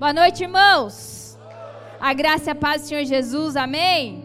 Boa 0.00 0.14
noite, 0.14 0.44
irmãos. 0.44 1.38
A 2.00 2.14
graça 2.14 2.48
e 2.48 2.52
a 2.52 2.54
paz 2.54 2.80
do 2.80 2.88
Senhor 2.88 3.04
Jesus, 3.04 3.54
amém? 3.54 4.24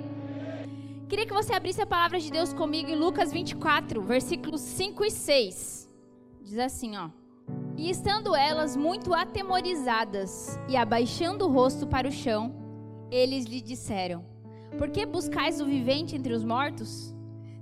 Queria 1.09 1.25
que 1.25 1.33
você 1.33 1.53
abrisse 1.53 1.81
a 1.81 1.85
palavra 1.85 2.17
de 2.17 2.31
Deus 2.31 2.53
comigo 2.53 2.89
em 2.89 2.95
Lucas 2.95 3.29
24, 3.29 4.01
versículos 4.01 4.61
5 4.61 5.03
e 5.03 5.11
6. 5.11 5.89
Diz 6.41 6.59
assim, 6.59 6.95
ó. 6.95 7.09
E 7.75 7.89
estando 7.89 8.33
elas 8.33 8.77
muito 8.77 9.13
atemorizadas 9.13 10.57
e 10.69 10.77
abaixando 10.77 11.45
o 11.45 11.51
rosto 11.51 11.85
para 11.85 12.07
o 12.07 12.11
chão, 12.11 12.55
eles 13.11 13.43
lhe 13.43 13.59
disseram: 13.59 14.23
Por 14.77 14.89
que 14.89 15.05
buscais 15.05 15.59
o 15.59 15.65
vivente 15.65 16.15
entre 16.15 16.31
os 16.31 16.45
mortos? 16.45 17.13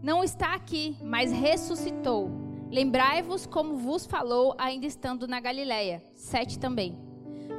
Não 0.04 0.24
está 0.24 0.54
aqui, 0.54 0.96
mas 1.02 1.32
ressuscitou. 1.32 2.30
Lembrai-vos 2.70 3.48
como 3.48 3.76
vos 3.76 4.06
falou 4.06 4.54
ainda 4.60 4.86
estando 4.86 5.28
na 5.28 5.40
Galiléia. 5.40 6.04
7 6.14 6.60
também 6.60 7.12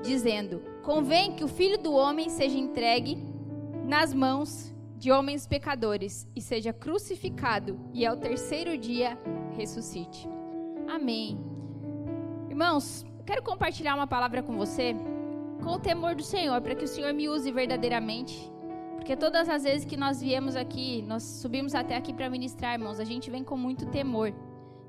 dizendo: 0.03 0.63
Convém 0.83 1.33
que 1.35 1.45
o 1.45 1.49
filho 1.49 1.79
do 1.79 1.93
homem 1.93 2.29
seja 2.29 2.59
entregue 2.59 3.23
nas 3.87 4.13
mãos 4.13 4.73
de 4.97 5.11
homens 5.11 5.47
pecadores 5.47 6.29
e 6.35 6.41
seja 6.41 6.73
crucificado, 6.73 7.79
e 7.93 8.07
ao 8.07 8.17
terceiro 8.17 8.77
dia 8.79 9.19
ressuscite. 9.57 10.29
Amém. 10.89 11.39
Irmãos, 12.49 13.05
quero 13.27 13.43
compartilhar 13.43 13.95
uma 13.95 14.07
palavra 14.07 14.43
com 14.43 14.57
você 14.57 14.95
com 15.63 15.73
o 15.73 15.79
temor 15.79 16.15
do 16.15 16.23
Senhor, 16.23 16.61
para 16.61 16.75
que 16.75 16.85
o 16.85 16.89
Senhor 16.89 17.13
me 17.13 17.29
use 17.29 17.51
verdadeiramente. 17.51 18.51
Porque 18.97 19.17
todas 19.17 19.49
as 19.49 19.65
vezes 19.65 19.85
que 19.85 19.97
nós 19.97 20.21
viemos 20.21 20.57
aqui, 20.57 21.03
nós 21.03 21.23
subimos 21.23 21.75
até 21.75 21.97
aqui 21.97 22.13
para 22.13 22.29
ministrar, 22.31 22.75
irmãos, 22.75 23.01
a 23.01 23.05
gente 23.05 23.31
vem 23.31 23.45
com 23.45 23.57
muito 23.57 23.87
temor 23.87 24.33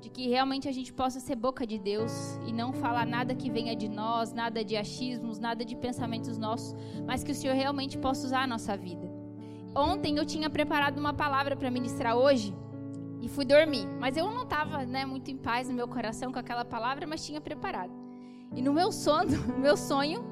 de 0.06 0.10
que 0.10 0.28
realmente 0.28 0.68
a 0.68 0.72
gente 0.72 0.92
possa 0.92 1.18
ser 1.18 1.34
boca 1.34 1.66
de 1.66 1.78
Deus 1.80 2.38
e 2.46 2.52
não 2.52 2.72
falar 2.72 3.04
nada 3.04 3.34
que 3.34 3.50
venha 3.50 3.74
de 3.74 3.88
nós, 3.88 4.32
nada 4.32 4.64
de 4.64 4.76
achismos, 4.76 5.40
nada 5.40 5.64
de 5.64 5.74
pensamentos 5.74 6.38
nossos, 6.38 6.76
mas 7.04 7.24
que 7.24 7.32
o 7.32 7.34
Senhor 7.34 7.56
realmente 7.56 7.98
possa 7.98 8.24
usar 8.24 8.42
a 8.42 8.46
nossa 8.46 8.76
vida. 8.76 9.10
Ontem 9.74 10.16
eu 10.16 10.24
tinha 10.24 10.48
preparado 10.48 10.98
uma 10.98 11.12
palavra 11.12 11.56
para 11.56 11.72
ministrar 11.72 12.14
hoje 12.16 12.54
e 13.20 13.28
fui 13.28 13.44
dormir, 13.44 13.84
mas 13.98 14.16
eu 14.16 14.30
não 14.30 14.44
estava 14.44 14.86
né, 14.86 15.04
muito 15.04 15.28
em 15.28 15.36
paz 15.36 15.68
no 15.68 15.74
meu 15.74 15.88
coração 15.88 16.30
com 16.30 16.38
aquela 16.38 16.64
palavra, 16.64 17.04
mas 17.04 17.26
tinha 17.26 17.40
preparado. 17.40 17.92
E 18.54 18.62
no 18.62 18.72
meu 18.72 18.92
sono, 18.92 19.36
no 19.54 19.58
meu 19.58 19.76
sonho, 19.76 20.24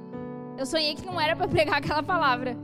eu 0.57 0.65
sonhei 0.65 0.95
que 0.95 1.05
não 1.05 1.21
era 1.21 1.35
para 1.35 1.49
pregar 1.57 1.79
aquela 1.79 2.03
palavra. 2.03 2.57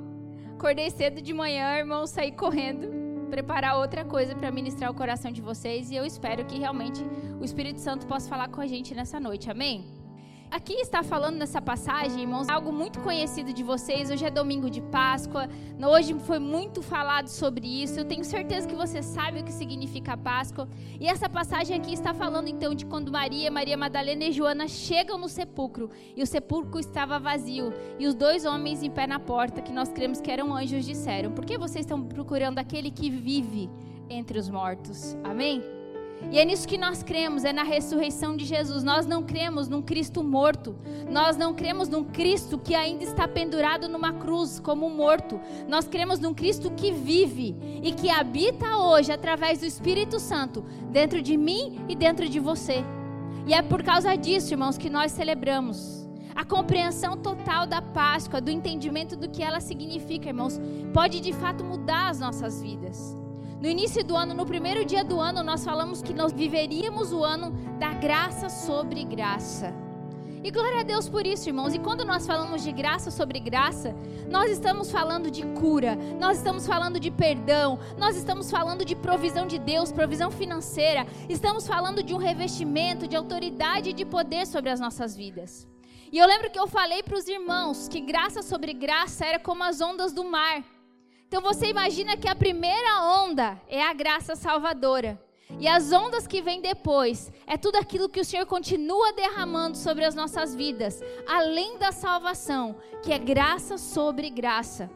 Acordei 0.53 0.89
cedo 0.91 1.21
de 1.21 1.35
manhã, 1.35 1.77
irmão, 1.77 2.07
saí 2.07 2.31
correndo 2.31 3.00
preparar 3.31 3.77
outra 3.79 4.05
coisa 4.05 4.35
para 4.35 4.51
ministrar 4.51 4.91
o 4.91 4.95
coração 4.95 5.31
de 5.31 5.41
vocês 5.41 5.91
e 5.91 5.97
eu 5.97 6.05
espero 6.05 6.45
que 6.45 6.59
realmente 6.59 7.01
o 7.41 7.45
Espírito 7.45 7.81
Santo 7.81 8.07
possa 8.07 8.29
falar 8.29 8.49
com 8.49 8.61
a 8.61 8.67
gente 8.67 8.95
nessa 8.95 9.21
noite. 9.21 9.51
Amém? 9.51 10.00
Aqui 10.51 10.73
está 10.75 11.01
falando 11.05 11.37
nessa 11.37 11.63
passagem, 11.63 12.23
irmãos, 12.23 12.49
algo 12.49 12.73
muito 12.73 12.99
conhecido 13.01 13.53
de 13.53 13.63
vocês. 13.63 14.11
Hoje 14.11 14.25
é 14.25 14.31
domingo 14.31 14.69
de 14.69 14.81
Páscoa. 14.81 15.49
Hoje 15.81 16.13
foi 16.27 16.41
muito 16.41 16.83
falado 16.83 17.29
sobre 17.29 17.69
isso. 17.69 18.01
Eu 18.01 18.05
tenho 18.05 18.25
certeza 18.25 18.67
que 18.67 18.75
você 18.75 19.01
sabe 19.01 19.41
o 19.41 19.45
que 19.45 19.53
significa 19.53 20.17
Páscoa. 20.17 20.69
E 20.99 21.07
essa 21.07 21.29
passagem 21.29 21.77
aqui 21.77 21.93
está 21.93 22.13
falando 22.13 22.49
então 22.49 22.75
de 22.75 22.85
quando 22.85 23.13
Maria, 23.13 23.49
Maria 23.49 23.77
Madalena 23.77 24.25
e 24.25 24.33
Joana 24.33 24.67
chegam 24.67 25.17
no 25.17 25.29
sepulcro 25.29 25.89
e 26.17 26.23
o 26.23 26.27
sepulcro 26.27 26.81
estava 26.81 27.17
vazio 27.21 27.73
e 27.97 28.09
os 28.09 28.15
dois 28.15 28.45
homens 28.45 28.83
em 28.83 28.91
pé 28.91 29.07
na 29.07 29.21
porta, 29.21 29.63
que 29.63 29.71
nós 29.71 29.93
cremos 29.93 30.21
que 30.21 30.33
eram 30.33 30.53
anjos, 30.53 30.85
disseram: 30.85 31.31
"Por 31.31 31.45
que 31.45 31.57
vocês 31.57 31.85
estão 31.85 32.03
procurando 32.03 32.59
aquele 32.59 32.91
que 32.91 33.09
vive 33.09 33.71
entre 34.09 34.37
os 34.37 34.51
mortos?" 34.51 35.17
Amém? 35.23 35.80
E 36.31 36.39
é 36.39 36.45
nisso 36.45 36.69
que 36.69 36.79
nós 36.79 37.03
cremos, 37.03 37.45
é 37.45 37.53
na 37.53 37.63
ressurreição 37.63 38.37
de 38.37 38.45
Jesus. 38.45 38.85
Nós 38.85 39.07
não 39.07 39.23
cremos 39.23 39.69
num 39.69 39.83
Cristo 39.83 40.23
morto. 40.23 40.77
Nós 41.11 41.37
não 41.37 41.55
cremos 41.55 41.89
num 41.89 42.05
Cristo 42.05 42.59
que 42.59 42.75
ainda 42.75 43.03
está 43.05 43.27
pendurado 43.27 43.89
numa 43.89 44.13
cruz 44.13 44.61
como 44.61 44.89
morto. 44.89 45.41
Nós 45.69 45.89
cremos 45.89 46.21
num 46.21 46.35
Cristo 46.35 46.71
que 46.71 46.93
vive 46.93 47.57
e 47.83 47.93
que 47.93 48.11
habita 48.11 48.77
hoje 48.77 49.11
através 49.11 49.61
do 49.61 49.67
Espírito 49.67 50.21
Santo 50.21 50.65
dentro 50.91 51.21
de 51.21 51.37
mim 51.37 51.81
e 51.89 51.97
dentro 51.97 52.29
de 52.29 52.39
você. 52.39 52.85
E 53.47 53.55
é 53.55 53.63
por 53.63 53.83
causa 53.83 54.15
disso, 54.17 54.55
irmãos, 54.55 54.79
que 54.79 54.91
nós 54.91 55.13
celebramos. 55.13 56.09
A 56.35 56.45
compreensão 56.45 57.17
total 57.17 57.67
da 57.67 57.83
Páscoa, 57.83 58.41
do 58.41 58.51
entendimento 58.51 59.17
do 59.17 59.29
que 59.29 59.43
ela 59.43 59.61
significa, 59.61 60.29
irmãos, 60.29 60.61
pode 60.95 61.21
de 61.21 61.33
fato 61.33 61.65
mudar 61.65 62.09
as 62.09 62.21
nossas 62.21 62.63
vidas. 62.63 63.20
No 63.61 63.69
início 63.69 64.03
do 64.03 64.17
ano, 64.17 64.33
no 64.33 64.47
primeiro 64.47 64.87
dia 64.87 65.05
do 65.05 65.21
ano, 65.21 65.43
nós 65.43 65.63
falamos 65.63 66.01
que 66.01 66.15
nós 66.15 66.33
viveríamos 66.33 67.13
o 67.13 67.23
ano 67.23 67.51
da 67.79 67.93
graça 67.93 68.49
sobre 68.49 69.05
graça. 69.05 69.75
E 70.43 70.51
glória 70.51 70.81
a 70.81 70.83
Deus 70.83 71.11
por 71.11 71.27
isso, 71.27 71.51
irmãos. 71.51 71.75
E 71.75 71.79
quando 71.79 72.03
nós 72.03 72.27
falamos 72.27 72.63
de 72.63 72.73
graça 72.73 73.11
sobre 73.11 73.39
graça, 73.39 73.95
nós 74.31 74.51
estamos 74.51 74.91
falando 74.91 75.31
de 75.31 75.45
cura, 75.61 75.95
nós 76.19 76.39
estamos 76.39 76.67
falando 76.67 76.99
de 76.99 77.11
perdão, 77.11 77.79
nós 77.99 78.17
estamos 78.17 78.51
falando 78.51 78.83
de 78.83 78.97
provisão 78.97 79.47
de 79.47 79.59
Deus, 79.59 79.93
provisão 79.93 80.31
financeira, 80.31 81.07
estamos 81.29 81.67
falando 81.67 82.03
de 82.03 82.15
um 82.15 82.17
revestimento 82.19 83.07
de 83.07 83.15
autoridade 83.15 83.91
e 83.91 83.93
de 83.93 84.07
poder 84.07 84.47
sobre 84.47 84.71
as 84.71 84.81
nossas 84.81 85.15
vidas. 85.15 85.69
E 86.11 86.17
eu 86.17 86.27
lembro 86.27 86.51
que 86.51 86.59
eu 86.59 86.67
falei 86.67 87.03
para 87.03 87.19
os 87.19 87.29
irmãos 87.29 87.89
que 87.89 88.01
graça 88.01 88.41
sobre 88.41 88.73
graça 88.73 89.27
era 89.27 89.39
como 89.39 89.63
as 89.63 89.83
ondas 89.83 90.15
do 90.15 90.25
mar. 90.25 90.65
Então 91.31 91.41
você 91.41 91.67
imagina 91.67 92.17
que 92.17 92.27
a 92.27 92.35
primeira 92.35 93.05
onda 93.05 93.57
é 93.69 93.81
a 93.81 93.93
graça 93.93 94.35
salvadora. 94.35 95.17
E 95.61 95.69
as 95.69 95.93
ondas 95.93 96.27
que 96.27 96.43
vêm 96.43 96.61
depois 96.61 97.31
é 97.47 97.57
tudo 97.57 97.77
aquilo 97.77 98.09
que 98.09 98.19
o 98.19 98.25
Senhor 98.25 98.45
continua 98.47 99.13
derramando 99.13 99.77
sobre 99.77 100.05
as 100.05 100.13
nossas 100.13 100.57
vidas, 100.57 101.01
além 101.29 101.79
da 101.79 101.93
salvação, 101.93 102.75
que 103.01 103.13
é 103.13 103.19
graça 103.19 103.79
sobre 103.79 104.29
graça. 104.29 104.91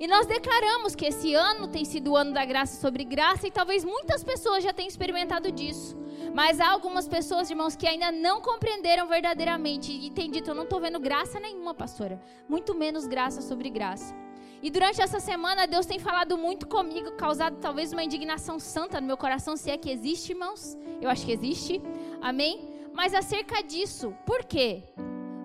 E 0.00 0.06
nós 0.06 0.24
declaramos 0.24 0.94
que 0.94 1.04
esse 1.04 1.34
ano 1.34 1.68
tem 1.68 1.84
sido 1.84 2.12
o 2.12 2.16
ano 2.16 2.32
da 2.32 2.46
graça 2.46 2.80
sobre 2.80 3.04
graça 3.04 3.46
e 3.46 3.50
talvez 3.50 3.84
muitas 3.84 4.24
pessoas 4.24 4.64
já 4.64 4.72
tenham 4.72 4.88
experimentado 4.88 5.52
disso. 5.52 5.94
Mas 6.32 6.60
há 6.60 6.70
algumas 6.70 7.06
pessoas, 7.06 7.50
irmãos, 7.50 7.76
que 7.76 7.86
ainda 7.86 8.10
não 8.10 8.40
compreenderam 8.40 9.06
verdadeiramente 9.06 9.92
e 9.92 10.10
têm 10.10 10.30
dito: 10.30 10.50
Eu 10.50 10.54
não 10.54 10.64
estou 10.64 10.80
vendo 10.80 10.98
graça 10.98 11.38
nenhuma, 11.38 11.74
pastora. 11.74 12.18
Muito 12.48 12.74
menos 12.74 13.06
graça 13.06 13.42
sobre 13.42 13.68
graça. 13.68 14.23
E 14.64 14.70
durante 14.70 15.02
essa 15.02 15.20
semana, 15.20 15.66
Deus 15.66 15.84
tem 15.84 15.98
falado 15.98 16.38
muito 16.38 16.66
comigo, 16.66 17.12
causado 17.12 17.58
talvez 17.60 17.92
uma 17.92 18.02
indignação 18.02 18.58
santa 18.58 18.98
no 18.98 19.06
meu 19.06 19.18
coração, 19.18 19.58
se 19.58 19.70
é 19.70 19.76
que 19.76 19.90
existe, 19.90 20.32
irmãos. 20.32 20.74
Eu 21.02 21.10
acho 21.10 21.26
que 21.26 21.32
existe. 21.32 21.82
Amém? 22.22 22.66
Mas 22.94 23.12
acerca 23.12 23.62
disso, 23.62 24.16
por 24.24 24.42
quê? 24.42 24.82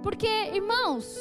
Porque, 0.02 0.26
irmãos, 0.26 1.20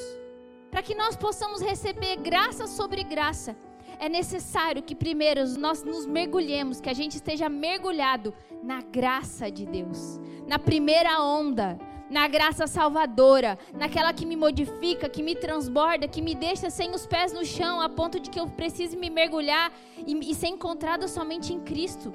para 0.71 0.81
que 0.81 0.95
nós 0.95 1.17
possamos 1.17 1.61
receber 1.61 2.15
graça 2.19 2.69
sobre 2.69 3.03
graça, 3.03 3.57
é 3.99 4.09
necessário 4.09 4.81
que 4.81 4.95
primeiro 4.95 5.45
nós 5.59 5.83
nos 5.83 6.07
mergulhemos, 6.07 6.81
que 6.81 6.89
a 6.89 6.95
gente 6.95 7.17
esteja 7.17 7.49
mergulhado 7.49 8.33
na 8.63 8.81
graça 8.81 9.51
de 9.51 9.67
Deus, 9.67 10.21
na 10.47 10.57
primeira 10.57 11.21
onda, 11.21 11.77
na 12.11 12.27
graça 12.27 12.67
salvadora, 12.67 13.59
naquela 13.75 14.13
que 14.13 14.27
me 14.27 14.37
modifica, 14.37 15.09
que 15.09 15.23
me 15.23 15.35
transborda, 15.35 16.09
que 16.09 16.23
me 16.23 16.35
deixa 16.35 16.71
sem 16.71 16.91
os 16.93 17.07
pés 17.07 17.33
no 17.33 17.45
chão, 17.45 17.81
a 17.81 17.89
ponto 17.89 18.19
de 18.19 18.31
que 18.31 18.41
eu 18.41 18.47
precise 18.49 18.97
me 18.97 19.11
mergulhar 19.11 19.73
e, 20.07 20.31
e 20.31 20.35
ser 20.35 20.49
encontrada 20.49 21.07
somente 21.07 21.53
em 21.53 21.61
Cristo. 21.61 22.13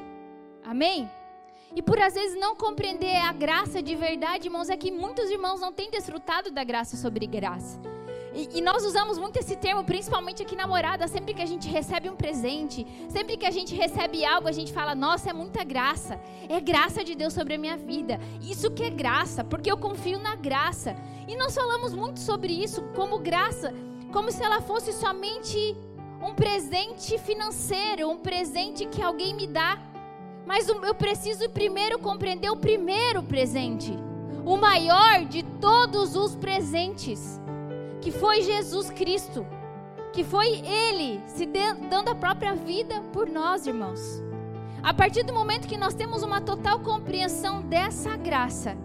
Amém? 0.63 1.09
E 1.75 1.81
por 1.81 1.99
às 1.99 2.13
vezes 2.13 2.39
não 2.39 2.55
compreender 2.55 3.15
a 3.17 3.33
graça 3.33 3.81
de 3.81 3.95
verdade, 3.95 4.47
irmãos, 4.47 4.69
é 4.69 4.77
que 4.77 4.91
muitos 4.91 5.29
irmãos 5.29 5.59
não 5.59 5.73
têm 5.73 5.89
desfrutado 5.89 6.51
da 6.51 6.63
graça 6.63 6.95
sobre 6.95 7.25
graça. 7.25 7.92
E, 8.33 8.57
e, 8.57 8.61
nós 8.61 8.83
usamos 8.83 9.19
muito 9.19 9.37
esse 9.37 9.55
termo, 9.55 9.83
principalmente 9.83 10.41
aqui 10.41 10.55
na 10.55 10.65
morada, 10.65 11.07
sempre 11.07 11.35
que 11.35 11.41
a 11.41 11.45
gente 11.45 11.69
recebe 11.69 12.09
um 12.09 12.15
presente, 12.15 12.85
sempre 13.07 13.37
que 13.37 13.45
a 13.45 13.51
gente 13.51 13.75
recebe 13.75 14.25
algo, 14.25 14.47
a 14.47 14.51
gente 14.51 14.73
fala: 14.73 14.95
Nossa, 14.95 15.29
é 15.29 15.33
muita 15.33 15.63
graça. 15.63 16.19
É 16.49 16.59
graça 16.59 17.03
de 17.03 17.13
Deus 17.13 17.33
sobre 17.33 17.53
a 17.53 17.57
minha 17.59 17.77
vida. 17.77 18.19
Isso 18.41 18.71
que 18.71 18.83
é 18.83 18.89
graça, 18.89 19.43
porque 19.43 19.71
eu 19.71 19.77
confio 19.77 20.17
na 20.17 20.35
graça. 20.35 20.95
E 21.27 21.35
nós 21.35 21.53
falamos 21.53 21.93
muito 21.93 22.19
sobre 22.19 22.51
isso 22.51 22.81
como 22.95 23.19
graça, 23.19 23.71
como 24.11 24.31
se 24.31 24.43
ela 24.43 24.61
fosse 24.61 24.91
somente 24.93 25.77
um 26.19 26.33
presente 26.33 27.19
financeiro, 27.19 28.09
um 28.09 28.17
presente 28.17 28.87
que 28.87 29.01
alguém 29.01 29.35
me 29.35 29.45
dá. 29.45 29.77
Mas 30.43 30.67
eu 30.67 30.95
preciso 30.95 31.49
primeiro 31.51 31.99
compreender 31.99 32.49
o 32.49 32.57
primeiro 32.57 33.21
presente, 33.21 33.93
o 34.43 34.57
maior 34.57 35.23
de 35.23 35.43
todos 35.43 36.15
os 36.15 36.35
presentes 36.35 37.39
que 38.03 38.11
foi 38.11 38.41
Jesus 38.41 38.89
Cristo, 38.89 39.47
que 40.11 40.25
foi 40.25 40.61
Ele 40.65 41.21
se 41.25 41.45
dando 41.89 42.09
a 42.09 42.15
própria 42.15 42.53
vida 42.53 43.01
por 43.13 43.29
nós, 43.29 43.65
irmãos. 43.65 44.21
A 44.83 44.93
partir 44.93 45.23
do 45.23 45.33
momento 45.33 45.69
que 45.69 45.77
nós 45.77 45.93
temos 45.93 46.21
uma 46.21 46.41
total 46.41 46.81
compreensão 46.81 47.61
dessa 47.61 48.17
graça, 48.17 48.75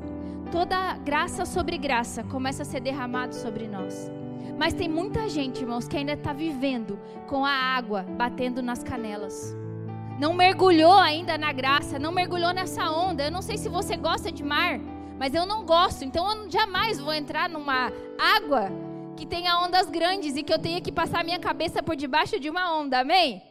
toda 0.53 0.97
graça 0.99 1.45
sobre 1.45 1.77
graça 1.77 2.23
começa 2.23 2.63
a 2.63 2.65
ser 2.65 2.79
derramado 2.79 3.35
sobre 3.35 3.67
nós. 3.67 4.09
Mas 4.57 4.73
tem 4.73 4.89
muita 4.89 5.29
gente, 5.29 5.63
irmãos, 5.63 5.89
que 5.89 5.97
ainda 5.97 6.13
está 6.13 6.33
vivendo 6.33 6.97
com 7.27 7.45
a 7.45 7.51
água 7.51 8.05
batendo 8.05 8.63
nas 8.63 8.85
canelas. 8.85 9.53
Não 10.21 10.33
mergulhou 10.33 10.97
ainda 10.97 11.37
na 11.37 11.53
graça, 11.53 11.99
não 11.99 12.13
mergulhou 12.13 12.55
nessa 12.55 12.89
onda. 12.89 13.25
Eu 13.25 13.33
não 13.33 13.43
sei 13.43 13.59
se 13.59 13.69
você 13.69 13.97
gosta 13.97 14.31
de 14.31 14.45
mar, 14.45 14.79
mas 15.19 15.35
eu 15.35 15.45
não 15.45 15.65
gosto, 15.65 16.05
então 16.05 16.31
eu 16.31 16.49
jamais 16.49 17.01
vou 17.01 17.13
entrar 17.13 17.49
numa 17.49 17.93
água 18.17 18.71
que 19.19 19.27
tenha 19.27 19.59
ondas 19.59 19.91
grandes 19.91 20.37
e 20.37 20.45
que 20.45 20.53
eu 20.53 20.61
tenha 20.61 20.81
que 20.81 20.93
passar 20.93 21.25
minha 21.25 21.41
cabeça 21.41 21.83
por 21.83 21.97
debaixo 21.97 22.39
de 22.39 22.49
uma 22.49 22.73
onda, 22.73 23.01
amém? 23.01 23.43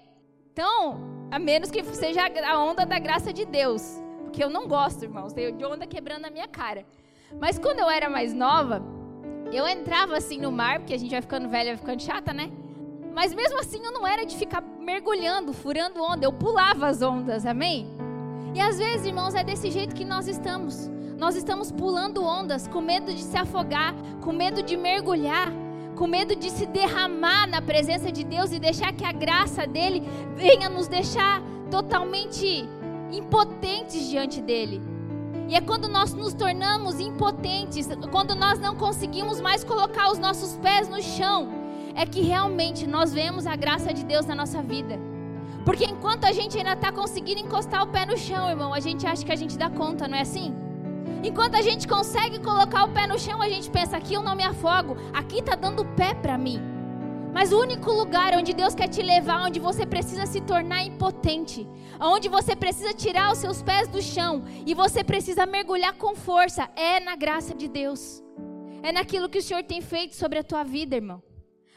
Então, 0.54 0.98
a 1.30 1.38
menos 1.38 1.70
que 1.70 1.84
seja 1.84 2.22
a 2.50 2.64
onda 2.64 2.86
da 2.86 2.98
graça 2.98 3.34
de 3.34 3.44
Deus, 3.44 4.02
porque 4.24 4.42
eu 4.42 4.50
não 4.50 4.66
gosto, 4.66 5.04
irmãos, 5.04 5.34
de 5.34 5.66
onda 5.66 5.86
quebrando 5.86 6.24
a 6.24 6.30
minha 6.30 6.48
cara. 6.48 6.86
Mas 7.38 7.60
quando 7.60 7.80
eu 7.80 7.90
era 7.90 8.10
mais 8.10 8.34
nova, 8.34 8.82
eu 9.52 9.68
entrava 9.68 10.16
assim 10.16 10.40
no 10.40 10.54
mar, 10.54 10.80
porque 10.80 10.94
a 10.94 10.98
gente 10.98 11.12
vai 11.12 11.22
ficando 11.22 11.50
velha, 11.50 11.72
vai 11.72 11.78
ficando 11.78 12.02
chata, 12.02 12.34
né? 12.34 12.50
Mas 13.14 13.34
mesmo 13.34 13.60
assim 13.60 13.84
eu 13.84 13.92
não 13.92 14.08
era 14.08 14.26
de 14.26 14.38
ficar 14.38 14.62
mergulhando, 14.62 15.52
furando 15.52 16.02
onda, 16.02 16.26
eu 16.26 16.32
pulava 16.32 16.88
as 16.88 17.02
ondas, 17.02 17.46
amém? 17.46 17.90
E 18.56 18.62
às 18.62 18.78
vezes, 18.78 19.06
irmãos, 19.06 19.36
é 19.36 19.44
desse 19.44 19.70
jeito 19.70 19.94
que 19.94 20.06
nós 20.06 20.30
estamos. 20.30 20.90
Nós 21.18 21.36
estamos 21.36 21.72
pulando 21.72 22.24
ondas 22.24 22.68
com 22.68 22.80
medo 22.80 23.12
de 23.12 23.24
se 23.24 23.36
afogar, 23.36 23.96
com 24.22 24.32
medo 24.32 24.62
de 24.62 24.78
mergulhar, 24.78 25.52
com 25.96 26.06
medo 26.06 26.36
de 26.36 26.52
se 26.52 26.68
derramar 26.68 27.48
na 27.48 27.60
presença 27.60 28.12
de 28.12 28.24
Deus 28.24 28.52
e 28.52 28.60
deixar 28.60 28.94
que 28.94 29.04
a 29.04 29.12
graça 29.12 29.66
dele 29.66 30.08
venha 30.36 30.70
nos 30.70 30.88
deixar 30.88 31.42
totalmente 31.72 32.70
impotentes 33.12 34.08
diante 34.08 34.40
dele. 34.40 34.80
E 35.50 35.56
é 35.56 35.62
quando 35.62 35.88
nós 35.88 36.14
nos 36.14 36.36
tornamos 36.36 37.00
impotentes, 37.00 37.90
quando 38.12 38.36
nós 38.36 38.60
não 38.60 38.76
conseguimos 38.76 39.42
mais 39.42 39.64
colocar 39.64 40.12
os 40.12 40.20
nossos 40.20 40.56
pés 40.58 40.88
no 40.88 41.02
chão, 41.02 41.50
é 41.96 42.06
que 42.06 42.22
realmente 42.22 42.86
nós 42.86 43.12
vemos 43.12 43.48
a 43.48 43.56
graça 43.56 43.92
de 43.92 44.06
Deus 44.06 44.28
na 44.28 44.36
nossa 44.36 44.62
vida. 44.62 45.00
Porque 45.66 45.86
enquanto 45.86 46.26
a 46.26 46.32
gente 46.32 46.60
ainda 46.60 46.74
está 46.74 46.92
conseguindo 46.92 47.42
encostar 47.42 47.82
o 47.82 47.88
pé 47.88 48.06
no 48.06 48.16
chão, 48.16 48.48
irmão, 48.52 48.72
a 48.72 48.80
gente 48.80 49.08
acha 49.08 49.26
que 49.26 49.32
a 49.32 49.36
gente 49.36 49.58
dá 49.58 49.68
conta, 49.68 50.08
não 50.08 50.16
é 50.16 50.22
assim? 50.22 50.67
Enquanto 51.24 51.56
a 51.56 51.62
gente 51.62 51.88
consegue 51.88 52.40
colocar 52.40 52.84
o 52.86 52.94
pé 52.94 53.08
no 53.08 53.20
chão, 53.20 53.42
a 53.42 53.50
gente 53.50 53.70
pensa: 53.70 53.98
aqui 53.98 54.14
eu 54.14 54.22
não 54.22 54.36
me 54.36 54.44
afogo, 54.44 54.98
aqui 55.14 55.40
está 55.40 55.56
dando 55.56 55.86
pé 55.86 56.14
para 56.14 56.38
mim. 56.38 56.62
Mas 57.34 57.52
o 57.52 57.60
único 57.60 57.92
lugar 57.92 58.34
onde 58.34 58.54
Deus 58.54 58.74
quer 58.74 58.88
te 58.88 59.02
levar, 59.02 59.46
onde 59.46 59.60
você 59.60 59.86
precisa 59.86 60.26
se 60.26 60.42
tornar 60.42 60.84
impotente, 60.84 61.68
onde 62.00 62.28
você 62.28 62.56
precisa 62.56 62.94
tirar 62.94 63.32
os 63.32 63.38
seus 63.38 63.62
pés 63.62 63.88
do 63.88 64.02
chão 64.02 64.44
e 64.66 64.74
você 64.74 65.04
precisa 65.04 65.46
mergulhar 65.46 65.94
com 65.94 66.16
força, 66.16 66.68
é 66.76 67.00
na 67.00 67.16
graça 67.16 67.54
de 67.54 67.68
Deus. 67.68 68.24
É 68.82 68.92
naquilo 68.92 69.30
que 69.30 69.40
o 69.40 69.42
Senhor 69.42 69.64
tem 69.64 69.82
feito 69.82 70.16
sobre 70.16 70.40
a 70.40 70.44
tua 70.44 70.64
vida, 70.64 70.96
irmão. 70.96 71.22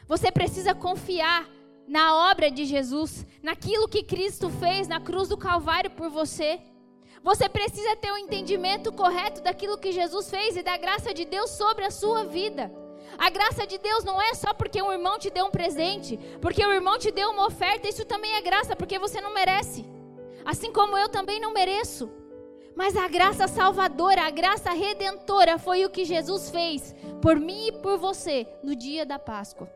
Você 0.07 0.31
precisa 0.31 0.73
confiar 0.73 1.47
na 1.87 2.31
obra 2.31 2.49
de 2.49 2.65
Jesus, 2.65 3.25
naquilo 3.43 3.87
que 3.87 4.01
Cristo 4.01 4.49
fez 4.49 4.87
na 4.87 4.99
cruz 4.99 5.27
do 5.27 5.37
Calvário 5.37 5.91
por 5.91 6.09
você. 6.09 6.59
Você 7.23 7.47
precisa 7.47 7.95
ter 7.95 8.11
o 8.11 8.15
um 8.15 8.17
entendimento 8.17 8.91
correto 8.91 9.41
daquilo 9.41 9.77
que 9.77 9.91
Jesus 9.91 10.29
fez 10.29 10.57
e 10.57 10.63
da 10.63 10.75
graça 10.75 11.13
de 11.13 11.23
Deus 11.23 11.51
sobre 11.51 11.85
a 11.85 11.91
sua 11.91 12.25
vida. 12.25 12.71
A 13.17 13.29
graça 13.29 13.67
de 13.67 13.77
Deus 13.77 14.03
não 14.03 14.19
é 14.19 14.33
só 14.33 14.53
porque 14.53 14.81
um 14.81 14.91
irmão 14.91 15.19
te 15.19 15.29
deu 15.29 15.45
um 15.45 15.51
presente, 15.51 16.17
porque 16.41 16.65
o 16.65 16.73
irmão 16.73 16.97
te 16.97 17.11
deu 17.11 17.29
uma 17.29 17.45
oferta, 17.45 17.87
isso 17.87 18.05
também 18.05 18.33
é 18.33 18.41
graça, 18.41 18.75
porque 18.75 18.97
você 18.97 19.21
não 19.21 19.33
merece. 19.33 19.85
Assim 20.43 20.71
como 20.71 20.97
eu 20.97 21.09
também 21.09 21.39
não 21.39 21.53
mereço. 21.53 22.09
Mas 22.75 22.95
a 22.95 23.07
graça 23.07 23.47
salvadora, 23.47 24.23
a 24.23 24.31
graça 24.31 24.71
redentora 24.71 25.59
foi 25.59 25.85
o 25.85 25.89
que 25.89 26.05
Jesus 26.05 26.49
fez 26.49 26.95
por 27.21 27.39
mim 27.39 27.67
e 27.67 27.71
por 27.71 27.99
você 27.99 28.47
no 28.63 28.75
dia 28.75 29.05
da 29.05 29.19
Páscoa. 29.19 29.69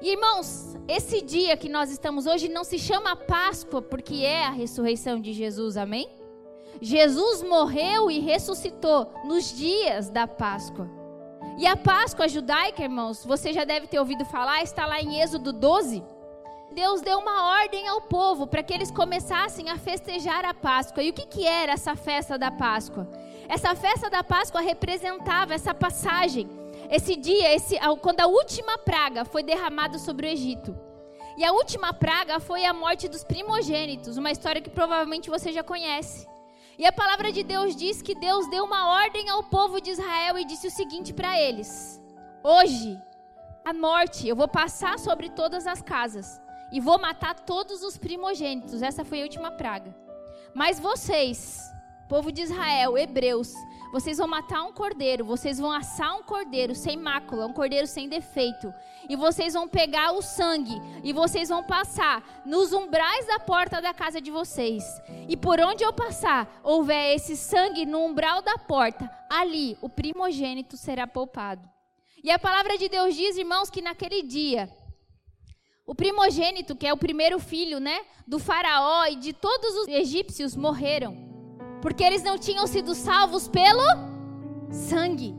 Irmãos, 0.00 0.76
esse 0.86 1.20
dia 1.20 1.56
que 1.56 1.68
nós 1.68 1.90
estamos 1.90 2.24
hoje 2.26 2.48
não 2.48 2.62
se 2.62 2.78
chama 2.78 3.16
Páscoa 3.16 3.82
porque 3.82 4.22
é 4.24 4.44
a 4.44 4.50
ressurreição 4.50 5.20
de 5.20 5.32
Jesus, 5.32 5.76
amém? 5.76 6.17
Jesus 6.80 7.42
morreu 7.42 8.10
e 8.10 8.20
ressuscitou 8.20 9.12
nos 9.24 9.56
dias 9.56 10.08
da 10.08 10.26
Páscoa. 10.26 10.88
E 11.58 11.66
a 11.66 11.76
Páscoa 11.76 12.28
judaica, 12.28 12.82
irmãos, 12.82 13.24
você 13.24 13.52
já 13.52 13.64
deve 13.64 13.88
ter 13.88 13.98
ouvido 13.98 14.24
falar, 14.24 14.62
está 14.62 14.86
lá 14.86 15.00
em 15.00 15.20
Êxodo 15.20 15.52
12. 15.52 16.04
Deus 16.72 17.00
deu 17.00 17.18
uma 17.18 17.58
ordem 17.60 17.88
ao 17.88 18.02
povo 18.02 18.46
para 18.46 18.62
que 18.62 18.72
eles 18.72 18.92
começassem 18.92 19.68
a 19.68 19.76
festejar 19.76 20.44
a 20.44 20.54
Páscoa. 20.54 21.02
E 21.02 21.10
o 21.10 21.12
que, 21.12 21.26
que 21.26 21.44
era 21.44 21.72
essa 21.72 21.96
festa 21.96 22.38
da 22.38 22.52
Páscoa? 22.52 23.08
Essa 23.48 23.74
festa 23.74 24.08
da 24.08 24.22
Páscoa 24.22 24.60
representava 24.60 25.54
essa 25.54 25.74
passagem, 25.74 26.48
esse 26.90 27.16
dia, 27.16 27.52
esse, 27.52 27.76
quando 28.00 28.20
a 28.20 28.26
última 28.28 28.78
praga 28.78 29.24
foi 29.24 29.42
derramada 29.42 29.98
sobre 29.98 30.28
o 30.28 30.30
Egito. 30.30 30.78
E 31.36 31.44
a 31.44 31.52
última 31.52 31.92
praga 31.92 32.38
foi 32.38 32.64
a 32.64 32.72
morte 32.72 33.08
dos 33.08 33.24
primogênitos, 33.24 34.16
uma 34.16 34.30
história 34.30 34.60
que 34.60 34.70
provavelmente 34.70 35.30
você 35.30 35.50
já 35.50 35.64
conhece. 35.64 36.28
E 36.78 36.86
a 36.86 36.92
palavra 36.92 37.32
de 37.32 37.42
Deus 37.42 37.74
diz 37.74 38.00
que 38.00 38.14
Deus 38.14 38.48
deu 38.48 38.64
uma 38.64 38.88
ordem 39.02 39.28
ao 39.28 39.42
povo 39.42 39.80
de 39.80 39.90
Israel 39.90 40.38
e 40.38 40.44
disse 40.44 40.68
o 40.68 40.70
seguinte 40.70 41.12
para 41.12 41.36
eles: 41.36 42.00
Hoje, 42.42 42.96
a 43.64 43.72
morte, 43.72 44.28
eu 44.28 44.36
vou 44.36 44.46
passar 44.46 44.96
sobre 44.96 45.28
todas 45.28 45.66
as 45.66 45.82
casas 45.82 46.40
e 46.70 46.78
vou 46.78 46.96
matar 46.96 47.34
todos 47.34 47.82
os 47.82 47.98
primogênitos. 47.98 48.80
Essa 48.80 49.04
foi 49.04 49.20
a 49.20 49.24
última 49.24 49.50
praga. 49.50 49.92
Mas 50.54 50.78
vocês, 50.78 51.68
povo 52.08 52.32
de 52.32 52.40
Israel, 52.40 52.96
hebreus, 52.96 53.52
vocês 53.92 54.16
vão 54.16 54.26
matar 54.26 54.62
um 54.62 54.72
cordeiro, 54.72 55.24
vocês 55.24 55.58
vão 55.58 55.70
assar 55.70 56.16
um 56.16 56.22
cordeiro 56.22 56.74
sem 56.74 56.96
mácula, 56.96 57.46
um 57.46 57.52
cordeiro 57.52 57.86
sem 57.86 58.08
defeito. 58.08 58.72
E 59.08 59.14
vocês 59.14 59.52
vão 59.54 59.68
pegar 59.68 60.12
o 60.12 60.22
sangue 60.22 60.80
e 61.04 61.12
vocês 61.12 61.48
vão 61.48 61.62
passar 61.62 62.42
nos 62.44 62.72
umbrais 62.72 63.26
da 63.26 63.38
porta 63.38 63.80
da 63.80 63.92
casa 63.92 64.20
de 64.20 64.30
vocês. 64.30 64.84
E 65.28 65.36
por 65.36 65.60
onde 65.60 65.84
eu 65.84 65.92
passar, 65.92 66.60
houver 66.62 67.14
esse 67.14 67.36
sangue 67.36 67.84
no 67.84 68.04
umbral 68.04 68.42
da 68.42 68.56
porta, 68.58 69.10
ali 69.30 69.76
o 69.80 69.88
primogênito 69.88 70.76
será 70.76 71.06
poupado. 71.06 71.68
E 72.24 72.30
a 72.30 72.38
palavra 72.38 72.76
de 72.76 72.88
Deus 72.88 73.14
diz, 73.14 73.36
irmãos, 73.36 73.70
que 73.70 73.82
naquele 73.82 74.22
dia 74.22 74.68
o 75.86 75.94
primogênito, 75.94 76.76
que 76.76 76.86
é 76.86 76.92
o 76.92 76.98
primeiro 76.98 77.38
filho, 77.38 77.80
né, 77.80 78.00
do 78.26 78.38
faraó 78.38 79.06
e 79.06 79.16
de 79.16 79.32
todos 79.32 79.74
os 79.74 79.88
egípcios 79.88 80.54
morreram. 80.54 81.37
Porque 81.80 82.02
eles 82.02 82.22
não 82.22 82.38
tinham 82.38 82.66
sido 82.66 82.94
salvos 82.94 83.48
pelo 83.48 83.82
sangue. 84.70 85.34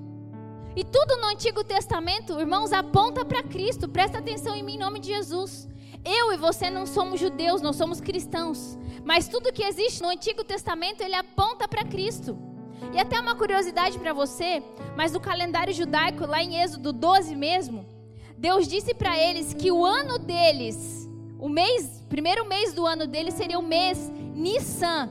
E 0.75 0.83
tudo 0.83 1.17
no 1.17 1.27
Antigo 1.27 1.63
Testamento, 1.63 2.39
irmãos, 2.39 2.71
aponta 2.71 3.25
para 3.25 3.43
Cristo. 3.43 3.89
Presta 3.89 4.19
atenção 4.19 4.55
em 4.55 4.63
mim, 4.63 4.75
em 4.75 4.79
nome 4.79 4.99
de 4.99 5.09
Jesus. 5.09 5.67
Eu 6.05 6.31
e 6.31 6.37
você 6.37 6.69
não 6.69 6.85
somos 6.85 7.19
judeus, 7.19 7.61
nós 7.61 7.75
somos 7.75 7.99
cristãos. 7.99 8.77
Mas 9.03 9.27
tudo 9.27 9.51
que 9.51 9.63
existe 9.63 10.01
no 10.01 10.09
Antigo 10.09 10.43
Testamento, 10.43 11.01
ele 11.01 11.15
aponta 11.15 11.67
para 11.67 11.83
Cristo. 11.83 12.37
E 12.93 12.99
até 12.99 13.19
uma 13.19 13.35
curiosidade 13.35 13.99
para 13.99 14.13
você, 14.13 14.63
mas 14.95 15.11
no 15.11 15.19
calendário 15.19 15.73
judaico, 15.73 16.25
lá 16.25 16.41
em 16.41 16.61
Êxodo 16.61 16.93
12 16.93 17.35
mesmo, 17.35 17.85
Deus 18.37 18.67
disse 18.67 18.93
para 18.93 19.17
eles 19.17 19.53
que 19.53 19.71
o 19.71 19.85
ano 19.85 20.17
deles, 20.17 21.09
o 21.37 21.49
mês, 21.49 22.03
primeiro 22.07 22.45
mês 22.45 22.73
do 22.73 22.85
ano 22.85 23.05
deles 23.05 23.33
seria 23.33 23.59
o 23.59 23.63
mês 23.63 24.09
Nissan, 24.33 25.09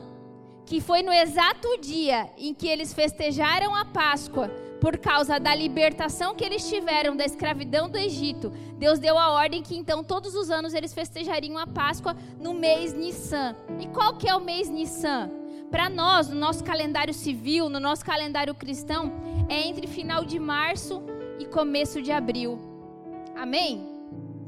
que 0.69 0.79
foi 0.79 1.01
no 1.01 1.11
exato 1.11 1.67
dia 1.81 2.29
em 2.37 2.53
que 2.53 2.67
eles 2.67 2.93
festejaram 2.93 3.75
a 3.75 3.83
Páscoa, 3.83 4.49
por 4.79 4.99
causa 4.99 5.39
da 5.39 5.53
libertação 5.55 6.35
que 6.35 6.45
eles 6.45 6.69
tiveram 6.69 7.17
da 7.17 7.25
escravidão 7.25 7.89
do 7.89 7.97
Egito, 7.97 8.51
Deus 8.77 8.99
deu 8.99 9.17
a 9.17 9.31
ordem 9.31 9.63
que 9.63 9.75
então 9.75 10.03
todos 10.03 10.35
os 10.35 10.51
anos 10.51 10.75
eles 10.75 10.93
festejariam 10.93 11.57
a 11.57 11.65
Páscoa 11.65 12.15
no 12.39 12.53
mês 12.53 12.93
Nissan. 12.93 13.55
E 13.79 13.87
qual 13.87 14.15
que 14.15 14.29
é 14.29 14.35
o 14.35 14.39
mês 14.39 14.69
Nissan? 14.69 15.31
Para 15.71 15.89
nós, 15.89 16.29
no 16.29 16.35
nosso 16.35 16.63
calendário 16.63 17.15
civil, 17.15 17.67
no 17.67 17.79
nosso 17.79 18.05
calendário 18.05 18.53
cristão, 18.53 19.11
é 19.49 19.67
entre 19.67 19.87
final 19.87 20.23
de 20.23 20.37
março 20.37 21.01
e 21.39 21.45
começo 21.45 21.99
de 21.99 22.11
abril. 22.11 22.59
Amém? 23.35 23.89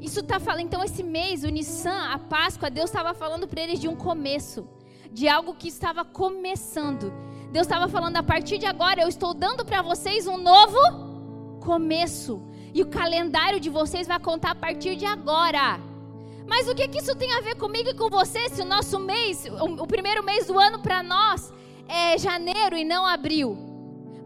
Isso 0.00 0.20
está 0.20 0.38
falando, 0.38 0.66
então 0.66 0.84
esse 0.84 1.02
mês, 1.02 1.42
o 1.42 1.48
Nissan, 1.48 2.10
a 2.12 2.18
Páscoa, 2.20 2.70
Deus 2.70 2.90
estava 2.90 3.12
falando 3.12 3.48
para 3.48 3.60
eles 3.60 3.80
de 3.80 3.88
um 3.88 3.96
começo 3.96 4.68
de 5.12 5.28
algo 5.28 5.54
que 5.54 5.68
estava 5.68 6.04
começando. 6.04 7.12
Deus 7.50 7.66
estava 7.66 7.88
falando: 7.88 8.16
a 8.16 8.22
partir 8.22 8.58
de 8.58 8.66
agora 8.66 9.02
eu 9.02 9.08
estou 9.08 9.34
dando 9.34 9.64
para 9.64 9.82
vocês 9.82 10.26
um 10.26 10.38
novo 10.38 10.78
começo. 11.60 12.42
E 12.74 12.82
o 12.82 12.86
calendário 12.86 13.60
de 13.60 13.68
vocês 13.68 14.06
vai 14.06 14.18
contar 14.18 14.52
a 14.52 14.54
partir 14.54 14.96
de 14.96 15.04
agora. 15.04 15.78
Mas 16.48 16.68
o 16.68 16.74
que, 16.74 16.88
que 16.88 16.98
isso 16.98 17.14
tem 17.14 17.32
a 17.34 17.40
ver 17.40 17.56
comigo 17.56 17.90
e 17.90 17.94
com 17.94 18.08
você? 18.08 18.48
Se 18.48 18.62
o 18.62 18.64
nosso 18.64 18.98
mês, 18.98 19.44
o, 19.44 19.82
o 19.82 19.86
primeiro 19.86 20.24
mês 20.24 20.46
do 20.46 20.58
ano 20.58 20.78
para 20.78 21.02
nós 21.02 21.52
é 21.86 22.16
janeiro 22.16 22.76
e 22.76 22.84
não 22.84 23.06
abril. 23.06 23.56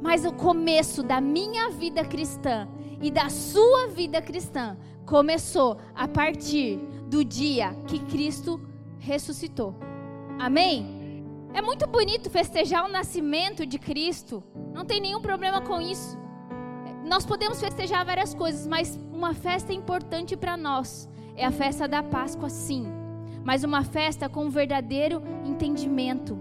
Mas 0.00 0.24
o 0.24 0.32
começo 0.32 1.02
da 1.02 1.20
minha 1.20 1.70
vida 1.70 2.04
cristã 2.04 2.68
e 3.02 3.10
da 3.10 3.28
sua 3.28 3.88
vida 3.88 4.22
cristã 4.22 4.76
começou 5.04 5.78
a 5.94 6.06
partir 6.06 6.78
do 7.08 7.24
dia 7.24 7.74
que 7.86 7.98
Cristo 7.98 8.60
ressuscitou. 8.98 9.74
Amém? 10.38 11.24
É 11.54 11.62
muito 11.62 11.86
bonito 11.86 12.28
festejar 12.28 12.84
o 12.84 12.88
nascimento 12.88 13.64
de 13.64 13.78
Cristo. 13.78 14.44
Não 14.74 14.84
tem 14.84 15.00
nenhum 15.00 15.20
problema 15.20 15.60
com 15.60 15.80
isso. 15.80 16.18
Nós 17.04 17.24
podemos 17.24 17.58
festejar 17.58 18.04
várias 18.04 18.34
coisas, 18.34 18.66
mas 18.66 18.98
uma 19.12 19.32
festa 19.32 19.72
importante 19.72 20.36
para 20.36 20.56
nós 20.56 21.08
é 21.34 21.46
a 21.46 21.50
festa 21.50 21.88
da 21.88 22.02
Páscoa, 22.02 22.50
sim. 22.50 22.86
Mas 23.42 23.64
uma 23.64 23.84
festa 23.84 24.28
com 24.28 24.44
um 24.46 24.50
verdadeiro 24.50 25.22
entendimento. 25.44 26.38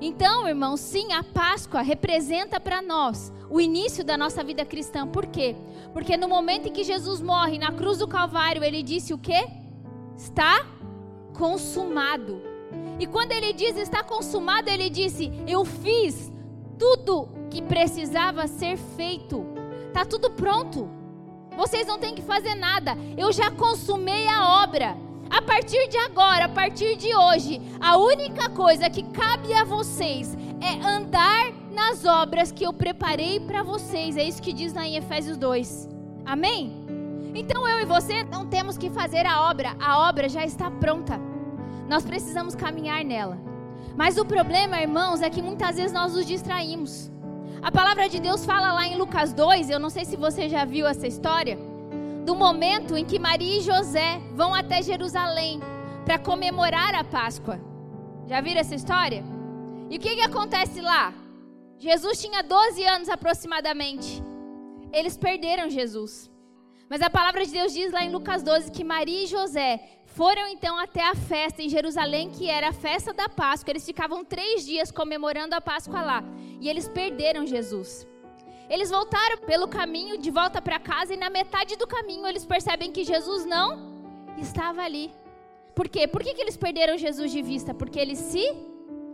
Então, 0.00 0.48
irmãos, 0.48 0.80
sim, 0.80 1.12
a 1.12 1.22
Páscoa 1.22 1.80
representa 1.80 2.60
para 2.60 2.82
nós 2.82 3.32
o 3.48 3.60
início 3.60 4.04
da 4.04 4.16
nossa 4.16 4.42
vida 4.42 4.64
cristã. 4.64 5.06
Por 5.06 5.26
quê? 5.26 5.56
Porque 5.92 6.16
no 6.16 6.28
momento 6.28 6.68
em 6.68 6.72
que 6.72 6.84
Jesus 6.84 7.20
morre 7.22 7.58
na 7.58 7.72
cruz 7.72 7.98
do 7.98 8.08
Calvário, 8.08 8.64
ele 8.64 8.82
disse 8.82 9.14
o 9.14 9.18
quê? 9.18 9.46
Está 10.16 10.66
consumado. 11.32 12.51
E 12.98 13.06
quando 13.06 13.32
ele 13.32 13.52
diz 13.52 13.76
está 13.76 14.02
consumado, 14.02 14.68
ele 14.68 14.88
disse: 14.90 15.32
Eu 15.46 15.64
fiz 15.64 16.30
tudo 16.78 17.28
que 17.50 17.62
precisava 17.62 18.46
ser 18.46 18.76
feito. 18.76 19.46
Tá 19.92 20.04
tudo 20.04 20.30
pronto. 20.30 20.88
Vocês 21.56 21.86
não 21.86 21.98
têm 21.98 22.14
que 22.14 22.22
fazer 22.22 22.54
nada. 22.54 22.96
Eu 23.16 23.32
já 23.32 23.50
consumei 23.50 24.26
a 24.28 24.62
obra. 24.62 24.96
A 25.30 25.40
partir 25.40 25.88
de 25.88 25.96
agora, 25.96 26.44
a 26.44 26.48
partir 26.48 26.94
de 26.96 27.14
hoje, 27.16 27.60
a 27.80 27.96
única 27.96 28.50
coisa 28.50 28.90
que 28.90 29.02
cabe 29.02 29.52
a 29.54 29.64
vocês 29.64 30.36
é 30.60 30.86
andar 30.86 31.52
nas 31.72 32.04
obras 32.04 32.52
que 32.52 32.64
eu 32.64 32.72
preparei 32.72 33.40
para 33.40 33.62
vocês. 33.62 34.16
É 34.16 34.24
isso 34.24 34.42
que 34.42 34.52
diz 34.52 34.74
lá 34.74 34.86
em 34.86 34.96
Efésios 34.96 35.38
2. 35.38 35.88
Amém? 36.26 36.84
Então 37.34 37.66
eu 37.66 37.80
e 37.80 37.84
você 37.86 38.24
não 38.24 38.46
temos 38.46 38.76
que 38.76 38.90
fazer 38.90 39.24
a 39.24 39.48
obra, 39.48 39.74
a 39.80 40.06
obra 40.06 40.28
já 40.28 40.44
está 40.44 40.70
pronta. 40.70 41.18
Nós 41.88 42.04
precisamos 42.04 42.54
caminhar 42.54 43.04
nela. 43.04 43.38
Mas 43.96 44.16
o 44.16 44.24
problema, 44.24 44.80
irmãos, 44.80 45.22
é 45.22 45.28
que 45.28 45.42
muitas 45.42 45.76
vezes 45.76 45.92
nós 45.92 46.14
nos 46.14 46.26
distraímos. 46.26 47.10
A 47.60 47.70
palavra 47.70 48.08
de 48.08 48.18
Deus 48.18 48.44
fala 48.44 48.72
lá 48.72 48.86
em 48.86 48.96
Lucas 48.96 49.32
2, 49.32 49.70
eu 49.70 49.78
não 49.78 49.90
sei 49.90 50.04
se 50.04 50.16
você 50.16 50.48
já 50.48 50.64
viu 50.64 50.86
essa 50.86 51.06
história 51.06 51.58
do 52.24 52.34
momento 52.34 52.96
em 52.96 53.04
que 53.04 53.18
Maria 53.18 53.58
e 53.58 53.60
José 53.60 54.20
vão 54.34 54.54
até 54.54 54.80
Jerusalém 54.82 55.60
para 56.04 56.18
comemorar 56.18 56.94
a 56.94 57.04
Páscoa. 57.04 57.60
Já 58.26 58.40
viram 58.40 58.60
essa 58.60 58.74
história? 58.74 59.24
E 59.90 59.96
o 59.96 60.00
que, 60.00 60.14
que 60.14 60.22
acontece 60.22 60.80
lá? 60.80 61.12
Jesus 61.78 62.20
tinha 62.20 62.42
12 62.42 62.84
anos 62.84 63.08
aproximadamente. 63.08 64.22
Eles 64.92 65.16
perderam 65.16 65.68
Jesus. 65.68 66.30
Mas 66.88 67.02
a 67.02 67.10
palavra 67.10 67.44
de 67.44 67.52
Deus 67.52 67.72
diz 67.72 67.92
lá 67.92 68.04
em 68.04 68.12
Lucas 68.12 68.42
12 68.42 68.70
que 68.70 68.84
Maria 68.84 69.24
e 69.24 69.26
José 69.26 69.80
foram 70.14 70.46
então 70.48 70.78
até 70.78 71.02
a 71.08 71.14
festa 71.14 71.62
em 71.62 71.68
Jerusalém, 71.68 72.30
que 72.30 72.48
era 72.48 72.68
a 72.68 72.72
festa 72.72 73.12
da 73.12 73.28
Páscoa. 73.28 73.72
Eles 73.72 73.84
ficavam 73.84 74.24
três 74.24 74.64
dias 74.64 74.90
comemorando 74.90 75.54
a 75.54 75.60
Páscoa 75.60 76.02
lá. 76.02 76.24
E 76.60 76.68
eles 76.68 76.88
perderam 76.88 77.46
Jesus. 77.46 78.06
Eles 78.68 78.90
voltaram 78.90 79.38
pelo 79.38 79.68
caminho 79.68 80.18
de 80.18 80.30
volta 80.30 80.60
para 80.62 80.78
casa 80.78 81.14
e 81.14 81.16
na 81.16 81.28
metade 81.28 81.76
do 81.76 81.86
caminho 81.86 82.26
eles 82.26 82.44
percebem 82.44 82.92
que 82.92 83.04
Jesus 83.04 83.44
não 83.44 83.92
estava 84.38 84.82
ali. 84.82 85.10
Por 85.74 85.88
quê? 85.88 86.06
Por 86.06 86.22
que, 86.22 86.34
que 86.34 86.40
eles 86.40 86.56
perderam 86.56 86.96
Jesus 86.96 87.30
de 87.32 87.42
vista? 87.42 87.74
Porque 87.74 87.98
eles 87.98 88.18
se 88.18 88.44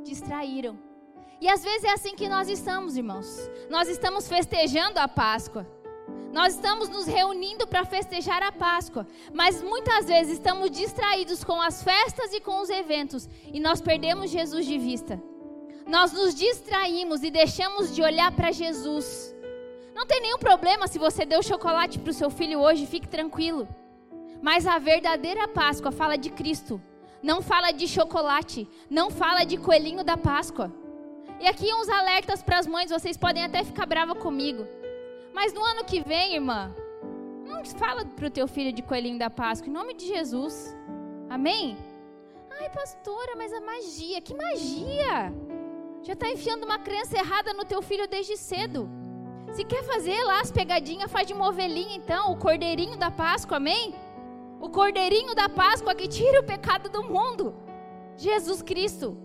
distraíram. 0.05 0.78
E 1.40 1.49
às 1.49 1.62
vezes 1.62 1.85
é 1.85 1.93
assim 1.93 2.17
que 2.17 2.28
nós 2.28 2.49
estamos, 2.49 2.97
irmãos. 2.97 3.50
Nós 3.71 3.88
estamos 3.88 4.26
festejando 4.28 4.99
a 4.99 5.07
Páscoa. 5.07 5.67
Nós 6.33 6.55
estamos 6.55 6.89
nos 6.89 7.07
reunindo 7.07 7.67
para 7.67 7.85
festejar 7.85 8.43
a 8.43 8.53
Páscoa, 8.53 9.07
mas 9.33 9.63
muitas 9.63 10.07
vezes 10.07 10.35
estamos 10.35 10.71
distraídos 10.71 11.43
com 11.43 11.61
as 11.61 11.83
festas 11.83 12.33
e 12.35 12.41
com 12.41 12.61
os 12.61 12.69
eventos 12.69 13.29
e 13.53 13.59
nós 13.59 13.81
perdemos 13.81 14.31
Jesus 14.31 14.67
de 14.67 14.79
vista. 14.79 15.21
Nós 15.87 16.13
nos 16.13 16.35
distraímos 16.35 17.23
e 17.23 17.31
deixamos 17.31 17.95
de 17.95 18.03
olhar 18.03 18.31
para 18.33 18.53
Jesus. 18.53 19.35
Não 19.95 20.07
tem 20.07 20.21
nenhum 20.21 20.39
problema 20.39 20.87
se 20.87 20.99
você 20.99 21.25
deu 21.25 21.43
chocolate 21.43 21.99
para 21.99 22.11
o 22.11 22.15
seu 22.15 22.31
filho 22.31 22.61
hoje, 22.61 22.87
fique 22.87 23.09
tranquilo. 23.09 23.67
Mas 24.43 24.67
a 24.67 24.79
verdadeira 24.79 25.49
Páscoa 25.49 25.91
fala 25.91 26.17
de 26.17 26.31
Cristo. 26.31 26.81
Não 27.23 27.43
fala 27.43 27.73
de 27.73 27.89
chocolate, 27.89 28.69
não 28.89 29.11
fala 29.11 29.45
de 29.45 29.57
coelhinho 29.57 30.05
da 30.05 30.17
Páscoa. 30.17 30.73
E 31.41 31.47
aqui 31.47 31.73
uns 31.73 31.89
alertas 31.89 32.43
para 32.43 32.59
as 32.59 32.67
mães, 32.67 32.91
vocês 32.91 33.17
podem 33.17 33.45
até 33.45 33.65
ficar 33.65 33.87
brava 33.87 34.15
comigo. 34.15 34.67
Mas 35.38 35.52
no 35.52 35.64
ano 35.64 35.85
que 35.85 36.00
vem, 36.00 36.35
irmã, 36.35 36.75
não 37.47 37.64
fala 37.64 38.04
para 38.04 38.26
o 38.26 38.30
teu 38.30 38.49
filho 38.49 38.73
de 38.73 38.83
coelhinho 38.83 39.21
da 39.21 39.30
Páscoa, 39.30 39.68
em 39.68 39.73
nome 39.73 39.95
de 39.95 40.04
Jesus. 40.04 40.76
Amém? 41.30 41.78
Ai, 42.59 42.68
pastora, 42.71 43.37
mas 43.37 43.52
a 43.52 43.61
magia, 43.61 44.21
que 44.21 44.35
magia? 44.35 45.33
Já 46.02 46.14
está 46.14 46.28
enfiando 46.28 46.64
uma 46.64 46.80
crença 46.80 47.16
errada 47.16 47.52
no 47.52 47.64
teu 47.64 47.80
filho 47.80 48.09
desde 48.09 48.37
cedo. 48.37 48.90
Se 49.52 49.62
quer 49.62 49.85
fazer 49.85 50.21
lá 50.25 50.40
as 50.40 50.50
pegadinhas, 50.50 51.09
faz 51.09 51.25
de 51.28 51.35
uma 51.35 51.49
ovelhinha 51.50 51.95
então, 51.95 52.33
o 52.33 52.37
cordeirinho 52.37 52.97
da 52.97 53.09
Páscoa, 53.09 53.59
amém? 53.59 53.95
O 54.61 54.68
cordeirinho 54.68 55.37
da 55.37 55.49
Páscoa 55.49 55.95
que 55.95 56.09
tira 56.09 56.40
o 56.40 56.47
pecado 56.47 56.88
do 56.88 57.04
mundo. 57.04 57.54
Jesus 58.16 58.61
Cristo. 58.61 59.16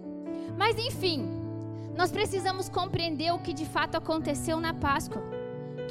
Mas 0.55 0.77
enfim, 0.77 1.27
nós 1.97 2.11
precisamos 2.11 2.69
compreender 2.69 3.33
o 3.33 3.39
que 3.39 3.51
de 3.51 3.65
fato 3.65 3.95
aconteceu 3.95 4.59
na 4.59 4.75
Páscoa. 4.75 5.42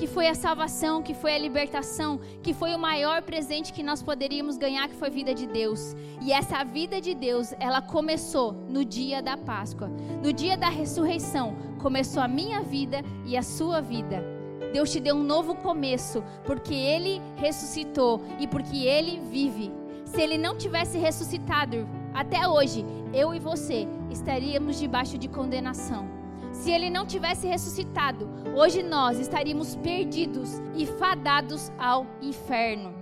Que 0.03 0.09
foi 0.09 0.27
a 0.27 0.35
salvação, 0.35 1.01
que 1.01 1.15
foi 1.15 1.33
a 1.33 1.39
libertação, 1.39 2.19
que 2.43 2.53
foi 2.53 2.75
o 2.75 2.79
maior 2.79 3.23
presente 3.23 3.73
que 3.73 3.85
nós 3.85 4.03
poderíamos 4.03 4.57
ganhar, 4.57 4.89
que 4.89 4.97
foi 4.97 5.07
a 5.07 5.13
vida 5.13 5.33
de 5.33 5.47
Deus. 5.47 5.95
E 6.21 6.33
essa 6.33 6.65
vida 6.65 7.01
de 7.01 7.15
Deus, 7.15 7.55
ela 7.61 7.81
começou 7.81 8.53
no 8.69 8.85
dia 8.85 9.23
da 9.23 9.37
Páscoa. 9.37 9.89
No 10.21 10.33
dia 10.33 10.57
da 10.57 10.69
ressurreição, 10.69 11.55
começou 11.81 12.21
a 12.21 12.27
minha 12.27 12.63
vida 12.63 13.05
e 13.25 13.37
a 13.37 13.45
sua 13.45 13.81
vida. 13.81 14.25
Deus 14.73 14.91
te 14.91 14.99
deu 14.99 15.15
um 15.15 15.23
novo 15.23 15.55
começo, 15.55 16.21
porque 16.45 16.75
Ele 16.75 17.23
ressuscitou 17.37 18.21
e 18.41 18.49
porque 18.49 18.79
Ele 18.79 19.21
vive. 19.31 19.71
Se 20.05 20.21
Ele 20.21 20.37
não 20.37 20.59
tivesse 20.59 20.99
ressuscitado 20.99 21.89
até 22.13 22.49
hoje, 22.49 22.85
eu 23.15 23.33
e 23.33 23.39
você 23.39 23.87
estaríamos 24.11 24.81
debaixo 24.81 25.17
de 25.17 25.29
condenação. 25.29 26.22
Se 26.53 26.71
Ele 26.71 26.91
não 26.91 27.07
tivesse 27.07 27.47
ressuscitado, 27.47 28.29
hoje 28.55 28.83
nós 28.83 29.19
estaríamos 29.19 29.75
perdidos 29.77 30.61
e 30.77 30.87
fadados 30.87 31.73
ao 31.79 32.07
inferno. 32.21 32.95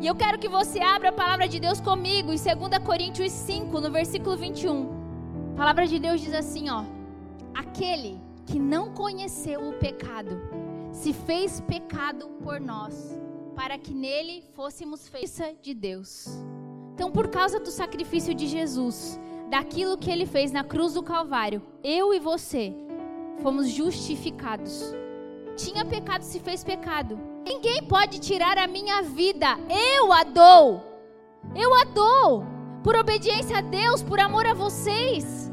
E 0.00 0.06
eu 0.06 0.14
quero 0.14 0.38
que 0.38 0.48
você 0.48 0.80
abra 0.80 1.10
a 1.10 1.12
palavra 1.12 1.46
de 1.46 1.60
Deus 1.60 1.80
comigo 1.80 2.32
em 2.32 2.36
2 2.36 2.78
Coríntios 2.84 3.30
5, 3.30 3.80
no 3.80 3.90
versículo 3.90 4.36
21. 4.36 5.52
A 5.52 5.56
palavra 5.56 5.86
de 5.86 5.98
Deus 5.98 6.20
diz 6.20 6.34
assim, 6.34 6.68
ó: 6.70 6.84
Aquele 7.54 8.20
que 8.46 8.58
não 8.58 8.92
conheceu 8.92 9.68
o 9.68 9.74
pecado 9.74 10.40
se 10.92 11.12
fez 11.12 11.60
pecado 11.60 12.28
por 12.42 12.60
nós, 12.60 13.18
para 13.54 13.78
que 13.78 13.94
nele 13.94 14.42
fôssemos 14.54 15.08
feitos 15.08 15.40
de 15.62 15.74
Deus. 15.74 16.26
Então, 16.94 17.10
por 17.10 17.28
causa 17.28 17.58
do 17.58 17.70
sacrifício 17.70 18.34
de 18.34 18.46
Jesus, 18.46 19.18
daquilo 19.50 19.98
que 19.98 20.10
ele 20.10 20.26
fez 20.26 20.52
na 20.52 20.64
cruz 20.64 20.94
do 20.94 21.02
Calvário, 21.02 21.62
eu 21.82 22.14
e 22.14 22.20
você 22.20 22.74
fomos 23.44 23.68
justificados. 23.68 24.96
Tinha 25.54 25.84
pecado, 25.84 26.22
se 26.22 26.40
fez 26.40 26.64
pecado. 26.64 27.20
Ninguém 27.44 27.82
pode 27.82 28.18
tirar 28.18 28.56
a 28.56 28.66
minha 28.66 29.02
vida. 29.02 29.58
Eu 29.68 30.10
a 30.10 30.24
dou. 30.24 30.82
Eu 31.54 31.74
a 31.74 31.84
dou. 31.84 32.42
Por 32.82 32.96
obediência 32.96 33.58
a 33.58 33.60
Deus, 33.60 34.02
por 34.02 34.18
amor 34.18 34.46
a 34.46 34.54
vocês. 34.54 35.52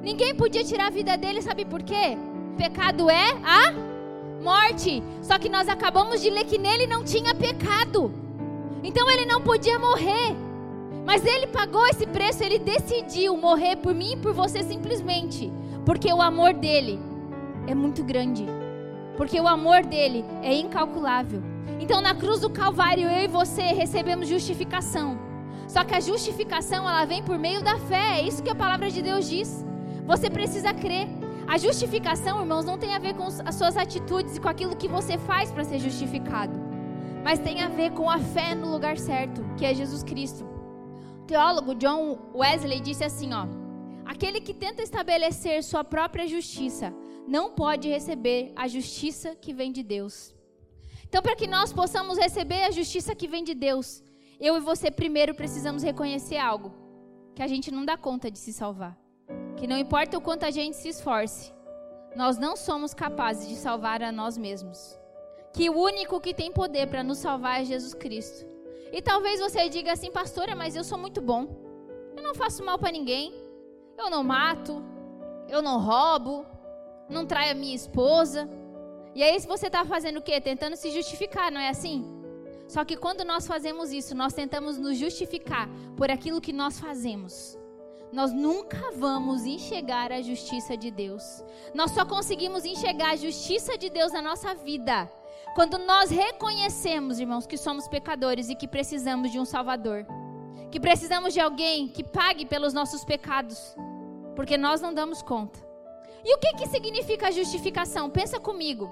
Ninguém 0.00 0.32
podia 0.36 0.62
tirar 0.62 0.86
a 0.86 0.90
vida 0.90 1.16
dele, 1.16 1.42
sabe 1.42 1.64
por 1.64 1.82
quê? 1.82 2.16
Pecado 2.56 3.10
é 3.10 3.30
a 3.42 3.72
morte. 4.40 5.02
Só 5.20 5.36
que 5.36 5.48
nós 5.48 5.68
acabamos 5.68 6.22
de 6.22 6.30
ler 6.30 6.44
que 6.44 6.56
nele 6.56 6.86
não 6.86 7.02
tinha 7.02 7.34
pecado. 7.34 8.12
Então 8.84 9.10
ele 9.10 9.26
não 9.26 9.40
podia 9.40 9.76
morrer. 9.76 10.36
Mas 11.04 11.26
ele 11.26 11.48
pagou 11.48 11.84
esse 11.88 12.06
preço, 12.06 12.44
ele 12.44 12.60
decidiu 12.60 13.36
morrer 13.36 13.74
por 13.74 13.92
mim 13.92 14.12
e 14.12 14.16
por 14.18 14.32
você 14.32 14.62
simplesmente. 14.62 15.52
Porque 15.84 16.12
o 16.12 16.22
amor 16.22 16.54
dele 16.54 17.13
é 17.66 17.74
muito 17.74 18.02
grande. 18.02 18.46
Porque 19.16 19.40
o 19.40 19.46
amor 19.48 19.84
dele 19.84 20.24
é 20.42 20.54
incalculável. 20.54 21.42
Então 21.80 22.00
na 22.00 22.14
cruz 22.14 22.40
do 22.40 22.50
Calvário 22.50 23.08
eu 23.08 23.24
e 23.24 23.28
você 23.28 23.62
recebemos 23.62 24.28
justificação. 24.28 25.18
Só 25.68 25.84
que 25.84 25.94
a 25.94 26.00
justificação 26.00 26.88
ela 26.88 27.04
vem 27.04 27.22
por 27.22 27.38
meio 27.38 27.62
da 27.62 27.78
fé. 27.78 28.20
É 28.20 28.22
isso 28.22 28.42
que 28.42 28.50
a 28.50 28.54
palavra 28.54 28.90
de 28.90 29.02
Deus 29.02 29.28
diz. 29.28 29.64
Você 30.06 30.28
precisa 30.28 30.74
crer. 30.74 31.08
A 31.46 31.58
justificação, 31.58 32.40
irmãos, 32.40 32.64
não 32.64 32.78
tem 32.78 32.94
a 32.94 32.98
ver 32.98 33.14
com 33.14 33.24
as 33.24 33.54
suas 33.54 33.76
atitudes 33.76 34.36
e 34.36 34.40
com 34.40 34.48
aquilo 34.48 34.76
que 34.76 34.88
você 34.88 35.18
faz 35.18 35.50
para 35.50 35.62
ser 35.62 35.78
justificado, 35.78 36.58
mas 37.22 37.38
tem 37.38 37.60
a 37.60 37.68
ver 37.68 37.90
com 37.92 38.08
a 38.08 38.18
fé 38.18 38.54
no 38.54 38.70
lugar 38.70 38.96
certo, 38.96 39.44
que 39.54 39.66
é 39.66 39.74
Jesus 39.74 40.02
Cristo. 40.02 40.42
O 41.20 41.26
teólogo 41.26 41.74
John 41.74 42.18
Wesley 42.34 42.80
disse 42.80 43.04
assim, 43.04 43.34
ó: 43.34 43.46
Aquele 44.06 44.40
que 44.40 44.54
tenta 44.54 44.82
estabelecer 44.82 45.62
sua 45.62 45.84
própria 45.84 46.26
justiça 46.26 46.94
não 47.26 47.52
pode 47.52 47.88
receber 47.88 48.52
a 48.56 48.68
justiça 48.68 49.34
que 49.34 49.52
vem 49.52 49.72
de 49.72 49.82
Deus. 49.82 50.34
Então, 51.04 51.22
para 51.22 51.36
que 51.36 51.46
nós 51.46 51.72
possamos 51.72 52.18
receber 52.18 52.64
a 52.64 52.70
justiça 52.70 53.14
que 53.14 53.28
vem 53.28 53.44
de 53.44 53.54
Deus, 53.54 54.02
eu 54.40 54.56
e 54.56 54.60
você 54.60 54.90
primeiro 54.90 55.34
precisamos 55.34 55.82
reconhecer 55.82 56.38
algo: 56.38 56.74
que 57.34 57.42
a 57.42 57.46
gente 57.46 57.70
não 57.70 57.84
dá 57.84 57.96
conta 57.96 58.30
de 58.30 58.38
se 58.38 58.52
salvar 58.52 59.04
que 59.56 59.66
não 59.66 59.78
importa 59.78 60.18
o 60.18 60.20
quanto 60.20 60.44
a 60.44 60.50
gente 60.50 60.76
se 60.76 60.88
esforce, 60.88 61.52
nós 62.14 62.36
não 62.38 62.56
somos 62.56 62.92
capazes 62.92 63.48
de 63.48 63.56
salvar 63.56 64.02
a 64.02 64.12
nós 64.12 64.36
mesmos. 64.36 64.98
Que 65.52 65.70
o 65.70 65.78
único 65.78 66.20
que 66.20 66.34
tem 66.34 66.52
poder 66.52 66.88
para 66.88 67.02
nos 67.02 67.18
salvar 67.18 67.62
é 67.62 67.64
Jesus 67.64 67.94
Cristo. 67.94 68.46
E 68.92 69.00
talvez 69.00 69.40
você 69.40 69.68
diga 69.68 69.92
assim, 69.92 70.10
pastora, 70.10 70.54
mas 70.54 70.76
eu 70.76 70.84
sou 70.84 70.98
muito 70.98 71.20
bom. 71.20 71.48
Eu 72.16 72.22
não 72.22 72.34
faço 72.34 72.64
mal 72.64 72.78
para 72.78 72.92
ninguém. 72.92 73.32
Eu 73.96 74.10
não 74.10 74.22
mato. 74.22 74.82
eu 75.48 75.62
não 75.62 75.78
roubo, 75.78 76.46
não 77.08 77.26
traio 77.26 77.52
a 77.52 77.54
minha 77.54 77.74
esposa. 77.74 78.48
E 79.14 79.22
aí 79.22 79.38
você 79.40 79.66
está 79.66 79.84
fazendo 79.84 80.18
o 80.18 80.22
quê? 80.22 80.40
Tentando 80.40 80.76
se 80.76 80.90
justificar, 80.90 81.50
não 81.50 81.60
é 81.60 81.68
assim? 81.68 82.04
Só 82.66 82.84
que 82.84 82.96
quando 82.96 83.24
nós 83.24 83.46
fazemos 83.46 83.92
isso, 83.92 84.14
nós 84.14 84.32
tentamos 84.32 84.78
nos 84.78 84.96
justificar 84.96 85.68
por 85.96 86.10
aquilo 86.10 86.40
que 86.40 86.52
nós 86.52 86.80
fazemos. 86.80 87.58
Nós 88.12 88.32
nunca 88.32 88.92
vamos 88.92 89.44
enxergar 89.44 90.12
a 90.12 90.22
justiça 90.22 90.76
de 90.76 90.90
Deus. 90.90 91.44
Nós 91.74 91.90
só 91.90 92.04
conseguimos 92.04 92.64
enxergar 92.64 93.10
a 93.10 93.16
justiça 93.16 93.76
de 93.76 93.90
Deus 93.90 94.12
na 94.12 94.22
nossa 94.22 94.54
vida 94.54 95.10
quando 95.54 95.78
nós 95.78 96.10
reconhecemos, 96.10 97.20
irmãos, 97.20 97.46
que 97.46 97.56
somos 97.56 97.86
pecadores 97.86 98.48
e 98.50 98.56
que 98.56 98.66
precisamos 98.66 99.30
de 99.30 99.38
um 99.38 99.44
Salvador. 99.44 100.04
Que 100.70 100.80
precisamos 100.80 101.32
de 101.32 101.38
alguém 101.38 101.86
que 101.86 102.02
pague 102.02 102.44
pelos 102.44 102.74
nossos 102.74 103.04
pecados. 103.04 103.76
Porque 104.34 104.58
nós 104.58 104.80
não 104.80 104.92
damos 104.92 105.22
conta. 105.22 105.63
E 106.24 106.34
o 106.34 106.38
que, 106.38 106.54
que 106.54 106.66
significa 106.66 107.30
justificação? 107.30 108.08
Pensa 108.08 108.40
comigo. 108.40 108.90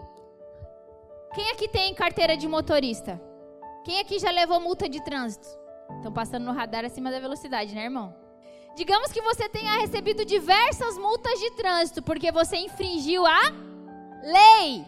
Quem 1.34 1.50
aqui 1.50 1.66
tem 1.66 1.94
carteira 1.94 2.36
de 2.36 2.46
motorista? 2.46 3.20
Quem 3.84 3.98
aqui 4.00 4.18
já 4.18 4.30
levou 4.30 4.60
multa 4.60 4.86
de 4.88 5.02
trânsito? 5.02 5.48
Estão 5.96 6.12
passando 6.12 6.44
no 6.44 6.52
radar 6.52 6.84
acima 6.84 7.10
da 7.10 7.18
velocidade, 7.18 7.74
né, 7.74 7.84
irmão? 7.84 8.14
Digamos 8.76 9.10
que 9.12 9.22
você 9.22 9.48
tenha 9.48 9.80
recebido 9.80 10.24
diversas 10.24 10.98
multas 10.98 11.38
de 11.40 11.50
trânsito 11.52 12.02
porque 12.02 12.30
você 12.30 12.56
infringiu 12.56 13.26
a 13.26 13.40
lei. 14.22 14.84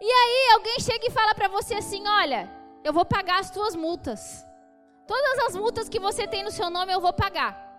E 0.00 0.10
aí 0.10 0.54
alguém 0.54 0.80
chega 0.80 1.06
e 1.06 1.10
fala 1.10 1.34
para 1.34 1.48
você 1.48 1.74
assim: 1.74 2.06
"Olha, 2.06 2.50
eu 2.84 2.92
vou 2.92 3.04
pagar 3.04 3.40
as 3.40 3.50
tuas 3.50 3.74
multas. 3.74 4.44
Todas 5.06 5.38
as 5.46 5.56
multas 5.56 5.88
que 5.88 5.98
você 5.98 6.26
tem 6.26 6.42
no 6.42 6.50
seu 6.50 6.70
nome 6.70 6.92
eu 6.92 7.00
vou 7.00 7.12
pagar." 7.12 7.69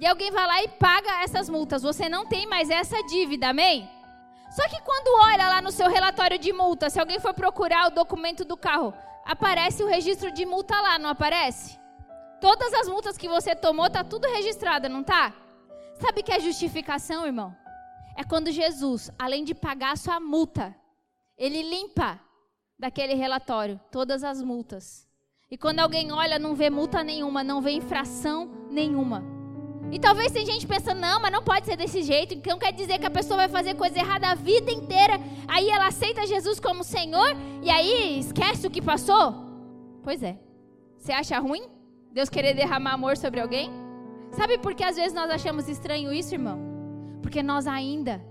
E 0.00 0.06
alguém 0.06 0.30
vai 0.30 0.46
lá 0.46 0.62
e 0.62 0.68
paga 0.68 1.22
essas 1.22 1.50
multas. 1.50 1.82
Você 1.82 2.08
não 2.08 2.24
tem 2.24 2.46
mais 2.46 2.70
essa 2.70 3.02
dívida, 3.02 3.50
amém? 3.50 3.88
Só 4.50 4.66
que 4.66 4.80
quando 4.80 5.22
olha 5.26 5.46
lá 5.46 5.60
no 5.60 5.70
seu 5.70 5.90
relatório 5.90 6.38
de 6.38 6.52
multa, 6.54 6.88
se 6.88 6.98
alguém 6.98 7.20
for 7.20 7.34
procurar 7.34 7.86
o 7.86 7.90
documento 7.90 8.42
do 8.42 8.56
carro, 8.56 8.94
aparece 9.26 9.82
o 9.82 9.86
registro 9.86 10.32
de 10.32 10.46
multa 10.46 10.80
lá, 10.80 10.98
não 10.98 11.10
aparece? 11.10 11.78
Todas 12.40 12.72
as 12.72 12.88
multas 12.88 13.18
que 13.18 13.28
você 13.28 13.54
tomou 13.54 13.90
tá 13.90 14.02
tudo 14.02 14.26
registrada, 14.26 14.88
não 14.88 15.04
tá? 15.04 15.34
Sabe 16.00 16.22
que 16.22 16.32
é 16.32 16.40
justificação, 16.40 17.26
irmão? 17.26 17.54
É 18.16 18.24
quando 18.24 18.50
Jesus, 18.50 19.10
além 19.18 19.44
de 19.44 19.54
pagar 19.54 19.92
a 19.92 19.96
sua 19.96 20.18
multa, 20.18 20.74
ele 21.36 21.62
limpa 21.62 22.18
daquele 22.78 23.12
relatório 23.12 23.78
todas 23.92 24.24
as 24.24 24.42
multas. 24.42 25.06
E 25.50 25.58
quando 25.58 25.80
alguém 25.80 26.10
olha, 26.10 26.38
não 26.38 26.54
vê 26.54 26.70
multa 26.70 27.04
nenhuma, 27.04 27.44
não 27.44 27.60
vê 27.60 27.72
infração 27.72 28.46
nenhuma. 28.70 29.39
E 29.92 29.98
talvez 29.98 30.30
tem 30.30 30.46
gente 30.46 30.66
pensando, 30.66 31.00
não, 31.00 31.20
mas 31.20 31.32
não 31.32 31.42
pode 31.42 31.66
ser 31.66 31.76
desse 31.76 32.02
jeito. 32.02 32.34
Então 32.34 32.58
quer 32.58 32.72
dizer 32.72 32.98
que 32.98 33.06
a 33.06 33.10
pessoa 33.10 33.38
vai 33.38 33.48
fazer 33.48 33.74
coisa 33.74 33.98
errada 33.98 34.28
a 34.28 34.34
vida 34.34 34.70
inteira. 34.70 35.20
Aí 35.48 35.68
ela 35.68 35.88
aceita 35.88 36.26
Jesus 36.26 36.60
como 36.60 36.84
Senhor 36.84 37.36
e 37.62 37.70
aí 37.70 38.20
esquece 38.20 38.66
o 38.66 38.70
que 38.70 38.80
passou? 38.80 39.34
Pois 40.02 40.22
é. 40.22 40.38
Você 40.96 41.12
acha 41.12 41.38
ruim? 41.38 41.62
Deus 42.12 42.28
querer 42.28 42.54
derramar 42.54 42.92
amor 42.92 43.16
sobre 43.16 43.40
alguém? 43.40 43.70
Sabe 44.32 44.58
por 44.58 44.74
que 44.74 44.84
às 44.84 44.96
vezes 44.96 45.12
nós 45.12 45.30
achamos 45.30 45.68
estranho 45.68 46.12
isso, 46.12 46.34
irmão? 46.34 46.58
Porque 47.20 47.42
nós 47.42 47.66
ainda 47.66 48.24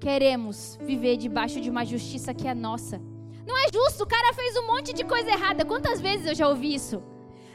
queremos 0.00 0.78
viver 0.82 1.16
debaixo 1.16 1.60
de 1.60 1.70
uma 1.70 1.84
justiça 1.84 2.34
que 2.34 2.48
é 2.48 2.54
nossa. 2.54 3.00
Não 3.46 3.56
é 3.56 3.66
justo, 3.72 4.02
o 4.02 4.06
cara 4.06 4.32
fez 4.34 4.56
um 4.56 4.66
monte 4.66 4.92
de 4.92 5.04
coisa 5.04 5.30
errada. 5.30 5.64
Quantas 5.64 6.00
vezes 6.00 6.26
eu 6.26 6.34
já 6.34 6.48
ouvi 6.48 6.74
isso? 6.74 7.02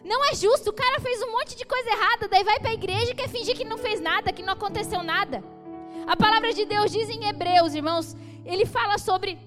Não 0.04 0.24
é 0.26 0.36
justo, 0.36 0.70
o 0.70 0.74
cara 0.74 1.00
fez 1.00 1.22
um 1.22 1.32
monte 1.32 1.56
de 1.56 1.66
coisa 1.66 1.90
errada, 1.90 2.28
daí 2.28 2.44
vai 2.44 2.60
para 2.60 2.70
a 2.70 2.74
igreja 2.74 3.12
e 3.12 3.16
quer 3.16 3.30
fingir 3.30 3.56
que 3.56 3.66
não 3.66 3.78
fez 3.78 4.00
nada, 4.00 4.32
que 4.32 4.44
não 4.44 4.54
aconteceu 4.54 5.04
nada. 5.04 5.44
A 6.08 6.16
palavra 6.16 6.54
de 6.54 6.66
Deus 6.66 6.92
diz 6.92 7.10
em 7.10 7.28
Hebreus, 7.28 7.74
irmãos, 7.74 8.16
ele 8.46 8.66
fala 8.66 8.98
sobre, 8.98 9.38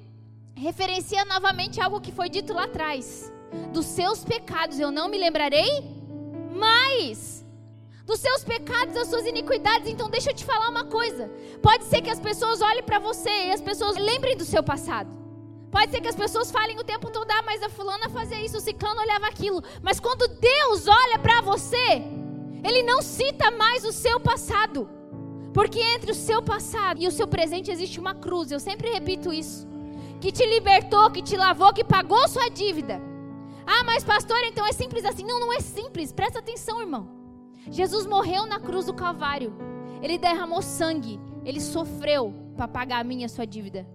referencia 0.55 1.25
novamente 1.25 1.81
algo 1.81 2.01
que 2.01 2.13
foi 2.13 2.29
dito 2.29 2.53
lá 2.53 2.65
atrás. 2.65 3.33
Dos 3.73 3.87
seus 3.87 4.25
pecados 4.25 4.79
eu 4.79 4.91
não 4.91 5.09
me 5.09 5.19
lembrarei 5.19 5.83
mais. 6.55 7.45
Dos 8.05 8.21
seus 8.21 8.45
pecados, 8.45 8.95
das 8.95 9.09
suas 9.09 9.27
iniquidades. 9.27 9.89
Então, 9.89 10.11
deixa 10.11 10.31
eu 10.31 10.35
te 10.35 10.45
falar 10.45 10.69
uma 10.69 10.85
coisa. 10.85 11.31
Pode 11.63 11.85
ser 11.85 12.03
que 12.03 12.11
as 12.11 12.21
pessoas 12.21 12.61
olhem 12.61 12.83
para 12.83 12.99
você 12.99 13.31
e 13.47 13.53
as 13.53 13.61
pessoas 13.61 13.97
lembrem 13.97 14.37
do 14.37 14.45
seu 14.45 14.63
passado. 14.63 15.22
Pode 15.73 15.91
ser 15.91 16.03
que 16.03 16.09
as 16.09 16.15
pessoas 16.15 16.51
falem 16.51 16.79
o 16.79 16.85
tempo 16.85 17.11
todo, 17.11 17.31
ah, 17.31 17.43
mas 17.47 17.63
a 17.63 17.71
fulana 17.71 18.07
fazia 18.11 18.45
isso, 18.45 18.59
o 18.59 18.61
ciclano 18.61 19.01
olhava 19.01 19.27
aquilo. 19.27 19.65
Mas 19.83 19.99
quando 19.99 20.29
Deus 20.29 20.87
olha 20.87 21.19
para 21.19 21.41
você, 21.41 22.03
Ele 22.63 22.83
não 22.83 23.01
cita 23.01 23.51
mais 23.51 23.83
o 23.83 23.91
seu 23.91 24.21
passado. 24.21 24.87
Porque 25.55 25.81
entre 25.81 26.13
o 26.13 26.15
seu 26.15 26.43
passado 26.43 27.01
e 27.01 27.09
o 27.09 27.11
seu 27.11 27.27
presente 27.27 27.71
existe 27.71 27.99
uma 27.99 28.15
cruz. 28.15 28.51
Eu 28.51 28.61
sempre 28.61 28.91
repito 28.91 29.33
isso. 29.33 29.67
Que 30.21 30.31
te 30.31 30.45
libertou, 30.45 31.11
que 31.11 31.23
te 31.23 31.39
lavou, 31.39 31.73
que 31.73 31.83
pagou 31.83 32.29
sua 32.29 32.51
dívida. 32.51 33.01
Ah, 33.67 33.83
mas 33.83 34.05
pastor, 34.05 34.39
então 34.45 34.67
é 34.67 34.73
simples 34.73 35.07
assim. 35.07 35.25
Não, 35.25 35.41
não 35.41 35.53
é 35.55 35.61
simples. 35.61 36.13
Presta 36.13 36.41
atenção, 36.41 36.81
irmão. 36.81 37.09
Jesus 37.71 38.07
morreu 38.07 38.45
na 38.45 38.61
cruz 38.61 38.85
do 38.85 38.95
Calvário. 38.95 39.55
Ele 40.03 40.19
derramou 40.19 40.61
sangue. 40.61 41.19
Ele 41.47 41.61
sofreu 41.63 42.35
para 42.57 42.69
pagar 42.69 43.01
a 43.01 43.05
minha 43.05 43.29
sua 43.29 43.47
dívida. 43.47 43.87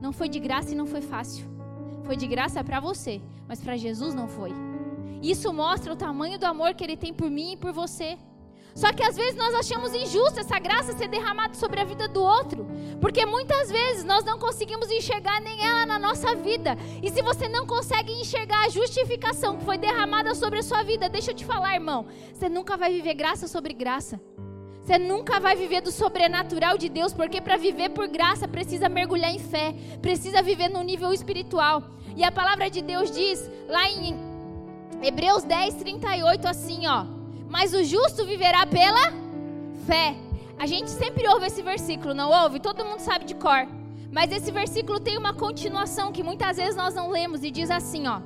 Não 0.00 0.12
foi 0.12 0.28
de 0.28 0.38
graça 0.38 0.72
e 0.72 0.74
não 0.74 0.86
foi 0.86 1.00
fácil. 1.00 1.46
Foi 2.04 2.16
de 2.16 2.26
graça 2.26 2.62
para 2.62 2.80
você, 2.80 3.20
mas 3.48 3.60
para 3.60 3.76
Jesus 3.76 4.14
não 4.14 4.28
foi. 4.28 4.52
Isso 5.22 5.52
mostra 5.52 5.92
o 5.92 5.96
tamanho 5.96 6.38
do 6.38 6.44
amor 6.44 6.74
que 6.74 6.84
ele 6.84 6.96
tem 6.96 7.12
por 7.12 7.30
mim 7.30 7.52
e 7.52 7.56
por 7.56 7.72
você. 7.72 8.18
Só 8.76 8.92
que 8.92 9.02
às 9.02 9.16
vezes 9.16 9.34
nós 9.36 9.54
achamos 9.54 9.94
injusto 9.94 10.38
essa 10.38 10.58
graça 10.58 10.92
ser 10.92 11.08
derramada 11.08 11.54
sobre 11.54 11.80
a 11.80 11.84
vida 11.84 12.06
do 12.06 12.22
outro, 12.22 12.66
porque 13.00 13.24
muitas 13.24 13.70
vezes 13.70 14.04
nós 14.04 14.22
não 14.22 14.38
conseguimos 14.38 14.90
enxergar 14.90 15.40
nem 15.40 15.66
ela 15.66 15.86
na 15.86 15.98
nossa 15.98 16.34
vida. 16.36 16.76
E 17.02 17.10
se 17.10 17.22
você 17.22 17.48
não 17.48 17.66
consegue 17.66 18.12
enxergar 18.12 18.66
a 18.66 18.68
justificação 18.68 19.56
que 19.56 19.64
foi 19.64 19.78
derramada 19.78 20.34
sobre 20.34 20.58
a 20.58 20.62
sua 20.62 20.82
vida, 20.82 21.08
deixa 21.08 21.30
eu 21.30 21.34
te 21.34 21.44
falar, 21.44 21.72
irmão, 21.74 22.04
você 22.34 22.50
nunca 22.50 22.76
vai 22.76 22.92
viver 22.92 23.14
graça 23.14 23.48
sobre 23.48 23.72
graça. 23.72 24.20
Você 24.86 24.98
nunca 25.00 25.40
vai 25.40 25.56
viver 25.56 25.80
do 25.80 25.90
sobrenatural 25.90 26.78
de 26.78 26.88
Deus, 26.88 27.12
porque 27.12 27.40
para 27.40 27.56
viver 27.56 27.88
por 27.88 28.06
graça 28.06 28.46
precisa 28.46 28.88
mergulhar 28.88 29.34
em 29.34 29.38
fé, 29.40 29.74
precisa 30.00 30.40
viver 30.40 30.68
no 30.68 30.80
nível 30.80 31.12
espiritual. 31.12 31.82
E 32.14 32.22
a 32.22 32.30
palavra 32.30 32.70
de 32.70 32.80
Deus 32.82 33.10
diz 33.10 33.50
lá 33.68 33.90
em 33.90 34.16
Hebreus 35.02 35.42
10, 35.42 35.74
38, 35.74 36.46
assim, 36.46 36.86
ó. 36.86 37.04
Mas 37.50 37.74
o 37.74 37.82
justo 37.82 38.24
viverá 38.24 38.64
pela 38.64 39.12
fé. 39.88 40.14
A 40.56 40.68
gente 40.68 40.88
sempre 40.90 41.26
ouve 41.26 41.48
esse 41.48 41.62
versículo, 41.62 42.14
não 42.14 42.30
ouve? 42.44 42.60
Todo 42.60 42.84
mundo 42.84 43.00
sabe 43.00 43.24
de 43.24 43.34
cor. 43.34 43.66
Mas 44.12 44.30
esse 44.30 44.52
versículo 44.52 45.00
tem 45.00 45.18
uma 45.18 45.34
continuação 45.34 46.12
que 46.12 46.22
muitas 46.22 46.58
vezes 46.58 46.76
nós 46.76 46.94
não 46.94 47.10
lemos 47.10 47.42
e 47.42 47.50
diz 47.50 47.72
assim, 47.72 48.06
ó. 48.06 48.20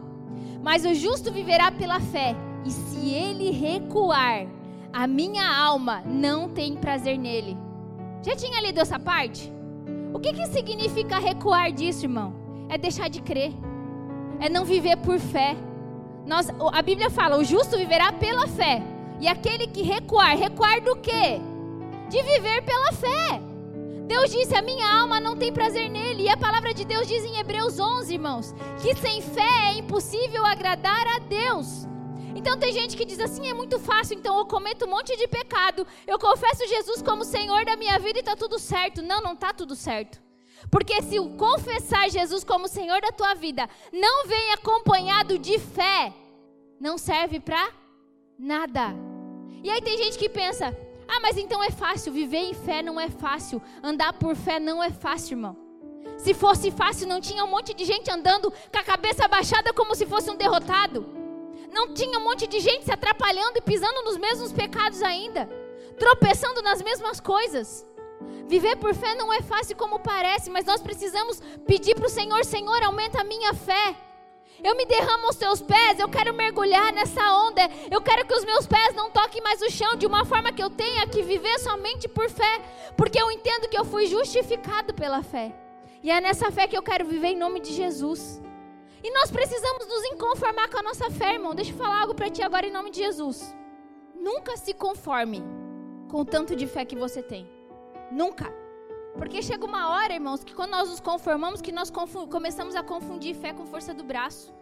Mas 0.63 0.85
o 0.85 0.93
justo 0.93 1.33
viverá 1.33 1.73
pela 1.73 2.01
fé, 2.01 2.37
e 2.67 2.71
se 2.71 3.09
ele 3.09 3.51
recuar, 3.51 4.60
a 4.93 5.07
minha 5.07 5.47
alma 5.47 6.03
não 6.05 6.49
tem 6.49 6.77
prazer 6.77 7.19
nele. 7.19 7.57
Já 8.23 8.35
tinha 8.37 8.61
lido 8.61 8.81
essa 8.81 8.99
parte? 8.99 9.53
O 10.13 10.19
que, 10.19 10.33
que 10.33 10.47
significa 10.47 11.19
recuar 11.19 11.73
disso, 11.73 12.05
irmão? 12.05 12.35
É 12.69 12.77
deixar 12.77 13.09
de 13.09 13.23
crer, 13.23 13.53
é 14.41 14.49
não 14.49 14.65
viver 14.65 14.97
por 14.97 15.19
fé. 15.19 15.57
Nós, 16.27 16.49
a 16.73 16.83
Bíblia 16.83 17.11
fala: 17.11 17.39
o 17.39 17.45
justo 17.45 17.77
viverá 17.77 18.13
pela 18.13 18.47
fé. 18.47 18.83
E 19.21 19.29
aquele 19.29 19.67
que 19.67 19.83
recuar, 19.83 20.37
recuar 20.37 20.81
do 20.81 20.97
quê? 20.97 21.41
De 22.09 22.23
viver 22.23 22.63
pela 22.63 22.93
fé. 22.93 23.41
Deus 24.07 24.31
disse: 24.31 24.55
A 24.57 24.63
minha 24.63 25.01
alma 25.01 25.21
não 25.21 25.37
tem 25.37 25.53
prazer 25.53 25.89
nele. 25.89 26.25
E 26.25 26.29
a 26.29 26.37
palavra 26.37 26.75
de 26.75 26.85
Deus 26.85 27.07
diz 27.07 27.25
em 27.25 27.39
Hebreus 27.39 27.79
11, 27.79 28.13
irmãos, 28.13 28.55
que 28.83 28.95
sem 28.97 29.21
fé 29.21 29.69
é 29.69 29.79
impossível 29.79 30.45
agradar 30.45 31.07
a 31.07 31.19
Deus. 31.21 31.87
Então 32.35 32.59
tem 32.59 32.73
gente 32.73 32.97
que 32.97 33.05
diz 33.05 33.19
assim: 33.19 33.49
é 33.49 33.55
muito 33.55 33.79
fácil, 33.79 34.17
então 34.17 34.39
eu 34.39 34.47
cometo 34.47 34.85
um 34.85 34.91
monte 34.91 35.17
de 35.17 35.27
pecado, 35.27 35.87
eu 36.07 36.19
confesso 36.19 36.67
Jesus 36.67 37.03
como 37.03 37.25
Senhor 37.25 37.65
da 37.65 37.77
minha 37.77 37.99
vida 37.99 38.19
e 38.19 38.21
está 38.21 38.37
tudo 38.37 38.59
certo. 38.59 39.03
Não, 39.03 39.21
não 39.21 39.33
está 39.33 39.53
tudo 39.53 39.75
certo. 39.75 40.21
Porque 40.71 41.01
se 41.03 41.19
o 41.19 41.31
confessar 41.31 42.11
Jesus 42.11 42.45
como 42.45 42.69
Senhor 42.69 43.01
da 43.01 43.11
tua 43.11 43.35
vida 43.35 43.69
não 43.93 44.27
vem 44.27 44.53
acompanhado 44.53 45.39
de 45.39 45.59
fé, 45.59 46.13
não 46.79 46.99
serve 46.99 47.41
para 47.41 47.71
nada. 48.39 48.95
E 49.63 49.71
aí 49.71 49.81
tem 49.81 49.97
gente 49.99 50.19
que 50.19 50.29
pensa: 50.29 50.77
ah, 51.09 51.21
mas 51.21 51.37
então 51.37 51.63
é 51.63 51.71
fácil, 51.71 52.13
viver 52.13 52.39
em 52.39 52.55
fé 52.55 52.83
não 52.83 53.01
é 53.01 53.09
fácil, 53.09 53.61
andar 53.83 54.13
por 54.13 54.37
fé 54.37 54.61
não 54.61 54.83
é 54.83 54.91
fácil, 54.91 55.35
irmão. 55.35 55.57
Se 56.17 56.35
fosse 56.35 56.71
fácil, 56.71 57.09
não 57.09 57.21
tinha 57.21 57.43
um 57.45 57.49
monte 57.49 57.73
de 57.73 57.85
gente 57.85 58.11
andando 58.11 58.51
com 58.51 58.79
a 58.79 58.85
cabeça 58.85 59.27
baixada 59.27 59.73
como 59.73 59.95
se 59.95 60.05
fosse 60.05 60.31
um 60.31 60.37
derrotado 60.37 61.20
não 61.73 61.95
tinha 61.95 62.19
um 62.19 62.25
monte 62.25 62.47
de 62.47 62.61
gente 62.61 62.85
se 62.85 62.93
atrapalhando 62.93 63.59
e 63.59 63.63
pisando 63.63 64.03
nos 64.03 64.17
mesmos 64.17 64.53
pecados 64.53 65.03
ainda, 65.03 65.49
tropeçando 65.99 66.63
nas 66.63 66.83
mesmas 66.83 67.21
coisas. 67.21 67.87
Viver 68.47 68.77
por 68.77 68.95
fé 68.95 69.15
não 69.15 69.33
é 69.33 69.41
fácil 69.41 69.77
como 69.77 70.01
parece, 70.01 70.51
mas 70.51 70.65
nós 70.65 70.83
precisamos 70.83 71.41
pedir 71.67 71.95
para 71.95 72.07
o 72.07 72.11
Senhor: 72.11 72.45
Senhor, 72.45 72.83
aumenta 72.83 73.21
a 73.21 73.25
minha 73.25 73.55
fé. 73.55 73.97
Eu 74.63 74.77
me 74.77 74.85
derramo 74.85 75.27
aos 75.27 75.37
teus 75.37 75.63
pés, 75.63 75.99
eu 75.99 76.09
quero 76.09 76.35
mergulhar 76.35 76.93
nessa 76.93 77.23
onda. 77.35 77.63
Eu 77.91 78.03
quero 78.03 78.27
que 78.27 78.35
os 78.35 78.45
meus 78.45 78.67
pés 78.67 78.95
não 78.95 79.11
toquem 79.11 79.43
mais 79.43 79.63
o 79.63 79.71
chão 79.71 79.97
de 79.97 80.07
uma 80.07 80.25
forma 80.25 80.53
que 80.53 80.63
eu 80.63 80.69
tenha 80.69 81.07
que 81.07 81.23
viver 81.23 81.59
somente 81.61 82.07
por 82.09 82.29
fé, 82.29 82.61
porque 82.97 83.21
eu 83.21 83.31
entendo 83.31 83.69
que 83.69 83.79
eu 83.79 83.85
fui 83.85 84.07
justificado 84.07 84.93
pela 84.93 85.23
fé. 85.23 85.55
E 86.03 86.11
é 86.11 86.21
nessa 86.21 86.51
fé 86.51 86.67
que 86.67 86.77
eu 86.77 86.83
quero 86.83 87.07
viver 87.07 87.29
em 87.29 87.37
nome 87.37 87.61
de 87.61 87.73
Jesus. 87.73 88.41
E 89.03 89.11
nós 89.13 89.31
precisamos 89.31 89.87
nos 89.87 90.05
inconformar 90.05 90.69
com 90.69 90.79
a 90.79 90.83
nossa 90.83 91.11
fé, 91.11 91.35
irmão. 91.35 91.55
Deixa 91.55 91.73
eu 91.73 91.77
falar 91.77 92.03
algo 92.03 92.15
para 92.15 92.29
ti 92.29 92.43
agora 92.43 92.67
em 92.67 92.73
nome 92.73 92.91
de 92.91 92.99
Jesus. 92.99 93.57
Nunca 94.15 94.57
se 94.57 94.75
conforme 94.75 95.43
com 96.11 96.21
o 96.21 96.25
tanto 96.25 96.55
de 96.55 96.67
fé 96.67 96.85
que 96.85 96.97
você 96.97 97.23
tem. 97.23 97.49
Nunca. 98.13 98.53
Porque 99.17 99.43
chega 99.43 99.65
uma 99.65 99.91
hora, 99.91 100.13
irmãos, 100.13 100.45
que 100.45 100.55
quando 100.55 100.73
nós 100.73 100.89
nos 100.91 101.01
conformamos, 101.01 101.63
que 101.63 101.73
nós 101.73 101.91
começamos 102.31 102.75
a 102.75 102.83
confundir 102.83 103.35
fé 103.35 103.53
com 103.53 103.67
força 103.67 103.95
do 103.95 104.05
braço. 104.05 104.53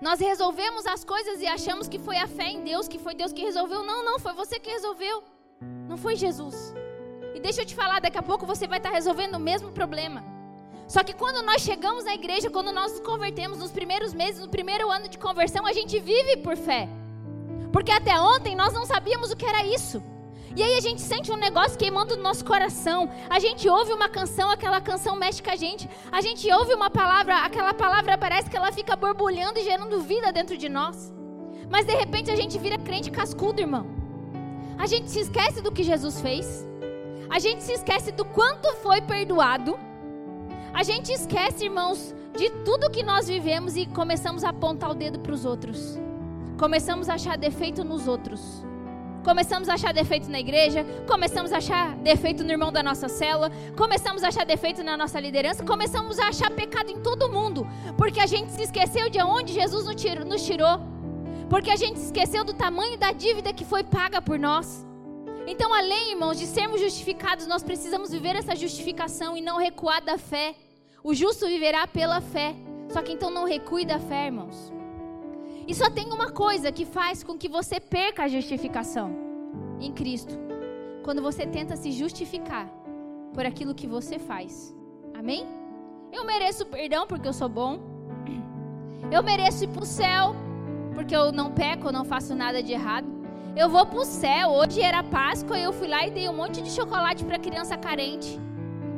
Nós 0.00 0.18
resolvemos 0.18 0.86
as 0.86 1.04
coisas 1.04 1.40
e 1.40 1.46
achamos 1.46 1.86
que 1.86 1.98
foi 1.98 2.16
a 2.16 2.26
fé 2.26 2.48
em 2.48 2.62
Deus, 2.62 2.88
que 2.88 2.98
foi 2.98 3.14
Deus 3.14 3.32
que 3.32 3.42
resolveu. 3.42 3.82
Não, 3.82 4.04
não, 4.04 4.18
foi 4.18 4.32
você 4.32 4.58
que 4.58 4.70
resolveu. 4.70 5.22
Não 5.88 5.96
foi 5.96 6.16
Jesus. 6.16 6.74
E 7.34 7.40
deixa 7.40 7.60
eu 7.62 7.66
te 7.66 7.74
falar, 7.74 8.00
daqui 8.00 8.18
a 8.18 8.22
pouco 8.22 8.46
você 8.46 8.66
vai 8.66 8.78
estar 8.78 8.90
resolvendo 8.90 9.36
o 9.36 9.40
mesmo 9.40 9.70
problema. 9.70 10.31
Só 10.92 11.02
que 11.02 11.14
quando 11.14 11.40
nós 11.42 11.62
chegamos 11.62 12.04
na 12.04 12.14
igreja, 12.14 12.50
quando 12.50 12.70
nós 12.70 12.92
nos 12.92 13.00
convertemos, 13.00 13.56
nos 13.58 13.70
primeiros 13.70 14.12
meses, 14.12 14.42
no 14.42 14.48
primeiro 14.56 14.90
ano 14.90 15.08
de 15.08 15.16
conversão, 15.16 15.64
a 15.64 15.72
gente 15.72 15.98
vive 15.98 16.36
por 16.46 16.54
fé. 16.54 16.86
Porque 17.72 17.90
até 17.90 18.20
ontem 18.20 18.54
nós 18.54 18.74
não 18.74 18.84
sabíamos 18.84 19.30
o 19.30 19.36
que 19.36 19.46
era 19.46 19.64
isso. 19.64 20.02
E 20.54 20.62
aí 20.62 20.76
a 20.76 20.80
gente 20.80 21.00
sente 21.00 21.32
um 21.32 21.36
negócio 21.36 21.78
queimando 21.78 22.14
no 22.14 22.22
nosso 22.22 22.44
coração. 22.44 23.10
A 23.30 23.38
gente 23.38 23.66
ouve 23.70 23.90
uma 23.94 24.06
canção, 24.06 24.50
aquela 24.50 24.82
canção 24.82 25.16
mexe 25.16 25.42
com 25.42 25.50
a 25.50 25.56
gente. 25.56 25.88
A 26.18 26.20
gente 26.20 26.52
ouve 26.52 26.74
uma 26.74 26.90
palavra, 26.90 27.36
aquela 27.38 27.72
palavra 27.72 28.18
parece 28.18 28.50
que 28.50 28.56
ela 28.58 28.70
fica 28.70 28.94
borbulhando 28.94 29.58
e 29.58 29.64
gerando 29.64 30.02
vida 30.02 30.30
dentro 30.30 30.58
de 30.58 30.68
nós. 30.68 31.10
Mas 31.70 31.86
de 31.86 31.94
repente 31.94 32.30
a 32.30 32.36
gente 32.36 32.58
vira 32.58 32.76
crente 32.76 33.10
cascudo, 33.10 33.62
irmão. 33.62 33.86
A 34.78 34.86
gente 34.86 35.10
se 35.10 35.20
esquece 35.20 35.62
do 35.62 35.72
que 35.72 35.82
Jesus 35.82 36.20
fez. 36.20 36.68
A 37.30 37.38
gente 37.38 37.62
se 37.62 37.72
esquece 37.72 38.12
do 38.12 38.26
quanto 38.26 38.70
foi 38.82 39.00
perdoado. 39.00 39.91
A 40.74 40.82
gente 40.82 41.12
esquece, 41.12 41.66
irmãos, 41.66 42.14
de 42.36 42.48
tudo 42.64 42.90
que 42.90 43.02
nós 43.02 43.28
vivemos 43.28 43.76
e 43.76 43.86
começamos 43.86 44.42
a 44.42 44.48
apontar 44.48 44.90
o 44.90 44.94
dedo 44.94 45.20
para 45.20 45.32
os 45.32 45.44
outros. 45.44 45.98
Começamos 46.58 47.08
a 47.08 47.14
achar 47.14 47.36
defeito 47.36 47.84
nos 47.84 48.08
outros. 48.08 48.64
Começamos 49.22 49.68
a 49.68 49.74
achar 49.74 49.92
defeito 49.92 50.28
na 50.28 50.40
igreja, 50.40 50.84
começamos 51.06 51.52
a 51.52 51.58
achar 51.58 51.94
defeito 51.96 52.42
no 52.42 52.50
irmão 52.50 52.72
da 52.72 52.82
nossa 52.82 53.08
célula, 53.08 53.52
começamos 53.76 54.24
a 54.24 54.28
achar 54.28 54.44
defeito 54.44 54.82
na 54.82 54.96
nossa 54.96 55.20
liderança, 55.20 55.64
começamos 55.64 56.18
a 56.18 56.26
achar 56.26 56.50
pecado 56.50 56.90
em 56.90 57.00
todo 57.00 57.30
mundo, 57.30 57.64
porque 57.96 58.18
a 58.18 58.26
gente 58.26 58.50
se 58.50 58.62
esqueceu 58.62 59.08
de 59.08 59.22
onde 59.22 59.52
Jesus 59.52 59.84
nos 59.84 60.44
tirou, 60.44 60.80
porque 61.48 61.70
a 61.70 61.76
gente 61.76 62.00
se 62.00 62.06
esqueceu 62.06 62.44
do 62.44 62.52
tamanho 62.52 62.98
da 62.98 63.12
dívida 63.12 63.52
que 63.52 63.64
foi 63.64 63.84
paga 63.84 64.20
por 64.20 64.40
nós. 64.40 64.84
Então, 65.46 65.72
além, 65.72 66.12
irmãos, 66.12 66.38
de 66.38 66.46
sermos 66.46 66.80
justificados, 66.80 67.46
nós 67.46 67.62
precisamos 67.62 68.10
viver 68.10 68.34
essa 68.34 68.56
justificação 68.56 69.36
e 69.36 69.40
não 69.40 69.56
recuar 69.56 70.02
da 70.02 70.18
fé. 70.18 70.54
O 71.04 71.14
justo 71.14 71.46
viverá 71.46 71.86
pela 71.86 72.20
fé. 72.20 72.54
Só 72.88 73.02
que 73.02 73.12
então 73.12 73.30
não 73.30 73.44
recue 73.44 73.84
da 73.84 73.98
fé, 73.98 74.26
irmãos. 74.26 74.72
E 75.66 75.74
só 75.74 75.88
tem 75.88 76.12
uma 76.12 76.30
coisa 76.30 76.70
que 76.70 76.84
faz 76.84 77.22
com 77.24 77.36
que 77.36 77.48
você 77.48 77.80
perca 77.80 78.24
a 78.24 78.28
justificação 78.28 79.10
em 79.80 79.92
Cristo. 79.92 80.38
Quando 81.02 81.22
você 81.22 81.46
tenta 81.46 81.76
se 81.76 81.90
justificar 81.90 82.68
por 83.34 83.46
aquilo 83.46 83.74
que 83.74 83.86
você 83.86 84.18
faz. 84.18 84.74
Amém? 85.14 85.46
Eu 86.12 86.24
mereço 86.24 86.66
perdão 86.66 87.06
porque 87.06 87.26
eu 87.26 87.32
sou 87.32 87.48
bom. 87.48 87.80
Eu 89.10 89.22
mereço 89.22 89.64
ir 89.64 89.68
para 89.68 89.82
o 89.82 89.86
céu 89.86 90.36
porque 90.94 91.16
eu 91.16 91.32
não 91.32 91.50
peco, 91.50 91.88
eu 91.88 91.92
não 91.92 92.04
faço 92.04 92.34
nada 92.34 92.62
de 92.62 92.72
errado. 92.72 93.06
Eu 93.56 93.68
vou 93.68 93.84
para 93.86 94.00
o 94.00 94.04
céu. 94.04 94.50
Hoje 94.50 94.80
era 94.80 95.02
Páscoa 95.02 95.58
e 95.58 95.64
eu 95.64 95.72
fui 95.72 95.88
lá 95.88 96.06
e 96.06 96.10
dei 96.10 96.28
um 96.28 96.34
monte 96.34 96.60
de 96.60 96.70
chocolate 96.70 97.24
para 97.24 97.38
criança 97.38 97.76
carente. 97.76 98.38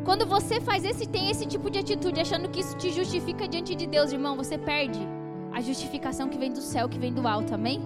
Quando 0.04 0.26
você 0.26 0.60
faz 0.60 0.84
esse, 0.84 1.06
tem 1.06 1.30
esse 1.30 1.46
tipo 1.46 1.70
de 1.70 1.78
atitude, 1.78 2.20
achando 2.20 2.48
que 2.48 2.60
isso 2.60 2.76
te 2.76 2.90
justifica 2.90 3.48
diante 3.48 3.74
de 3.74 3.86
Deus, 3.86 4.12
irmão, 4.12 4.36
você 4.36 4.58
perde 4.58 5.00
a 5.52 5.60
justificação 5.60 6.28
que 6.28 6.36
vem 6.36 6.52
do 6.52 6.60
céu, 6.60 6.88
que 6.88 6.98
vem 6.98 7.12
do 7.12 7.26
alto, 7.26 7.54
amém? 7.54 7.80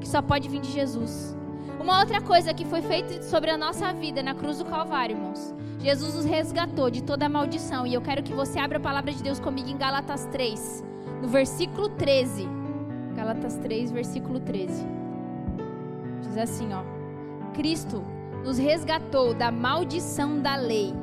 Que 0.00 0.08
só 0.08 0.22
pode 0.22 0.48
vir 0.48 0.60
de 0.60 0.70
Jesus. 0.70 1.36
Uma 1.78 2.00
outra 2.00 2.20
coisa 2.20 2.54
que 2.54 2.64
foi 2.64 2.82
feita 2.82 3.22
sobre 3.22 3.50
a 3.50 3.58
nossa 3.58 3.92
vida 3.92 4.22
na 4.22 4.34
cruz 4.34 4.58
do 4.58 4.64
Calvário, 4.64 5.16
irmãos. 5.16 5.54
Jesus 5.80 6.14
nos 6.14 6.24
resgatou 6.24 6.90
de 6.90 7.02
toda 7.02 7.26
a 7.26 7.28
maldição. 7.28 7.86
E 7.86 7.94
eu 7.94 8.00
quero 8.00 8.22
que 8.22 8.32
você 8.32 8.58
abra 8.58 8.78
a 8.78 8.80
palavra 8.80 9.12
de 9.12 9.22
Deus 9.22 9.40
comigo 9.40 9.68
em 9.68 9.76
Gálatas 9.76 10.26
3, 10.26 10.84
no 11.22 11.28
versículo 11.28 11.88
13. 11.90 12.46
Gálatas 13.14 13.56
3, 13.56 13.90
versículo 13.90 14.40
13. 14.40 14.86
Diz 16.22 16.36
assim, 16.36 16.72
ó: 16.72 16.82
Cristo 17.54 18.02
nos 18.44 18.58
resgatou 18.58 19.34
da 19.34 19.50
maldição 19.50 20.38
da 20.40 20.56
lei, 20.56 20.94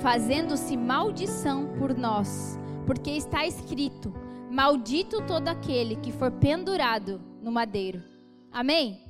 fazendo-se 0.00 0.76
maldição 0.76 1.68
por 1.78 1.96
nós, 1.96 2.58
porque 2.86 3.10
está 3.10 3.46
escrito: 3.46 4.12
Maldito 4.50 5.24
todo 5.26 5.48
aquele 5.48 5.96
que 5.96 6.10
for 6.10 6.30
pendurado 6.30 7.20
no 7.42 7.52
madeiro. 7.52 8.02
Amém? 8.50 9.00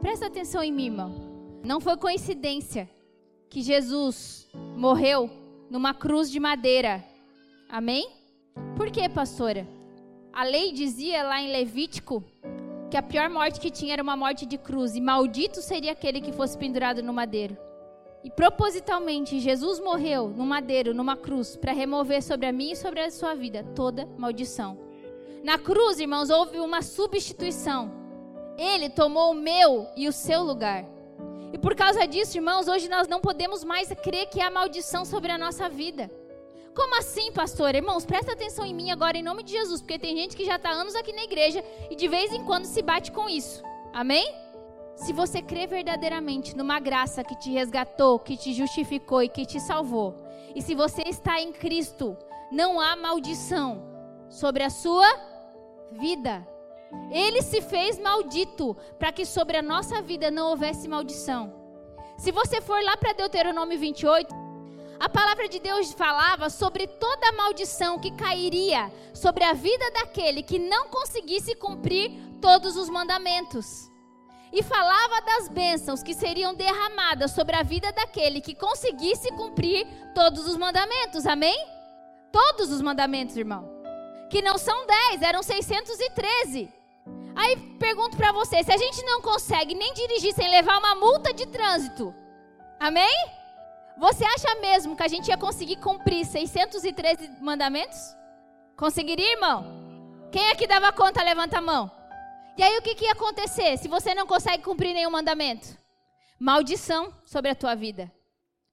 Presta 0.00 0.26
atenção 0.26 0.62
em 0.62 0.72
mim, 0.72 0.86
irmão. 0.86 1.12
Não 1.64 1.80
foi 1.80 1.96
coincidência 1.96 2.88
que 3.50 3.60
Jesus 3.62 4.48
morreu 4.76 5.28
numa 5.68 5.92
cruz 5.92 6.30
de 6.30 6.38
madeira. 6.40 7.04
Amém? 7.68 8.08
Por 8.76 8.90
quê, 8.90 9.08
pastora? 9.08 9.66
A 10.32 10.44
lei 10.44 10.72
dizia 10.72 11.22
lá 11.24 11.40
em 11.40 11.50
Levítico 11.50 12.22
que 12.90 12.96
a 12.96 13.02
pior 13.02 13.28
morte 13.28 13.60
que 13.60 13.70
tinha 13.70 13.92
era 13.92 14.02
uma 14.02 14.16
morte 14.16 14.46
de 14.46 14.56
cruz 14.56 14.94
e 14.94 15.00
maldito 15.00 15.60
seria 15.60 15.92
aquele 15.92 16.20
que 16.20 16.32
fosse 16.32 16.56
pendurado 16.56 17.02
no 17.02 17.12
madeiro. 17.12 17.67
E 18.22 18.30
propositalmente, 18.30 19.38
Jesus 19.38 19.78
morreu 19.78 20.28
no 20.28 20.44
madeiro, 20.44 20.92
numa 20.92 21.16
cruz, 21.16 21.56
para 21.56 21.72
remover 21.72 22.22
sobre 22.22 22.46
a 22.46 22.52
mim 22.52 22.72
e 22.72 22.76
sobre 22.76 23.00
a 23.00 23.10
sua 23.10 23.34
vida 23.34 23.64
toda 23.74 24.08
maldição. 24.18 24.78
Na 25.44 25.56
cruz, 25.56 26.00
irmãos, 26.00 26.30
houve 26.30 26.58
uma 26.58 26.82
substituição. 26.82 27.92
Ele 28.56 28.90
tomou 28.90 29.30
o 29.30 29.34
meu 29.34 29.86
e 29.96 30.08
o 30.08 30.12
seu 30.12 30.42
lugar. 30.42 30.84
E 31.52 31.58
por 31.58 31.74
causa 31.74 32.06
disso, 32.06 32.36
irmãos, 32.36 32.66
hoje 32.66 32.88
nós 32.88 33.06
não 33.06 33.20
podemos 33.20 33.62
mais 33.62 33.88
crer 34.02 34.26
que 34.26 34.40
há 34.40 34.50
maldição 34.50 35.04
sobre 35.04 35.30
a 35.30 35.38
nossa 35.38 35.68
vida. 35.68 36.10
Como 36.74 36.98
assim, 36.98 37.32
pastor? 37.32 37.74
Irmãos, 37.74 38.04
presta 38.04 38.32
atenção 38.32 38.64
em 38.64 38.74
mim 38.74 38.90
agora 38.90 39.16
em 39.16 39.22
nome 39.22 39.42
de 39.42 39.52
Jesus, 39.52 39.80
porque 39.80 39.98
tem 39.98 40.16
gente 40.16 40.36
que 40.36 40.44
já 40.44 40.56
está 40.56 40.70
anos 40.70 40.94
aqui 40.94 41.12
na 41.12 41.24
igreja 41.24 41.64
e 41.90 41.96
de 41.96 42.06
vez 42.08 42.32
em 42.32 42.44
quando 42.44 42.66
se 42.66 42.82
bate 42.82 43.10
com 43.10 43.28
isso. 43.28 43.62
Amém? 43.92 44.32
Se 44.98 45.12
você 45.12 45.40
crê 45.40 45.64
verdadeiramente 45.64 46.56
numa 46.56 46.80
graça 46.80 47.22
que 47.22 47.36
te 47.36 47.52
resgatou, 47.52 48.18
que 48.18 48.36
te 48.36 48.52
justificou 48.52 49.22
e 49.22 49.28
que 49.28 49.46
te 49.46 49.60
salvou, 49.60 50.16
e 50.56 50.60
se 50.60 50.74
você 50.74 51.02
está 51.06 51.40
em 51.40 51.52
Cristo, 51.52 52.16
não 52.50 52.80
há 52.80 52.96
maldição 52.96 53.80
sobre 54.28 54.64
a 54.64 54.70
sua 54.70 55.06
vida. 55.92 56.46
Ele 57.12 57.42
se 57.42 57.60
fez 57.60 57.96
maldito 57.96 58.76
para 58.98 59.12
que 59.12 59.24
sobre 59.24 59.56
a 59.56 59.62
nossa 59.62 60.02
vida 60.02 60.32
não 60.32 60.48
houvesse 60.48 60.88
maldição. 60.88 61.54
Se 62.16 62.32
você 62.32 62.60
for 62.60 62.82
lá 62.82 62.96
para 62.96 63.12
Deuteronômio 63.12 63.78
28, 63.78 64.34
a 64.98 65.08
palavra 65.08 65.48
de 65.48 65.60
Deus 65.60 65.92
falava 65.92 66.50
sobre 66.50 66.88
toda 66.88 67.28
a 67.28 67.32
maldição 67.32 68.00
que 68.00 68.10
cairia 68.10 68.90
sobre 69.14 69.44
a 69.44 69.52
vida 69.52 69.92
daquele 69.92 70.42
que 70.42 70.58
não 70.58 70.88
conseguisse 70.88 71.54
cumprir 71.54 72.10
todos 72.40 72.76
os 72.76 72.88
mandamentos 72.88 73.88
e 74.52 74.62
falava 74.62 75.20
das 75.22 75.48
bênçãos 75.48 76.02
que 76.02 76.14
seriam 76.14 76.54
derramadas 76.54 77.32
sobre 77.32 77.56
a 77.56 77.62
vida 77.62 77.92
daquele 77.92 78.40
que 78.40 78.54
conseguisse 78.54 79.30
cumprir 79.32 79.86
todos 80.14 80.46
os 80.46 80.56
mandamentos. 80.56 81.26
Amém? 81.26 81.56
Todos 82.32 82.70
os 82.70 82.80
mandamentos, 82.80 83.36
irmão. 83.36 83.68
Que 84.30 84.42
não 84.42 84.58
são 84.58 84.86
10, 84.86 85.22
eram 85.22 85.42
613. 85.42 86.72
Aí 87.36 87.56
pergunto 87.78 88.16
para 88.16 88.32
você, 88.32 88.62
se 88.62 88.72
a 88.72 88.76
gente 88.76 89.02
não 89.04 89.22
consegue 89.22 89.74
nem 89.74 89.94
dirigir 89.94 90.32
sem 90.34 90.48
levar 90.50 90.78
uma 90.78 90.94
multa 90.94 91.32
de 91.32 91.46
trânsito. 91.46 92.14
Amém? 92.80 93.14
Você 93.96 94.24
acha 94.24 94.60
mesmo 94.60 94.96
que 94.96 95.02
a 95.02 95.08
gente 95.08 95.28
ia 95.28 95.36
conseguir 95.36 95.76
cumprir 95.76 96.24
613 96.24 97.30
mandamentos? 97.40 97.98
Conseguiria, 98.76 99.32
irmão? 99.32 99.64
Quem 100.30 100.50
aqui 100.50 100.66
dava 100.66 100.92
conta, 100.92 101.22
levanta 101.22 101.58
a 101.58 101.62
mão. 101.62 101.97
E 102.58 102.62
aí 102.62 102.76
o 102.76 102.82
que, 102.82 102.96
que 102.96 103.04
ia 103.04 103.12
acontecer 103.12 103.78
se 103.78 103.86
você 103.86 104.12
não 104.16 104.26
consegue 104.26 104.64
cumprir 104.64 104.92
nenhum 104.92 105.12
mandamento? 105.12 105.68
Maldição 106.40 107.14
sobre 107.24 107.52
a 107.52 107.54
tua 107.54 107.76
vida. 107.76 108.10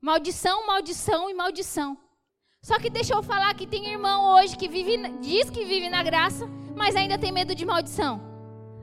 Maldição, 0.01 0.65
maldição 0.65 1.29
e 1.29 1.35
maldição. 1.35 1.95
Só 2.63 2.79
que 2.79 2.89
deixa 2.89 3.13
eu 3.13 3.21
falar 3.21 3.53
que 3.53 3.67
tem 3.67 3.87
irmão 3.87 4.33
hoje 4.33 4.57
que 4.57 4.67
vive, 4.67 4.97
diz 5.19 5.51
que 5.51 5.63
vive 5.63 5.87
na 5.87 6.01
graça, 6.01 6.47
mas 6.75 6.95
ainda 6.95 7.19
tem 7.19 7.31
medo 7.31 7.53
de 7.53 7.63
maldição. 7.63 8.19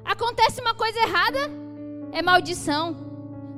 Acontece 0.04 0.60
uma 0.60 0.72
coisa 0.72 1.00
errada, 1.00 1.50
é 2.12 2.22
maldição. 2.22 3.11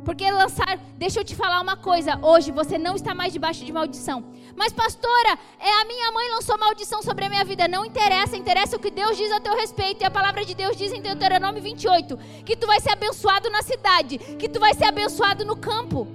Porque 0.04 0.30
lançar, 0.30 0.78
deixa 0.96 1.20
eu 1.20 1.24
te 1.24 1.34
falar 1.34 1.60
uma 1.60 1.76
coisa, 1.76 2.18
hoje 2.22 2.52
você 2.52 2.76
não 2.76 2.94
está 2.94 3.14
mais 3.14 3.32
debaixo 3.32 3.64
de 3.64 3.72
maldição. 3.72 4.22
Mas 4.56 4.72
pastora, 4.72 5.38
é 5.58 5.80
a 5.80 5.84
minha 5.84 6.12
mãe 6.12 6.30
lançou 6.30 6.58
maldição 6.58 7.02
sobre 7.02 7.24
a 7.24 7.28
minha 7.28 7.44
vida. 7.44 7.66
Não 7.66 7.84
interessa, 7.84 8.36
interessa 8.36 8.76
o 8.76 8.78
que 8.78 8.90
Deus 8.90 9.16
diz 9.16 9.32
a 9.32 9.40
teu 9.40 9.56
respeito. 9.56 10.02
E 10.02 10.04
a 10.04 10.10
palavra 10.10 10.44
de 10.44 10.54
Deus 10.54 10.76
diz 10.76 10.92
em 10.92 11.00
Deuteronômio 11.00 11.62
28 11.62 12.16
que 12.44 12.54
tu 12.54 12.66
vai 12.66 12.80
ser 12.80 12.90
abençoado 12.90 13.50
na 13.50 13.62
cidade, 13.62 14.18
que 14.18 14.48
tu 14.48 14.60
vai 14.60 14.74
ser 14.74 14.84
abençoado 14.84 15.44
no 15.44 15.56
campo. 15.56 16.06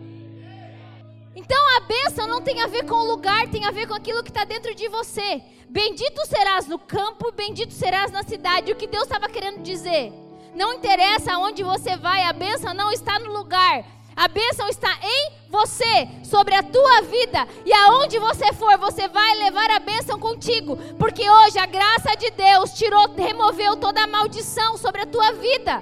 Então 1.36 1.78
a 1.78 1.82
bênção 1.82 2.28
não 2.28 2.42
tem 2.42 2.62
a 2.62 2.68
ver 2.68 2.86
com 2.86 2.96
o 2.96 3.08
lugar, 3.08 3.48
tem 3.48 3.66
a 3.66 3.72
ver 3.72 3.88
com 3.88 3.94
aquilo 3.94 4.24
que 4.24 4.30
está 4.30 4.44
dentro 4.44 4.74
de 4.76 4.88
você. 4.88 5.42
Bendito 5.70 6.26
serás 6.28 6.68
no 6.68 6.80
campo, 6.80 7.32
bendito 7.32 7.74
serás 7.74 8.12
na 8.12 8.24
cidade. 8.24 8.72
O 8.72 8.76
que 8.76 8.88
Deus 8.88 9.04
estava 9.04 9.28
querendo 9.28 9.62
dizer? 9.62 10.14
Não 10.56 10.74
interessa 10.74 11.34
aonde 11.34 11.64
você 11.64 11.96
vai, 11.96 12.24
a 12.24 12.34
bênção 12.34 12.74
não 12.74 12.92
está 12.92 13.20
no 13.20 13.32
lugar. 13.32 13.86
A 14.16 14.28
bênção 14.28 14.68
está 14.68 14.98
em 15.02 15.32
você, 15.50 16.08
sobre 16.26 16.54
a 16.54 16.62
tua 16.62 17.02
vida. 17.04 17.48
E 17.66 17.72
aonde 17.72 18.20
você 18.20 18.52
for, 18.54 18.78
você 18.78 19.08
vai 19.08 19.36
levar 19.36 19.72
a 19.72 19.80
bênção 19.80 20.20
contigo. 20.20 20.76
Porque 20.98 21.30
hoje 21.30 21.58
a 21.58 21.66
graça 21.66 22.16
de 22.16 22.30
Deus 22.32 22.74
tirou, 22.74 23.16
removeu 23.16 23.78
toda 23.78 24.04
a 24.04 24.08
maldição 24.08 24.76
sobre 24.76 25.02
a 25.02 25.06
tua 25.06 25.32
vida. 25.32 25.82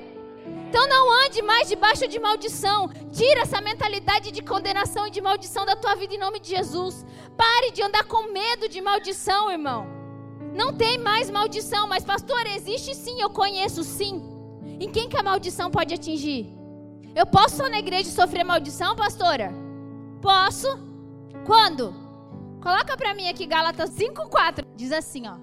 Então 0.69 0.87
não 0.87 1.25
ande 1.25 1.41
mais 1.41 1.67
debaixo 1.67 2.07
de 2.07 2.19
maldição. 2.19 2.89
Tira 3.11 3.41
essa 3.41 3.59
mentalidade 3.59 4.31
de 4.31 4.43
condenação 4.43 5.07
e 5.07 5.11
de 5.11 5.19
maldição 5.19 5.65
da 5.65 5.75
tua 5.75 5.95
vida 5.95 6.13
em 6.13 6.19
nome 6.19 6.39
de 6.39 6.49
Jesus. 6.49 7.03
Pare 7.35 7.71
de 7.71 7.81
andar 7.81 8.03
com 8.03 8.31
medo 8.31 8.69
de 8.69 8.81
maldição, 8.81 9.49
irmão. 9.49 9.87
Não 10.53 10.71
tem 10.73 10.99
mais 10.99 11.31
maldição, 11.31 11.87
mas 11.87 12.05
pastor, 12.05 12.45
existe 12.45 12.93
sim, 12.93 13.19
eu 13.19 13.31
conheço 13.31 13.83
sim. 13.83 14.36
Em 14.79 14.89
quem 14.91 15.09
que 15.09 15.17
a 15.17 15.23
maldição 15.23 15.71
pode 15.71 15.93
atingir? 15.93 16.55
Eu 17.15 17.25
posso 17.25 17.67
na 17.67 17.79
igreja 17.79 18.11
sofrer 18.11 18.43
maldição, 18.43 18.95
pastora? 18.95 19.51
Posso. 20.21 20.67
Quando? 21.45 21.93
Coloca 22.61 22.95
para 22.95 23.15
mim 23.15 23.27
aqui 23.27 23.45
Gálatas 23.45 23.89
5:4. 23.91 24.65
Diz 24.75 24.91
assim, 24.91 25.27
ó: 25.27 25.35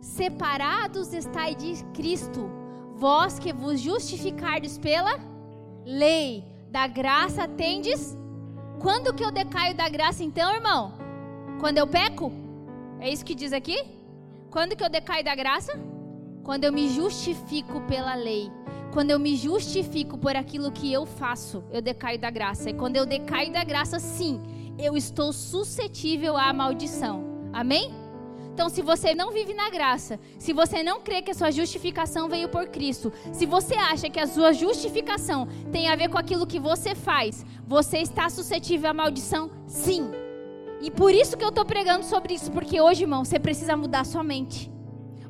Separados 0.00 1.12
estáis 1.12 1.56
de 1.56 1.84
Cristo, 1.94 2.48
vós 2.94 3.38
que 3.38 3.52
vos 3.52 3.80
justificardes 3.80 4.78
pela 4.78 5.18
lei, 5.84 6.44
da 6.70 6.86
graça 6.86 7.48
tendes. 7.48 8.16
Quando 8.80 9.14
que 9.14 9.24
eu 9.24 9.32
decaio 9.32 9.74
da 9.74 9.88
graça 9.88 10.22
então, 10.22 10.54
irmão? 10.54 10.92
Quando 11.58 11.78
eu 11.78 11.86
peco? 11.86 12.30
É 13.00 13.10
isso 13.10 13.24
que 13.24 13.34
diz 13.34 13.52
aqui? 13.52 13.82
Quando 14.50 14.76
que 14.76 14.84
eu 14.84 14.90
decaio 14.90 15.24
da 15.24 15.34
graça? 15.34 15.72
Quando 16.44 16.64
eu 16.64 16.72
me 16.72 16.88
justifico 16.88 17.80
pela 17.82 18.14
lei. 18.14 18.50
Quando 18.96 19.10
eu 19.10 19.18
me 19.18 19.36
justifico 19.36 20.16
por 20.16 20.34
aquilo 20.34 20.72
que 20.72 20.90
eu 20.90 21.04
faço, 21.04 21.62
eu 21.70 21.82
decaio 21.82 22.18
da 22.18 22.30
graça. 22.30 22.70
E 22.70 22.72
quando 22.72 22.96
eu 22.96 23.04
decaio 23.04 23.52
da 23.52 23.62
graça, 23.62 23.98
sim, 23.98 24.40
eu 24.78 24.96
estou 24.96 25.34
suscetível 25.34 26.34
à 26.34 26.50
maldição. 26.50 27.22
Amém? 27.52 27.94
Então, 28.54 28.70
se 28.70 28.80
você 28.80 29.14
não 29.14 29.32
vive 29.32 29.52
na 29.52 29.68
graça, 29.68 30.18
se 30.38 30.50
você 30.54 30.82
não 30.82 31.02
crê 31.02 31.20
que 31.20 31.30
a 31.30 31.34
sua 31.34 31.50
justificação 31.50 32.26
veio 32.26 32.48
por 32.48 32.68
Cristo, 32.68 33.12
se 33.34 33.44
você 33.44 33.74
acha 33.74 34.08
que 34.08 34.18
a 34.18 34.26
sua 34.26 34.54
justificação 34.54 35.46
tem 35.70 35.90
a 35.90 35.94
ver 35.94 36.08
com 36.08 36.16
aquilo 36.16 36.46
que 36.46 36.58
você 36.58 36.94
faz, 36.94 37.44
você 37.66 37.98
está 37.98 38.30
suscetível 38.30 38.88
à 38.88 38.94
maldição? 38.94 39.50
Sim. 39.66 40.10
E 40.80 40.90
por 40.90 41.12
isso 41.12 41.36
que 41.36 41.44
eu 41.44 41.50
estou 41.50 41.66
pregando 41.66 42.06
sobre 42.06 42.32
isso, 42.32 42.50
porque 42.50 42.80
hoje, 42.80 43.02
irmão, 43.02 43.26
você 43.26 43.38
precisa 43.38 43.76
mudar 43.76 44.06
sua 44.06 44.24
mente. 44.24 44.72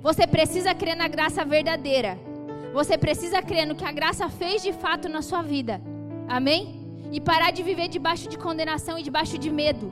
Você 0.04 0.24
precisa 0.24 0.72
crer 0.72 0.96
na 0.96 1.08
graça 1.08 1.44
verdadeira. 1.44 2.16
Você 2.76 2.98
precisa 2.98 3.40
crer 3.40 3.66
no 3.66 3.74
que 3.74 3.86
a 3.86 3.90
graça 3.90 4.28
fez 4.28 4.62
de 4.62 4.70
fato 4.70 5.08
na 5.08 5.22
sua 5.22 5.40
vida. 5.40 5.80
Amém? 6.28 6.60
E 7.10 7.18
parar 7.18 7.50
de 7.50 7.62
viver 7.62 7.88
debaixo 7.88 8.28
de 8.28 8.36
condenação 8.36 8.98
e 8.98 9.02
debaixo 9.02 9.38
de 9.38 9.50
medo. 9.50 9.90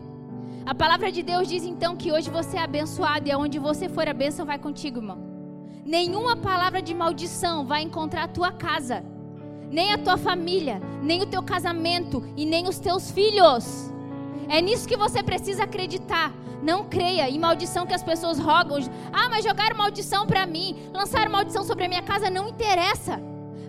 A 0.66 0.74
palavra 0.74 1.10
de 1.10 1.22
Deus 1.22 1.48
diz 1.48 1.64
então 1.64 1.96
que 1.96 2.12
hoje 2.12 2.28
você 2.28 2.58
é 2.58 2.60
abençoado 2.60 3.26
e 3.26 3.32
aonde 3.32 3.58
você 3.58 3.88
for, 3.88 4.06
a 4.06 4.12
bênção 4.12 4.44
vai 4.44 4.58
contigo, 4.58 4.98
irmão. 4.98 5.18
Nenhuma 5.82 6.36
palavra 6.36 6.82
de 6.82 6.92
maldição 6.92 7.64
vai 7.64 7.80
encontrar 7.80 8.24
a 8.24 8.28
tua 8.28 8.52
casa, 8.52 9.02
nem 9.70 9.90
a 9.90 9.96
tua 9.96 10.18
família, 10.18 10.78
nem 11.02 11.22
o 11.22 11.26
teu 11.26 11.42
casamento 11.42 12.22
e 12.36 12.44
nem 12.44 12.68
os 12.68 12.78
teus 12.78 13.10
filhos. 13.10 13.93
É 14.48 14.60
nisso 14.60 14.88
que 14.88 14.96
você 14.96 15.22
precisa 15.22 15.64
acreditar. 15.64 16.32
Não 16.62 16.84
creia 16.84 17.28
em 17.28 17.38
maldição 17.38 17.86
que 17.86 17.94
as 17.94 18.02
pessoas 18.02 18.38
rogam. 18.38 18.78
Ah, 19.12 19.28
mas 19.28 19.44
jogaram 19.44 19.76
maldição 19.76 20.26
para 20.26 20.46
mim, 20.46 20.88
lançaram 20.92 21.30
maldição 21.30 21.62
sobre 21.62 21.84
a 21.84 21.88
minha 21.88 22.02
casa, 22.02 22.30
não 22.30 22.48
interessa. 22.48 23.20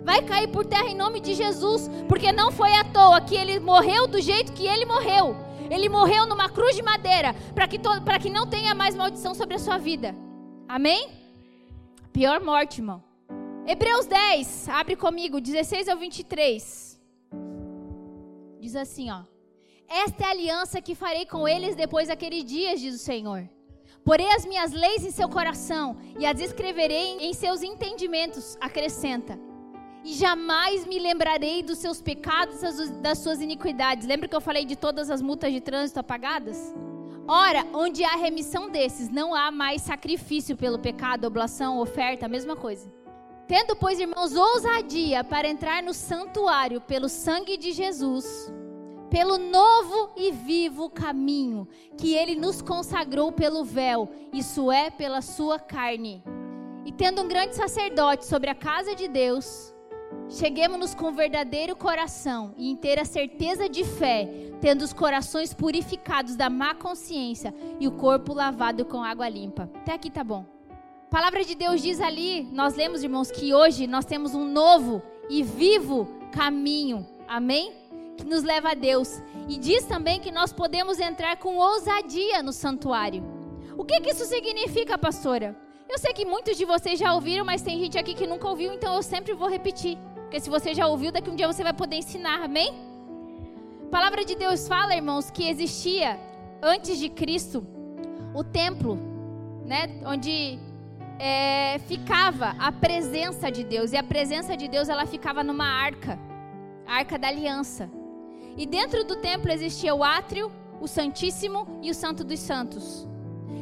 Vai 0.02 0.22
cair 0.22 0.48
por 0.48 0.64
terra 0.64 0.86
em 0.86 0.94
nome 0.94 1.20
de 1.20 1.34
Jesus, 1.34 1.90
porque 2.08 2.32
não 2.32 2.52
foi 2.52 2.72
à 2.74 2.84
toa 2.84 3.20
que 3.20 3.34
ele 3.34 3.58
morreu 3.58 4.06
do 4.06 4.20
jeito 4.20 4.52
que 4.52 4.66
ele 4.66 4.86
morreu. 4.86 5.36
Ele 5.68 5.88
morreu 5.88 6.26
numa 6.26 6.48
cruz 6.48 6.76
de 6.76 6.82
madeira 6.82 7.34
para 7.54 7.66
que, 7.66 7.78
que 8.22 8.30
não 8.30 8.46
tenha 8.46 8.74
mais 8.74 8.94
maldição 8.94 9.34
sobre 9.34 9.56
a 9.56 9.58
sua 9.58 9.78
vida. 9.78 10.14
Amém? 10.68 11.10
Pior 12.12 12.40
morte, 12.40 12.80
irmão. 12.80 13.02
Hebreus 13.66 14.06
10, 14.06 14.68
abre 14.68 14.94
comigo, 14.94 15.40
16 15.40 15.88
ao 15.88 15.98
23. 15.98 17.00
Diz 18.60 18.76
assim, 18.76 19.10
ó. 19.10 19.22
Esta 19.88 20.24
é 20.24 20.26
a 20.26 20.30
aliança 20.30 20.80
que 20.80 20.94
farei 20.94 21.24
com 21.24 21.46
eles 21.46 21.76
depois 21.76 22.08
daqueles 22.08 22.44
dias, 22.44 22.80
diz 22.80 22.94
o 22.94 22.98
Senhor. 22.98 23.48
Porei 24.04 24.30
as 24.32 24.44
minhas 24.44 24.72
leis 24.72 25.04
em 25.04 25.10
seu 25.10 25.28
coração 25.28 25.96
e 26.18 26.26
as 26.26 26.40
escreverei 26.40 27.18
em 27.20 27.32
seus 27.32 27.62
entendimentos, 27.62 28.56
acrescenta. 28.60 29.38
E 30.04 30.14
jamais 30.14 30.86
me 30.86 30.98
lembrarei 30.98 31.62
dos 31.62 31.78
seus 31.78 32.00
pecados, 32.00 32.60
das 33.00 33.18
suas 33.18 33.40
iniquidades. 33.40 34.06
Lembra 34.06 34.28
que 34.28 34.36
eu 34.36 34.40
falei 34.40 34.64
de 34.64 34.76
todas 34.76 35.10
as 35.10 35.20
multas 35.20 35.52
de 35.52 35.60
trânsito 35.60 35.98
apagadas? 35.98 36.72
Ora, 37.26 37.66
onde 37.72 38.04
há 38.04 38.14
remissão 38.14 38.70
desses, 38.70 39.08
não 39.08 39.34
há 39.34 39.50
mais 39.50 39.82
sacrifício 39.82 40.56
pelo 40.56 40.78
pecado, 40.78 41.26
oblação, 41.26 41.80
oferta, 41.80 42.26
a 42.26 42.28
mesma 42.28 42.54
coisa. 42.54 42.88
Tendo, 43.48 43.74
pois, 43.74 43.98
irmãos, 43.98 44.36
ousadia 44.36 45.24
para 45.24 45.48
entrar 45.48 45.82
no 45.82 45.92
santuário 45.92 46.80
pelo 46.80 47.08
sangue 47.08 47.56
de 47.56 47.72
Jesus 47.72 48.52
pelo 49.10 49.38
novo 49.38 50.10
e 50.16 50.32
vivo 50.32 50.90
caminho 50.90 51.68
que 51.96 52.14
ele 52.14 52.34
nos 52.34 52.60
consagrou 52.60 53.32
pelo 53.32 53.64
véu, 53.64 54.08
isso 54.32 54.70
é, 54.70 54.90
pela 54.90 55.22
sua 55.22 55.58
carne. 55.58 56.22
E 56.84 56.92
tendo 56.92 57.22
um 57.22 57.28
grande 57.28 57.56
sacerdote 57.56 58.26
sobre 58.26 58.50
a 58.50 58.54
casa 58.54 58.94
de 58.94 59.08
Deus, 59.08 59.74
cheguemos-nos 60.28 60.94
com 60.94 61.12
verdadeiro 61.12 61.74
coração 61.74 62.54
e 62.56 62.70
inteira 62.70 63.04
certeza 63.04 63.68
de 63.68 63.84
fé, 63.84 64.28
tendo 64.60 64.82
os 64.82 64.92
corações 64.92 65.52
purificados 65.52 66.36
da 66.36 66.48
má 66.48 66.74
consciência 66.74 67.54
e 67.80 67.88
o 67.88 67.92
corpo 67.92 68.32
lavado 68.32 68.84
com 68.84 69.02
água 69.02 69.28
limpa. 69.28 69.70
Até 69.74 69.94
aqui 69.94 70.10
tá 70.10 70.22
bom. 70.22 70.44
A 70.70 71.08
palavra 71.08 71.44
de 71.44 71.54
Deus 71.54 71.80
diz 71.80 72.00
ali, 72.00 72.48
nós 72.52 72.74
lemos, 72.74 73.02
irmãos, 73.02 73.30
que 73.30 73.54
hoje 73.54 73.86
nós 73.86 74.04
temos 74.04 74.34
um 74.34 74.44
novo 74.44 75.02
e 75.30 75.42
vivo 75.42 76.08
caminho. 76.32 77.06
Amém? 77.26 77.85
Que 78.16 78.24
nos 78.24 78.42
leva 78.42 78.70
a 78.70 78.74
Deus. 78.74 79.22
E 79.48 79.56
diz 79.56 79.84
também 79.84 80.20
que 80.20 80.32
nós 80.32 80.52
podemos 80.52 80.98
entrar 80.98 81.36
com 81.36 81.56
ousadia 81.56 82.42
no 82.42 82.52
santuário. 82.52 83.22
O 83.76 83.84
que, 83.84 84.00
que 84.00 84.10
isso 84.10 84.24
significa, 84.24 84.96
pastora? 84.96 85.56
Eu 85.88 85.98
sei 85.98 86.12
que 86.12 86.24
muitos 86.24 86.56
de 86.56 86.64
vocês 86.64 86.98
já 86.98 87.14
ouviram, 87.14 87.44
mas 87.44 87.62
tem 87.62 87.78
gente 87.78 87.98
aqui 87.98 88.14
que 88.14 88.26
nunca 88.26 88.48
ouviu, 88.48 88.72
então 88.72 88.94
eu 88.94 89.02
sempre 89.02 89.32
vou 89.34 89.48
repetir. 89.48 89.96
Porque 90.14 90.40
se 90.40 90.50
você 90.50 90.74
já 90.74 90.86
ouviu, 90.86 91.12
daqui 91.12 91.30
um 91.30 91.36
dia 91.36 91.46
você 91.46 91.62
vai 91.62 91.72
poder 91.72 91.96
ensinar, 91.96 92.42
amém? 92.42 92.74
A 93.86 93.88
palavra 93.88 94.24
de 94.24 94.34
Deus 94.34 94.66
fala, 94.66 94.96
irmãos, 94.96 95.30
que 95.30 95.48
existia 95.48 96.18
antes 96.60 96.98
de 96.98 97.08
Cristo 97.08 97.64
o 98.34 98.42
templo, 98.42 98.98
né, 99.64 100.00
onde 100.04 100.58
é, 101.18 101.78
ficava 101.86 102.56
a 102.58 102.72
presença 102.72 103.50
de 103.50 103.64
Deus 103.64 103.92
e 103.92 103.96
a 103.96 104.02
presença 104.02 104.56
de 104.56 104.68
Deus 104.68 104.88
ela 104.88 105.06
ficava 105.06 105.42
numa 105.44 105.66
arca, 105.66 106.18
a 106.86 106.96
arca 106.96 107.18
da 107.18 107.28
aliança. 107.28 107.88
E 108.56 108.66
dentro 108.66 109.04
do 109.04 109.16
templo 109.16 109.52
existia 109.52 109.94
o 109.94 110.02
átrio, 110.02 110.50
o 110.80 110.88
Santíssimo 110.88 111.66
e 111.82 111.90
o 111.90 111.94
Santo 111.94 112.24
dos 112.24 112.40
Santos. 112.40 113.06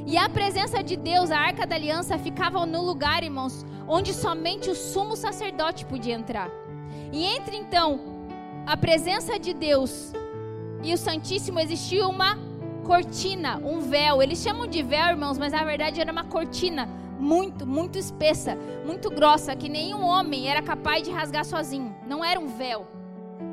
E 0.07 0.17
a 0.17 0.29
presença 0.29 0.83
de 0.83 0.97
Deus, 0.97 1.31
a 1.31 1.39
arca 1.39 1.67
da 1.67 1.75
aliança, 1.75 2.19
ficava 2.19 2.65
no 2.65 2.83
lugar, 2.83 3.23
irmãos, 3.25 3.65
onde 3.89 4.13
somente 4.13 4.71
o 4.71 4.75
sumo 4.75 5.17
sacerdote 5.17 5.85
podia 5.85 6.15
entrar. 6.15 6.51
E 7.13 7.25
entre 7.25 7.57
então 7.57 8.01
a 8.67 8.77
presença 8.77 9.39
de 9.39 9.53
Deus 9.53 10.13
e 10.83 10.93
o 10.93 10.99
Santíssimo 10.99 11.59
existia 11.59 12.07
uma 12.07 12.39
cortina, 12.85 13.57
um 13.65 13.81
véu. 13.81 14.23
Eles 14.23 14.43
chamam 14.43 14.67
de 14.67 14.83
véu, 14.83 15.09
irmãos, 15.09 15.39
mas 15.39 15.53
na 15.53 15.65
verdade 15.65 16.01
era 16.01 16.13
uma 16.13 16.25
cortina 16.25 16.89
muito, 17.19 17.67
muito 17.67 17.99
espessa, 17.99 18.57
muito 18.85 19.11
grossa, 19.11 19.57
que 19.57 19.69
nenhum 19.69 20.05
homem 20.05 20.49
era 20.49 20.63
capaz 20.63 21.03
de 21.03 21.11
rasgar 21.11 21.45
sozinho. 21.45 21.95
Não 22.07 22.25
era 22.25 22.39
um 22.39 22.49
véu. 22.49 22.87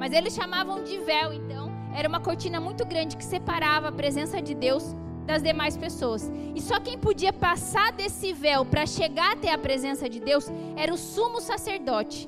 Mas 0.01 0.13
eles 0.13 0.33
chamavam 0.33 0.83
de 0.83 0.97
véu, 0.97 1.31
então. 1.31 1.71
Era 1.93 2.09
uma 2.09 2.19
cortina 2.19 2.59
muito 2.59 2.83
grande 2.83 3.15
que 3.15 3.23
separava 3.23 3.89
a 3.89 3.91
presença 3.91 4.41
de 4.41 4.55
Deus 4.55 4.95
das 5.27 5.43
demais 5.43 5.77
pessoas. 5.77 6.27
E 6.55 6.59
só 6.59 6.79
quem 6.79 6.97
podia 6.97 7.31
passar 7.31 7.91
desse 7.91 8.33
véu 8.33 8.65
para 8.65 8.87
chegar 8.87 9.33
até 9.33 9.53
a 9.53 9.59
presença 9.59 10.09
de 10.09 10.19
Deus 10.19 10.47
era 10.75 10.91
o 10.91 10.97
sumo 10.97 11.39
sacerdote. 11.39 12.27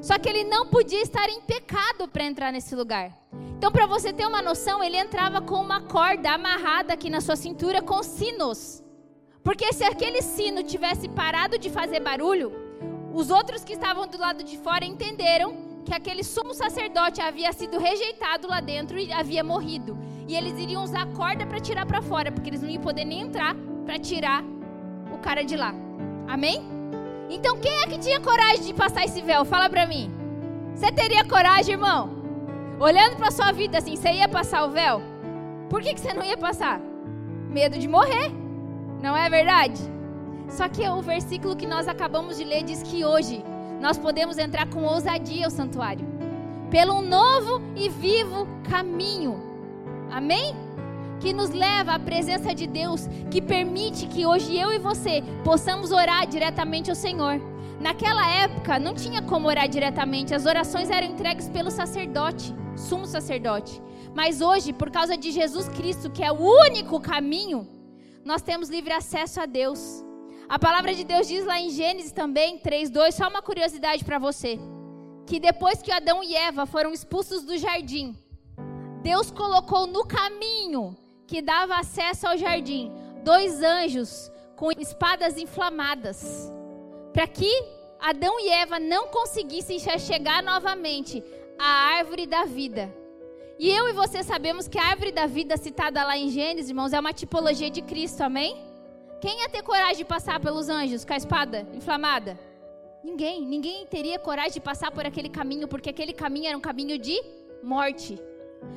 Só 0.00 0.18
que 0.18 0.26
ele 0.26 0.44
não 0.44 0.68
podia 0.68 1.02
estar 1.02 1.28
em 1.28 1.42
pecado 1.42 2.08
para 2.08 2.24
entrar 2.24 2.50
nesse 2.50 2.74
lugar. 2.74 3.12
Então, 3.58 3.70
para 3.70 3.84
você 3.84 4.10
ter 4.10 4.26
uma 4.26 4.40
noção, 4.40 4.82
ele 4.82 4.96
entrava 4.96 5.42
com 5.42 5.56
uma 5.56 5.82
corda 5.82 6.30
amarrada 6.30 6.94
aqui 6.94 7.10
na 7.10 7.20
sua 7.20 7.36
cintura 7.36 7.82
com 7.82 8.02
sinos. 8.02 8.82
Porque 9.44 9.70
se 9.74 9.84
aquele 9.84 10.22
sino 10.22 10.62
tivesse 10.62 11.10
parado 11.10 11.58
de 11.58 11.68
fazer 11.68 12.00
barulho, 12.00 12.50
os 13.12 13.30
outros 13.30 13.62
que 13.62 13.74
estavam 13.74 14.06
do 14.06 14.16
lado 14.16 14.42
de 14.42 14.56
fora 14.56 14.86
entenderam 14.86 15.71
que 15.84 15.94
aquele 15.94 16.22
sumo 16.22 16.54
sacerdote 16.54 17.20
havia 17.20 17.52
sido 17.52 17.78
rejeitado 17.78 18.48
lá 18.48 18.60
dentro 18.60 18.98
e 18.98 19.12
havia 19.12 19.42
morrido. 19.42 19.98
E 20.28 20.36
eles 20.36 20.58
iriam 20.58 20.82
usar 20.82 21.06
corda 21.06 21.46
para 21.46 21.60
tirar 21.60 21.86
para 21.86 22.00
fora, 22.00 22.30
porque 22.30 22.48
eles 22.50 22.62
não 22.62 22.68
iam 22.68 22.82
poder 22.82 23.04
nem 23.04 23.22
entrar 23.22 23.56
para 23.84 23.98
tirar 23.98 24.44
o 25.12 25.18
cara 25.18 25.42
de 25.42 25.56
lá. 25.56 25.74
Amém? 26.28 26.62
Então 27.28 27.58
quem 27.58 27.72
é 27.80 27.86
que 27.86 27.98
tinha 27.98 28.20
coragem 28.20 28.62
de 28.62 28.74
passar 28.74 29.04
esse 29.04 29.20
véu? 29.22 29.44
Fala 29.44 29.68
para 29.68 29.86
mim. 29.86 30.10
Você 30.74 30.90
teria 30.92 31.24
coragem, 31.24 31.74
irmão? 31.74 32.10
Olhando 32.78 33.16
para 33.16 33.30
sua 33.30 33.52
vida 33.52 33.78
assim, 33.78 33.96
você 33.96 34.12
ia 34.12 34.28
passar 34.28 34.64
o 34.64 34.70
véu? 34.70 35.02
Por 35.68 35.82
que, 35.82 35.94
que 35.94 36.00
você 36.00 36.12
não 36.12 36.24
ia 36.24 36.36
passar? 36.36 36.80
Medo 37.48 37.78
de 37.78 37.88
morrer. 37.88 38.30
Não 39.02 39.16
é 39.16 39.28
verdade? 39.28 39.80
Só 40.48 40.68
que 40.68 40.86
o 40.88 41.00
versículo 41.00 41.56
que 41.56 41.66
nós 41.66 41.88
acabamos 41.88 42.36
de 42.36 42.44
ler 42.44 42.62
diz 42.62 42.82
que 42.82 43.04
hoje 43.04 43.42
nós 43.82 43.98
podemos 43.98 44.38
entrar 44.38 44.66
com 44.70 44.84
ousadia 44.84 45.44
ao 45.44 45.50
santuário 45.50 46.06
pelo 46.70 46.94
um 46.94 47.02
novo 47.02 47.60
e 47.76 47.88
vivo 47.88 48.46
caminho. 48.70 49.42
Amém? 50.08 50.54
Que 51.20 51.32
nos 51.32 51.50
leva 51.50 51.92
à 51.92 51.98
presença 51.98 52.54
de 52.54 52.66
Deus, 52.66 53.08
que 53.28 53.42
permite 53.42 54.06
que 54.06 54.24
hoje 54.24 54.56
eu 54.56 54.72
e 54.72 54.78
você 54.78 55.22
possamos 55.44 55.90
orar 55.90 56.26
diretamente 56.28 56.90
ao 56.90 56.96
Senhor. 56.96 57.40
Naquela 57.80 58.26
época 58.30 58.78
não 58.78 58.94
tinha 58.94 59.20
como 59.20 59.48
orar 59.48 59.68
diretamente, 59.68 60.32
as 60.32 60.46
orações 60.46 60.88
eram 60.88 61.08
entregues 61.08 61.48
pelo 61.48 61.70
sacerdote, 61.70 62.54
sumo 62.76 63.04
sacerdote. 63.04 63.82
Mas 64.14 64.40
hoje, 64.40 64.72
por 64.72 64.90
causa 64.90 65.16
de 65.16 65.32
Jesus 65.32 65.68
Cristo, 65.68 66.08
que 66.08 66.22
é 66.22 66.30
o 66.30 66.40
único 66.40 67.00
caminho, 67.00 67.66
nós 68.24 68.42
temos 68.42 68.70
livre 68.70 68.92
acesso 68.92 69.40
a 69.40 69.46
Deus. 69.46 70.04
A 70.52 70.58
palavra 70.58 70.94
de 70.94 71.02
Deus 71.02 71.26
diz 71.26 71.46
lá 71.46 71.58
em 71.58 71.70
Gênesis 71.70 72.12
também, 72.12 72.58
3:2, 72.58 73.14
só 73.14 73.26
uma 73.26 73.40
curiosidade 73.40 74.04
para 74.04 74.18
você, 74.18 74.58
que 75.26 75.40
depois 75.40 75.80
que 75.80 75.90
Adão 75.90 76.22
e 76.22 76.36
Eva 76.36 76.66
foram 76.66 76.92
expulsos 76.92 77.42
do 77.42 77.56
jardim, 77.56 78.14
Deus 79.02 79.30
colocou 79.30 79.86
no 79.86 80.04
caminho 80.04 80.94
que 81.26 81.40
dava 81.40 81.76
acesso 81.76 82.26
ao 82.26 82.36
jardim 82.36 82.92
dois 83.24 83.62
anjos 83.62 84.30
com 84.54 84.70
espadas 84.72 85.38
inflamadas, 85.38 86.52
para 87.14 87.26
que 87.26 87.50
Adão 87.98 88.38
e 88.38 88.50
Eva 88.50 88.78
não 88.78 89.08
conseguissem 89.08 89.78
chegar 89.78 90.42
novamente 90.42 91.24
à 91.58 91.96
árvore 91.96 92.26
da 92.26 92.44
vida. 92.44 92.94
E 93.58 93.70
eu 93.70 93.88
e 93.88 93.94
você 93.94 94.22
sabemos 94.22 94.68
que 94.68 94.78
a 94.78 94.84
árvore 94.84 95.12
da 95.12 95.24
vida 95.24 95.56
citada 95.56 96.04
lá 96.04 96.18
em 96.18 96.28
Gênesis, 96.28 96.68
irmãos, 96.68 96.92
é 96.92 97.00
uma 97.00 97.14
tipologia 97.14 97.70
de 97.70 97.80
Cristo, 97.80 98.20
amém? 98.20 98.71
Quem 99.22 99.38
ia 99.38 99.48
ter 99.48 99.62
coragem 99.62 99.98
de 99.98 100.04
passar 100.04 100.40
pelos 100.40 100.68
anjos 100.68 101.04
com 101.04 101.12
a 101.12 101.16
espada 101.16 101.64
inflamada? 101.72 102.36
Ninguém. 103.04 103.46
Ninguém 103.46 103.86
teria 103.86 104.18
coragem 104.18 104.54
de 104.54 104.60
passar 104.60 104.90
por 104.90 105.06
aquele 105.06 105.28
caminho, 105.28 105.68
porque 105.68 105.90
aquele 105.90 106.12
caminho 106.12 106.48
era 106.48 106.58
um 106.58 106.60
caminho 106.60 106.98
de 106.98 107.22
morte. 107.62 108.20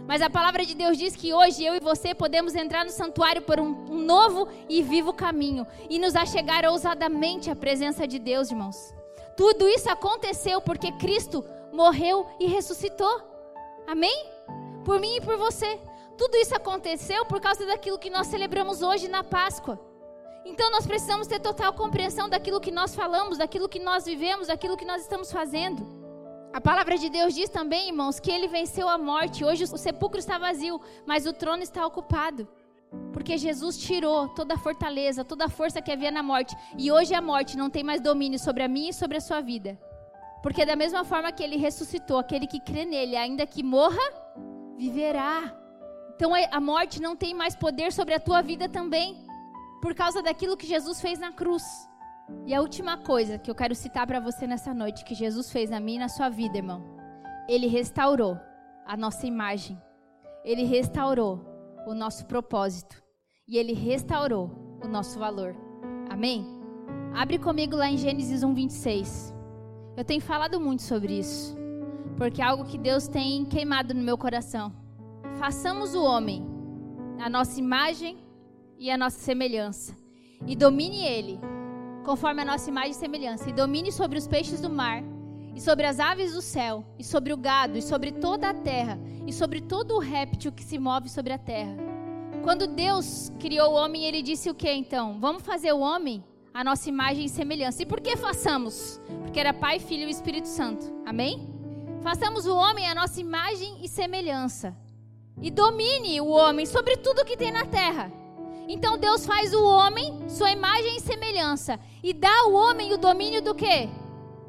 Mas 0.08 0.22
a 0.22 0.30
palavra 0.30 0.64
de 0.64 0.76
Deus 0.76 1.00
diz 1.00 1.16
que 1.16 1.34
hoje 1.34 1.66
eu 1.66 1.74
e 1.74 1.80
você 1.80 2.14
podemos 2.14 2.54
entrar 2.54 2.86
no 2.86 2.92
santuário 2.92 3.42
por 3.42 3.60
um, 3.60 3.72
um 3.90 3.98
novo 3.98 4.48
e 4.70 4.84
vivo 4.84 5.12
caminho 5.14 5.66
e 5.90 5.98
nos 5.98 6.16
achegar 6.16 6.64
ousadamente 6.64 7.50
à 7.50 7.56
presença 7.56 8.08
de 8.08 8.20
Deus, 8.20 8.52
irmãos. 8.52 8.94
Tudo 9.36 9.68
isso 9.68 9.90
aconteceu 9.90 10.62
porque 10.62 10.92
Cristo 10.92 11.44
morreu 11.74 12.28
e 12.40 12.46
ressuscitou. 12.46 13.20
Amém? 13.88 14.28
Por 14.84 15.00
mim 15.00 15.16
e 15.16 15.22
por 15.22 15.38
você. 15.38 15.80
Tudo 16.16 16.38
isso 16.38 16.56
aconteceu 16.56 17.26
por 17.26 17.42
causa 17.42 17.66
daquilo 17.66 17.98
que 17.98 18.12
nós 18.12 18.28
celebramos 18.28 18.84
hoje 18.84 19.08
na 19.08 19.24
Páscoa. 19.24 19.95
Então 20.46 20.70
nós 20.70 20.86
precisamos 20.86 21.26
ter 21.26 21.40
total 21.40 21.74
compreensão 21.74 22.30
daquilo 22.30 22.62
que 22.62 22.70
nós 22.70 22.94
falamos, 22.94 23.40
daquilo 23.40 23.68
que 23.68 23.80
nós 23.80 24.06
vivemos, 24.06 24.46
daquilo 24.48 24.78
que 24.78 24.86
nós 24.86 25.02
estamos 25.02 25.32
fazendo. 25.32 25.84
A 26.54 26.62
palavra 26.62 26.98
de 27.00 27.10
Deus 27.10 27.34
diz 27.34 27.50
também, 27.50 27.88
irmãos, 27.88 28.20
que 28.20 28.32
ele 28.32 28.48
venceu 28.48 28.88
a 28.88 28.98
morte. 28.98 29.44
Hoje 29.44 29.64
o 29.64 29.78
sepulcro 29.78 30.20
está 30.20 30.38
vazio, 30.38 30.80
mas 31.06 31.26
o 31.26 31.34
trono 31.34 31.64
está 31.64 31.86
ocupado. 31.86 32.48
Porque 33.12 33.40
Jesus 33.40 33.76
tirou 33.78 34.30
toda 34.30 34.54
a 34.54 34.58
fortaleza, 34.58 35.26
toda 35.26 35.46
a 35.46 35.50
força 35.50 35.82
que 35.82 35.92
havia 35.92 36.12
na 36.12 36.22
morte. 36.22 36.56
E 36.78 36.92
hoje 36.92 37.16
a 37.16 37.22
morte 37.22 37.58
não 37.58 37.70
tem 37.70 37.84
mais 37.84 38.00
domínio 38.00 38.38
sobre 38.38 38.62
a 38.62 38.68
minha 38.68 38.92
e 38.92 38.94
sobre 38.94 39.18
a 39.18 39.22
sua 39.22 39.42
vida. 39.42 39.78
Porque 40.44 40.64
da 40.64 40.76
mesma 40.76 41.04
forma 41.04 41.32
que 41.32 41.44
ele 41.44 41.58
ressuscitou, 41.58 42.20
aquele 42.20 42.46
que 42.46 42.60
crê 42.60 42.86
nele, 42.86 43.16
ainda 43.18 43.48
que 43.48 43.64
morra, 43.64 44.08
viverá. 44.78 45.54
Então 46.16 46.32
a 46.36 46.62
morte 46.62 47.02
não 47.02 47.16
tem 47.16 47.34
mais 47.34 47.56
poder 47.56 47.92
sobre 47.92 48.14
a 48.14 48.20
tua 48.20 48.44
vida 48.44 48.70
também 48.70 49.25
por 49.86 49.94
causa 49.94 50.20
daquilo 50.20 50.58
que 50.58 50.66
Jesus 50.66 51.00
fez 51.00 51.20
na 51.20 51.32
cruz. 51.32 51.62
E 52.48 52.56
a 52.56 52.60
última 52.60 52.98
coisa 52.98 53.38
que 53.38 53.52
eu 53.52 53.54
quero 53.54 53.76
citar 53.76 54.08
para 54.08 54.20
você 54.20 54.48
nessa 54.48 54.74
noite, 54.74 55.06
que 55.06 55.14
Jesus 55.14 55.52
fez 55.52 55.70
na 55.70 55.80
minha 55.80 55.98
e 55.98 56.00
na 56.00 56.10
sua 56.10 56.28
vida, 56.28 56.58
irmão. 56.58 56.84
Ele 57.48 57.68
restaurou 57.68 58.36
a 58.84 58.98
nossa 58.98 59.28
imagem. 59.28 59.80
Ele 60.44 60.64
restaurou 60.64 61.46
o 61.86 61.94
nosso 61.94 62.26
propósito. 62.26 63.00
E 63.48 63.60
ele 63.60 63.74
restaurou 63.74 64.80
o 64.84 64.88
nosso 64.88 65.20
valor. 65.20 65.56
Amém? 66.10 66.44
Abre 67.14 67.38
comigo 67.38 67.76
lá 67.76 67.88
em 67.88 67.96
Gênesis 67.96 68.42
1, 68.42 68.56
26. 68.56 69.36
Eu 69.96 70.04
tenho 70.04 70.20
falado 70.20 70.60
muito 70.60 70.82
sobre 70.82 71.20
isso. 71.20 71.56
Porque 72.18 72.42
é 72.42 72.46
algo 72.46 72.66
que 72.66 72.80
Deus 72.80 73.08
tem 73.08 73.46
queimado 73.46 73.94
no 73.94 74.02
meu 74.02 74.18
coração. 74.18 74.74
Façamos 75.38 75.94
o 75.94 76.04
homem 76.04 76.44
a 77.20 77.30
nossa 77.30 77.60
imagem 77.60 78.25
e 78.78 78.92
a 78.92 78.98
nossa 78.98 79.20
semelhança. 79.20 79.96
E 80.46 80.56
domine 80.56 81.04
ele, 81.06 81.40
conforme 82.04 82.42
a 82.42 82.46
nossa 82.46 82.70
imagem 82.70 82.92
e 82.92 82.96
semelhança. 82.96 83.50
E 83.50 83.54
domine 83.54 83.92
sobre 83.92 84.18
os 84.18 84.28
peixes 84.28 84.62
do 84.62 84.70
mar, 84.70 85.04
e 85.56 85.62
sobre 85.62 85.86
as 85.86 86.00
aves 86.00 86.34
do 86.34 86.42
céu, 86.42 86.86
e 87.00 87.04
sobre 87.04 87.34
o 87.34 87.38
gado, 87.38 87.78
e 87.78 87.82
sobre 87.82 88.12
toda 88.12 88.50
a 88.50 88.54
terra, 88.54 89.00
e 89.26 89.34
sobre 89.34 89.62
todo 89.62 89.96
o 89.96 90.00
réptil 90.00 90.52
que 90.52 90.64
se 90.64 90.78
move 90.78 91.10
sobre 91.10 91.34
a 91.34 91.38
terra. 91.38 91.76
Quando 92.44 92.68
Deus 92.68 93.32
criou 93.40 93.72
o 93.72 93.76
homem, 93.76 94.06
ele 94.06 94.22
disse 94.22 94.50
o 94.50 94.56
que 94.56 94.72
então? 94.72 95.20
Vamos 95.20 95.44
fazer 95.44 95.74
o 95.74 95.80
homem 95.80 96.24
a 96.54 96.64
nossa 96.64 96.88
imagem 96.88 97.26
e 97.26 97.30
semelhança. 97.30 97.84
E 97.84 97.86
por 97.86 98.00
que 98.00 98.16
façamos? 98.16 99.02
Porque 99.24 99.40
era 99.40 99.54
Pai, 99.54 99.78
Filho 99.78 100.08
e 100.08 100.12
Espírito 100.12 100.48
Santo. 100.48 100.86
Amém? 101.06 101.54
Façamos 102.02 102.46
o 102.46 102.56
homem 102.56 102.88
a 102.88 102.96
nossa 102.96 103.20
imagem 103.20 103.78
e 103.82 103.90
semelhança. 103.90 104.74
E 105.42 105.52
domine 105.52 106.22
o 106.22 106.28
homem 106.28 106.66
sobre 106.66 106.96
tudo 106.96 107.26
que 107.26 107.36
tem 107.36 107.52
na 107.52 107.66
terra. 107.66 108.10
Então 108.68 108.98
Deus 108.98 109.26
faz 109.26 109.54
o 109.54 109.64
homem, 109.64 110.28
sua 110.28 110.52
imagem 110.52 110.98
e 110.98 111.02
semelhança, 111.02 111.80
e 112.04 112.14
dá 112.14 112.34
ao 112.42 112.54
homem 112.54 112.94
o 112.94 112.98
domínio 112.98 113.42
do 113.42 113.54
quê? 113.54 113.90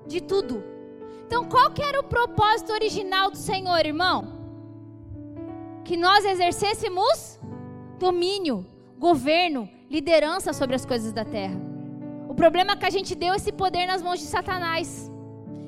De 0.07 0.21
tudo. 0.21 0.63
Então 1.27 1.45
qual 1.45 1.71
que 1.71 1.83
era 1.83 2.01
o 2.01 2.05
propósito 2.05 2.73
original 2.73 3.31
do 3.31 3.37
Senhor, 3.37 3.85
irmão? 3.85 4.33
Que 5.85 5.97
nós 5.97 6.25
exercêssemos 6.25 7.39
domínio, 7.99 8.67
governo, 8.99 9.69
liderança 9.91 10.53
sobre 10.53 10.77
as 10.77 10.85
coisas 10.87 11.13
da 11.13 11.25
terra. 11.25 11.61
O 12.29 12.35
problema 12.35 12.73
é 12.73 12.77
que 12.77 12.87
a 12.87 12.91
gente 12.91 13.15
deu 13.15 13.35
esse 13.35 13.53
poder 13.53 13.87
nas 13.87 14.03
mãos 14.03 14.19
de 14.19 14.27
Satanás. 14.27 15.11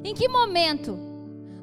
Em 0.05 0.15
que 0.15 0.29
momento? 0.29 0.99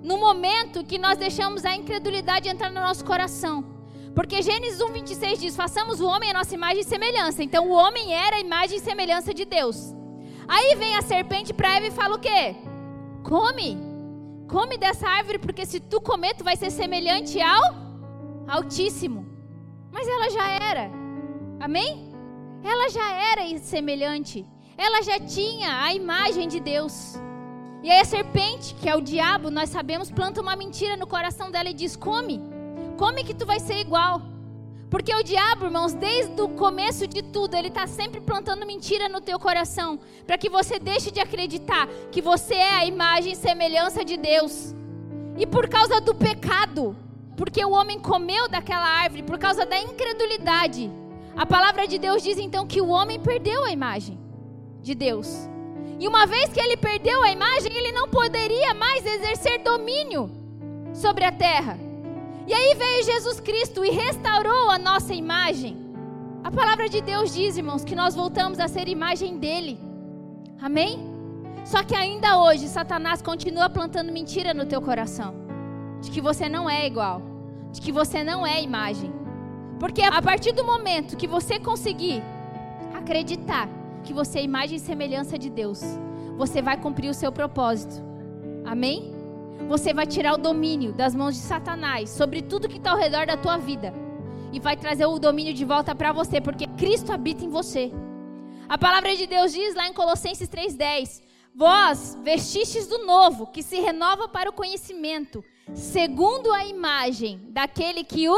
No 0.03 0.17
momento 0.17 0.83
que 0.83 0.97
nós 0.97 1.17
deixamos 1.17 1.65
a 1.65 1.75
incredulidade 1.75 2.47
entrar 2.47 2.69
no 2.69 2.81
nosso 2.81 3.03
coração. 3.03 3.74
Porque 4.15 4.41
Gênesis 4.41 4.81
1, 4.81 4.93
26 4.93 5.39
diz: 5.39 5.55
façamos 5.55 5.99
o 5.99 6.07
homem 6.07 6.31
a 6.31 6.33
nossa 6.33 6.55
imagem 6.55 6.79
e 6.79 6.85
semelhança. 6.85 7.43
Então 7.43 7.67
o 7.67 7.73
homem 7.73 8.13
era 8.13 8.37
a 8.37 8.39
imagem 8.39 8.77
e 8.77 8.81
semelhança 8.81 9.33
de 9.33 9.43
Deus. 9.43 9.93
Aí 10.47 10.75
vem 10.75 10.95
a 10.95 11.01
serpente 11.01 11.53
para 11.53 11.75
Eva 11.75 11.87
e 11.87 11.91
fala 11.91 12.15
o 12.15 12.19
quê? 12.19 12.55
Come. 13.23 13.77
Come 14.47 14.77
dessa 14.77 15.07
árvore, 15.09 15.39
porque 15.39 15.65
se 15.65 15.79
tu 15.79 15.99
comer, 15.99 16.35
tu 16.35 16.43
vai 16.43 16.55
ser 16.55 16.71
semelhante 16.71 17.41
ao 17.41 17.75
Altíssimo. 18.47 19.27
Mas 19.91 20.07
ela 20.07 20.29
já 20.29 20.47
era. 20.49 20.91
Amém? 21.59 22.13
Ela 22.63 22.89
já 22.89 23.11
era 23.11 23.57
semelhante. 23.59 24.45
Ela 24.77 25.01
já 25.01 25.19
tinha 25.19 25.83
a 25.83 25.93
imagem 25.93 26.47
de 26.47 26.59
Deus. 26.59 27.15
E 27.83 27.91
aí 27.91 27.99
a 27.99 28.05
serpente, 28.05 28.75
que 28.75 28.87
é 28.87 28.95
o 28.95 29.01
diabo, 29.01 29.49
nós 29.49 29.69
sabemos, 29.69 30.09
planta 30.09 30.41
uma 30.41 30.55
mentira 30.55 30.95
no 30.95 31.07
coração 31.07 31.51
dela 31.51 31.69
e 31.69 31.73
diz: 31.73 31.95
come. 31.95 32.54
Come 32.97 33.23
que 33.23 33.33
tu 33.33 33.45
vai 33.45 33.59
ser 33.59 33.79
igual. 33.79 34.21
Porque 34.89 35.13
o 35.13 35.23
diabo, 35.23 35.65
irmãos, 35.65 35.93
desde 35.93 36.41
o 36.41 36.49
começo 36.49 37.05
de 37.07 37.21
tudo, 37.21 37.55
ele 37.55 37.67
está 37.67 37.85
sempre 37.87 38.21
plantando 38.21 38.65
mentira 38.65 39.09
no 39.09 39.19
teu 39.19 39.37
coração, 39.39 39.99
para 40.25 40.37
que 40.37 40.49
você 40.49 40.79
deixe 40.79 41.11
de 41.11 41.19
acreditar 41.19 41.87
que 42.11 42.21
você 42.21 42.53
é 42.53 42.75
a 42.75 42.85
imagem 42.85 43.33
e 43.33 43.35
semelhança 43.35 44.05
de 44.05 44.15
Deus. 44.15 44.73
E 45.37 45.45
por 45.45 45.67
causa 45.67 45.99
do 45.99 46.15
pecado, 46.15 46.95
porque 47.35 47.63
o 47.65 47.71
homem 47.71 47.99
comeu 47.99 48.47
daquela 48.47 48.87
árvore, 48.87 49.23
por 49.23 49.37
causa 49.37 49.65
da 49.65 49.77
incredulidade, 49.77 50.89
a 51.35 51.45
palavra 51.45 51.85
de 51.85 51.97
Deus 51.97 52.23
diz 52.23 52.37
então 52.37 52.65
que 52.65 52.79
o 52.79 52.87
homem 52.87 53.19
perdeu 53.19 53.65
a 53.65 53.71
imagem 53.71 54.17
de 54.81 54.95
Deus. 54.95 55.49
E 55.99 56.07
uma 56.07 56.25
vez 56.25 56.53
que 56.53 56.59
ele 56.59 56.77
perdeu 56.77 57.21
a 57.23 57.31
imagem, 57.31 57.75
ele 57.75 57.91
não 57.91 58.07
poderia 58.07 58.73
mais 58.73 59.05
exercer 59.05 59.59
domínio 59.59 60.31
sobre 60.93 61.25
a 61.25 61.31
terra. 61.31 61.84
E 62.47 62.53
aí 62.53 62.75
veio 62.75 63.03
Jesus 63.03 63.39
Cristo 63.39 63.83
e 63.83 63.89
restaurou 63.89 64.69
a 64.69 64.77
nossa 64.77 65.13
imagem. 65.13 65.77
A 66.43 66.51
palavra 66.51 66.87
de 66.87 67.01
Deus 67.01 67.33
diz, 67.33 67.57
irmãos, 67.57 67.83
que 67.83 67.95
nós 67.95 68.13
voltamos 68.13 68.59
a 68.59 68.67
ser 68.67 68.87
imagem 68.87 69.39
dele. 69.39 69.79
Amém? 70.61 70.99
Só 71.63 71.83
que 71.83 71.95
ainda 71.95 72.39
hoje, 72.39 72.67
Satanás 72.67 73.19
continua 73.19 73.67
plantando 73.67 74.11
mentira 74.11 74.53
no 74.53 74.67
teu 74.67 74.79
coração. 74.79 75.33
De 76.01 76.11
que 76.11 76.21
você 76.21 76.47
não 76.47 76.69
é 76.69 76.85
igual. 76.85 77.23
De 77.71 77.81
que 77.81 77.91
você 77.91 78.23
não 78.23 78.45
é 78.45 78.61
imagem. 78.61 79.11
Porque 79.79 80.03
a 80.03 80.21
partir 80.21 80.51
do 80.51 80.63
momento 80.63 81.17
que 81.17 81.27
você 81.27 81.59
conseguir 81.59 82.21
acreditar 82.93 83.67
que 84.03 84.13
você 84.13 84.37
é 84.37 84.43
imagem 84.43 84.77
e 84.77 84.79
semelhança 84.79 85.39
de 85.39 85.49
Deus, 85.49 85.81
você 86.37 86.61
vai 86.61 86.77
cumprir 86.77 87.09
o 87.09 87.13
seu 87.13 87.31
propósito. 87.31 88.03
Amém? 88.63 89.14
Você 89.67 89.93
vai 89.93 90.05
tirar 90.05 90.33
o 90.33 90.37
domínio 90.37 90.93
das 90.93 91.15
mãos 91.15 91.35
de 91.35 91.41
Satanás 91.41 92.11
sobre 92.11 92.41
tudo 92.41 92.69
que 92.69 92.77
está 92.77 92.91
ao 92.91 92.97
redor 92.97 93.25
da 93.25 93.35
tua 93.35 93.57
vida 93.57 93.93
e 94.53 94.59
vai 94.59 94.77
trazer 94.77 95.05
o 95.05 95.19
domínio 95.19 95.53
de 95.53 95.65
volta 95.65 95.95
para 95.95 96.13
você, 96.13 96.39
porque 96.39 96.67
Cristo 96.67 97.11
habita 97.11 97.43
em 97.43 97.49
você. 97.49 97.91
A 98.69 98.77
palavra 98.77 99.15
de 99.15 99.27
Deus 99.27 99.51
diz 99.51 99.75
lá 99.75 99.87
em 99.87 99.93
Colossenses 99.93 100.47
3:10: 100.47 101.21
Vós 101.53 102.17
vestistes 102.23 102.87
do 102.87 103.05
novo, 103.05 103.47
que 103.47 103.63
se 103.63 103.79
renova 103.79 104.27
para 104.27 104.49
o 104.49 104.53
conhecimento, 104.53 105.43
segundo 105.73 106.53
a 106.53 106.65
imagem 106.65 107.41
daquele 107.49 108.03
que 108.03 108.29
o 108.29 108.37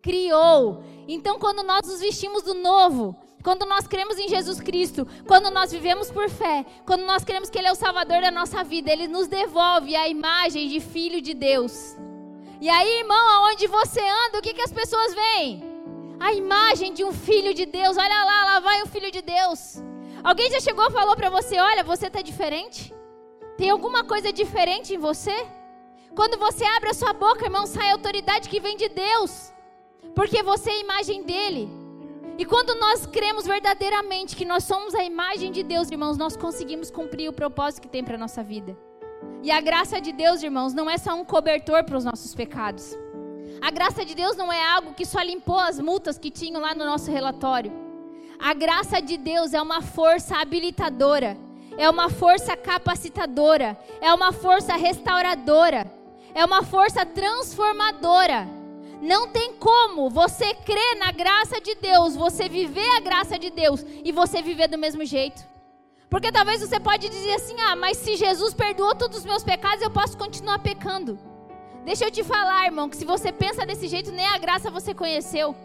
criou. 0.00 0.82
Então, 1.06 1.38
quando 1.38 1.62
nós 1.62 1.86
nos 1.86 2.00
vestimos 2.00 2.42
do 2.42 2.54
novo, 2.54 3.16
quando 3.42 3.64
nós 3.64 3.86
cremos 3.86 4.18
em 4.18 4.28
Jesus 4.28 4.60
Cristo, 4.60 5.06
quando 5.26 5.50
nós 5.50 5.72
vivemos 5.72 6.10
por 6.10 6.28
fé, 6.28 6.64
quando 6.84 7.06
nós 7.06 7.24
cremos 7.24 7.48
que 7.48 7.58
Ele 7.58 7.68
é 7.68 7.72
o 7.72 7.76
Salvador 7.76 8.20
da 8.20 8.30
nossa 8.30 8.62
vida, 8.62 8.92
Ele 8.92 9.08
nos 9.08 9.28
devolve 9.28 9.96
a 9.96 10.08
imagem 10.08 10.68
de 10.68 10.80
Filho 10.80 11.20
de 11.22 11.32
Deus. 11.32 11.96
E 12.60 12.68
aí, 12.68 12.98
irmão, 12.98 13.28
aonde 13.30 13.66
você 13.66 14.00
anda, 14.00 14.38
o 14.38 14.42
que, 14.42 14.52
que 14.52 14.60
as 14.60 14.72
pessoas 14.72 15.14
veem? 15.14 15.64
A 16.20 16.34
imagem 16.34 16.92
de 16.92 17.02
um 17.02 17.12
Filho 17.12 17.54
de 17.54 17.64
Deus. 17.64 17.96
Olha 17.96 18.24
lá, 18.24 18.44
lá 18.44 18.60
vai 18.60 18.82
o 18.82 18.86
Filho 18.86 19.10
de 19.10 19.22
Deus. 19.22 19.82
Alguém 20.22 20.50
já 20.50 20.60
chegou 20.60 20.86
e 20.86 20.92
falou 20.92 21.16
para 21.16 21.30
você: 21.30 21.58
olha, 21.58 21.82
você 21.82 22.08
está 22.08 22.20
diferente? 22.20 22.92
Tem 23.56 23.70
alguma 23.70 24.04
coisa 24.04 24.30
diferente 24.30 24.94
em 24.94 24.98
você? 24.98 25.34
Quando 26.14 26.38
você 26.38 26.64
abre 26.64 26.90
a 26.90 26.94
sua 26.94 27.14
boca, 27.14 27.46
irmão, 27.46 27.66
sai 27.66 27.88
a 27.88 27.92
autoridade 27.92 28.50
que 28.50 28.60
vem 28.60 28.76
de 28.76 28.90
Deus, 28.90 29.50
porque 30.14 30.42
você 30.42 30.70
é 30.70 30.74
a 30.74 30.80
imagem 30.80 31.22
dele. 31.22 31.79
E 32.38 32.44
quando 32.44 32.74
nós 32.80 33.04
cremos 33.04 33.46
verdadeiramente 33.46 34.34
que 34.34 34.44
nós 34.44 34.64
somos 34.64 34.94
a 34.94 35.04
imagem 35.04 35.52
de 35.52 35.62
Deus, 35.62 35.90
irmãos, 35.90 36.16
nós 36.16 36.36
conseguimos 36.36 36.90
cumprir 36.90 37.28
o 37.28 37.32
propósito 37.32 37.82
que 37.82 37.88
tem 37.88 38.02
para 38.02 38.14
a 38.14 38.18
nossa 38.18 38.42
vida. 38.42 38.76
E 39.42 39.50
a 39.50 39.60
graça 39.60 40.00
de 40.00 40.12
Deus, 40.12 40.42
irmãos, 40.42 40.72
não 40.72 40.88
é 40.88 40.96
só 40.96 41.14
um 41.14 41.24
cobertor 41.24 41.84
para 41.84 41.98
os 41.98 42.04
nossos 42.04 42.34
pecados. 42.34 42.96
A 43.60 43.70
graça 43.70 44.04
de 44.04 44.14
Deus 44.14 44.36
não 44.36 44.52
é 44.52 44.66
algo 44.66 44.94
que 44.94 45.04
só 45.04 45.20
limpou 45.20 45.58
as 45.58 45.78
multas 45.78 46.18
que 46.18 46.30
tinham 46.30 46.62
lá 46.62 46.74
no 46.74 46.84
nosso 46.84 47.10
relatório. 47.10 47.72
A 48.38 48.54
graça 48.54 49.02
de 49.02 49.18
Deus 49.18 49.52
é 49.52 49.60
uma 49.60 49.82
força 49.82 50.36
habilitadora, 50.36 51.36
é 51.76 51.90
uma 51.90 52.08
força 52.08 52.56
capacitadora, 52.56 53.78
é 54.00 54.12
uma 54.14 54.32
força 54.32 54.76
restauradora, 54.76 55.92
é 56.34 56.42
uma 56.44 56.62
força 56.62 57.04
transformadora. 57.04 58.59
Não 59.00 59.28
tem 59.28 59.54
como 59.54 60.10
você 60.10 60.52
crer 60.54 60.96
na 60.98 61.10
graça 61.10 61.60
de 61.60 61.74
Deus, 61.74 62.14
você 62.14 62.48
viver 62.48 62.88
a 62.96 63.00
graça 63.00 63.38
de 63.38 63.50
Deus 63.50 63.84
e 64.04 64.12
você 64.12 64.42
viver 64.42 64.68
do 64.68 64.76
mesmo 64.76 65.04
jeito. 65.04 65.42
Porque 66.10 66.30
talvez 66.30 66.60
você 66.60 66.78
pode 66.78 67.08
dizer 67.08 67.34
assim: 67.34 67.56
"Ah, 67.60 67.76
mas 67.76 67.96
se 67.96 68.16
Jesus 68.16 68.52
perdoou 68.52 68.94
todos 68.94 69.18
os 69.18 69.24
meus 69.24 69.42
pecados, 69.42 69.82
eu 69.82 69.90
posso 69.90 70.18
continuar 70.18 70.58
pecando". 70.58 71.18
Deixa 71.84 72.04
eu 72.04 72.10
te 72.10 72.22
falar, 72.22 72.66
irmão, 72.66 72.90
que 72.90 72.96
se 72.96 73.06
você 73.06 73.32
pensa 73.32 73.64
desse 73.64 73.88
jeito, 73.88 74.12
nem 74.12 74.26
a 74.26 74.36
graça 74.36 74.70
você 74.70 74.92
conheceu. 74.92 75.56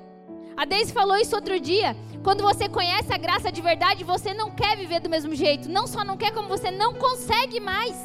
A 0.56 0.64
Deise 0.64 0.94
falou 0.94 1.18
isso 1.18 1.36
outro 1.36 1.60
dia. 1.60 1.96
Quando 2.24 2.42
você 2.42 2.70
conhece 2.70 3.14
a 3.14 3.18
graça 3.18 3.52
de 3.52 3.62
verdade, 3.62 4.06
você 4.06 4.34
não 4.34 4.50
quer 4.50 4.78
viver 4.78 5.02
do 5.02 5.10
mesmo 5.10 5.36
jeito. 5.36 5.70
Não 5.70 5.86
só 5.86 6.06
não 6.06 6.16
quer, 6.16 6.32
como 6.32 6.48
você 6.48 6.72
não 6.72 6.94
consegue 6.94 7.60
mais. 7.60 7.96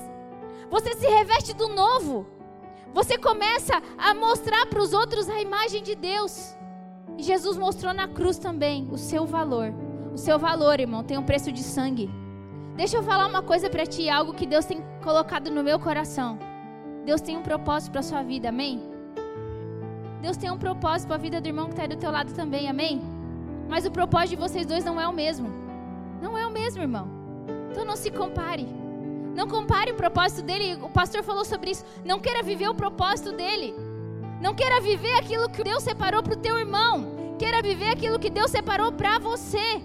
Você 0.68 0.94
se 0.94 1.06
reveste 1.06 1.54
do 1.54 1.68
novo. 1.68 2.26
Você 2.93 3.16
começa 3.16 3.80
a 3.97 4.14
mostrar 4.14 4.66
para 4.66 4.82
os 4.82 4.93
outros 4.93 5.28
a 5.28 5.41
imagem 5.41 5.82
de 5.82 5.95
Deus. 5.95 6.57
E 7.16 7.22
Jesus 7.22 7.57
mostrou 7.57 7.95
na 7.95 8.09
cruz 8.09 8.38
também 8.38 8.88
o 8.91 8.99
seu 8.99 9.26
valor. 9.26 9.72
O 10.12 10.18
seu 10.18 10.38
valor, 10.38 10.80
irmão, 10.80 11.05
tem 11.05 11.16
um 11.16 11.22
preço 11.22 11.53
de 11.53 11.62
sangue. 11.62 12.11
Deixa 12.76 12.97
eu 12.97 13.03
falar 13.03 13.26
uma 13.26 13.43
coisa 13.43 13.68
para 13.68 13.86
ti, 13.86 14.09
algo 14.09 14.34
que 14.34 14.47
Deus 14.47 14.64
tem 14.64 14.82
colocado 15.03 15.51
no 15.51 15.62
meu 15.62 15.78
coração. 15.78 16.38
Deus 17.05 17.20
tem 17.20 17.36
um 17.36 17.43
propósito 17.43 17.93
para 17.93 18.03
sua 18.03 18.22
vida, 18.22 18.49
amém? 18.49 18.80
Deus 20.20 20.36
tem 20.36 20.51
um 20.51 20.59
propósito 20.59 21.09
para 21.09 21.16
a 21.16 21.20
vida 21.20 21.41
do 21.41 21.47
irmão 21.47 21.66
que 21.66 21.72
está 21.72 21.86
do 21.86 21.97
teu 21.97 22.11
lado 22.11 22.32
também, 22.34 22.68
amém? 22.68 23.01
Mas 23.68 23.86
o 23.86 23.91
propósito 23.91 24.30
de 24.30 24.36
vocês 24.36 24.66
dois 24.66 24.84
não 24.84 25.01
é 25.01 25.07
o 25.07 25.12
mesmo. 25.12 25.49
Não 26.20 26.36
é 26.36 26.47
o 26.47 26.51
mesmo, 26.51 26.82
irmão. 26.82 27.09
Então 27.70 27.84
não 27.84 27.97
se 27.97 28.11
compare. 28.11 28.66
Não 29.34 29.46
compare 29.48 29.92
o 29.92 29.94
propósito 29.94 30.42
dele. 30.42 30.78
O 30.82 30.88
pastor 30.88 31.22
falou 31.22 31.44
sobre 31.44 31.70
isso. 31.70 31.84
Não 32.04 32.20
queira 32.20 32.42
viver 32.42 32.68
o 32.68 32.74
propósito 32.74 33.32
dele. 33.32 33.74
Não 34.40 34.54
queira 34.54 34.80
viver 34.80 35.14
aquilo 35.14 35.48
que 35.48 35.62
Deus 35.62 35.82
separou 35.82 36.22
para 36.22 36.34
o 36.34 36.36
teu 36.36 36.58
irmão. 36.58 37.36
Queira 37.38 37.62
viver 37.62 37.90
aquilo 37.90 38.18
que 38.18 38.30
Deus 38.30 38.50
separou 38.50 38.92
para 38.92 39.18
você. 39.18 39.82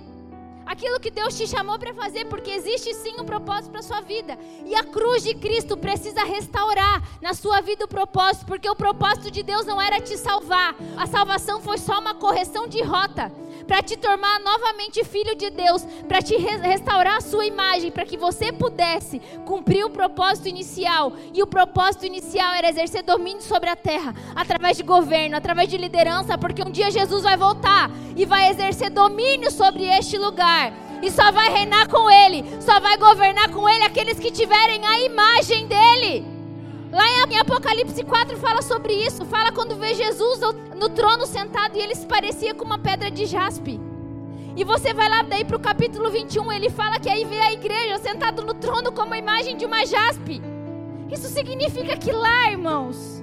Aquilo 0.65 0.99
que 0.99 1.11
Deus 1.11 1.37
te 1.37 1.45
chamou 1.45 1.77
para 1.77 1.93
fazer, 1.93 2.25
porque 2.25 2.49
existe 2.49 2.91
sim 2.95 3.13
um 3.19 3.23
propósito 3.23 3.71
para 3.71 3.83
sua 3.83 4.01
vida. 4.01 4.37
E 4.65 4.73
a 4.73 4.83
cruz 4.83 5.21
de 5.21 5.35
Cristo 5.35 5.77
precisa 5.77 6.23
restaurar 6.23 7.03
na 7.21 7.35
sua 7.35 7.61
vida 7.61 7.85
o 7.85 7.87
propósito, 7.87 8.47
porque 8.47 8.67
o 8.67 8.75
propósito 8.75 9.29
de 9.29 9.43
Deus 9.43 9.65
não 9.65 9.79
era 9.79 10.01
te 10.01 10.17
salvar. 10.17 10.75
A 10.97 11.05
salvação 11.05 11.61
foi 11.61 11.77
só 11.77 11.99
uma 11.99 12.15
correção 12.15 12.67
de 12.67 12.81
rota 12.81 13.31
para 13.68 13.82
te 13.82 13.97
tornar 13.97 14.39
novamente 14.39 15.03
filho 15.03 15.36
de 15.36 15.49
Deus, 15.49 15.84
para 16.08 16.22
te 16.22 16.36
restaurar 16.38 17.18
a 17.18 17.22
sua 17.22 17.45
imagem, 17.45 17.91
para 17.91 18.06
que 18.06 18.18
você 18.18 18.51
pudesse 18.51 19.20
cumprir 19.45 19.86
o 19.86 19.89
propósito 19.89 20.47
inicial. 20.47 21.14
E 21.34 21.41
o 21.41 21.47
propósito 21.47 22.06
inicial 22.06 22.53
era 22.53 22.70
exercer 22.70 23.03
domínio 23.03 23.41
sobre 23.41 23.70
a 23.70 23.76
terra, 23.76 24.14
através 24.36 24.78
de 24.78 24.84
governo, 24.84 25.38
através 25.38 25.70
de 25.70 25.78
liderança, 25.78 26.38
porque 26.38 26.64
um 26.64 26.72
dia 26.72 26.91
Jesus 26.91 27.24
vai 27.24 27.38
voltar 27.38 27.89
e 28.16 28.26
vai 28.26 28.49
exercer 28.49 28.89
domínio 28.89 29.51
sobre 29.51 29.86
este 29.86 30.18
lugar. 30.18 30.74
E 31.01 31.12
só 31.12 31.32
vai 31.32 31.49
reinar 31.51 31.88
com 31.88 32.10
ele, 32.10 32.43
só 32.62 32.80
vai 32.80 32.97
governar 32.97 33.49
com 33.51 33.68
ele 33.68 33.84
aqueles 33.84 34.20
que 34.20 34.32
tiverem 34.32 34.86
a 34.86 34.99
imagem 35.01 35.68
dele. 35.68 36.34
Lá 36.95 37.03
em 37.09 37.37
Apocalipse 37.37 38.05
4 38.05 38.37
fala 38.37 38.61
sobre 38.61 38.93
isso. 38.93 39.25
Fala 39.25 39.51
quando 39.51 39.75
vê 39.75 39.93
Jesus 39.93 40.39
no 40.77 40.87
trono 40.87 41.25
sentado 41.25 41.77
e 41.77 41.81
ele 41.81 41.93
se 41.93 42.05
parecia 42.05 42.53
com 42.53 42.63
uma 42.63 42.79
pedra 42.79 43.11
de 43.11 43.25
jaspe. 43.25 43.81
E 44.55 44.63
você 44.63 44.93
vai 44.93 45.09
lá 45.09 45.21
daí 45.21 45.43
para 45.43 45.57
o 45.57 45.59
capítulo 45.59 46.09
21, 46.09 46.49
ele 46.53 46.69
fala 46.69 46.97
que 46.97 47.09
aí 47.09 47.25
vê 47.25 47.37
a 47.37 47.51
igreja 47.51 47.97
sentada 47.97 48.41
no 48.41 48.53
trono 48.53 48.93
como 48.93 49.13
a 49.13 49.17
imagem 49.17 49.57
de 49.57 49.65
uma 49.65 49.85
jaspe. 49.85 50.41
Isso 51.11 51.27
significa 51.27 51.97
que 51.97 52.13
lá, 52.13 52.49
irmãos, 52.49 53.21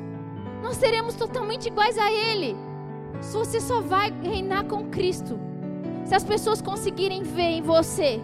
nós 0.63 0.77
seremos 0.77 1.15
totalmente 1.15 1.69
iguais 1.69 1.97
a 1.97 2.13
ele. 2.13 2.55
Se 3.23 3.35
você 3.35 3.59
só 3.59 3.81
vai 3.81 4.13
reinar 4.23 4.67
com 4.67 4.91
Cristo. 4.91 5.41
Se 6.05 6.15
as 6.15 6.25
pessoas 6.25 6.61
conseguirem 6.61 7.23
ver 7.23 7.53
em 7.53 7.63
você 7.63 8.21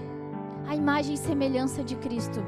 a 0.66 0.76
imagem 0.76 1.14
e 1.14 1.16
semelhança 1.16 1.82
de 1.82 1.96
Cristo. 1.96 2.44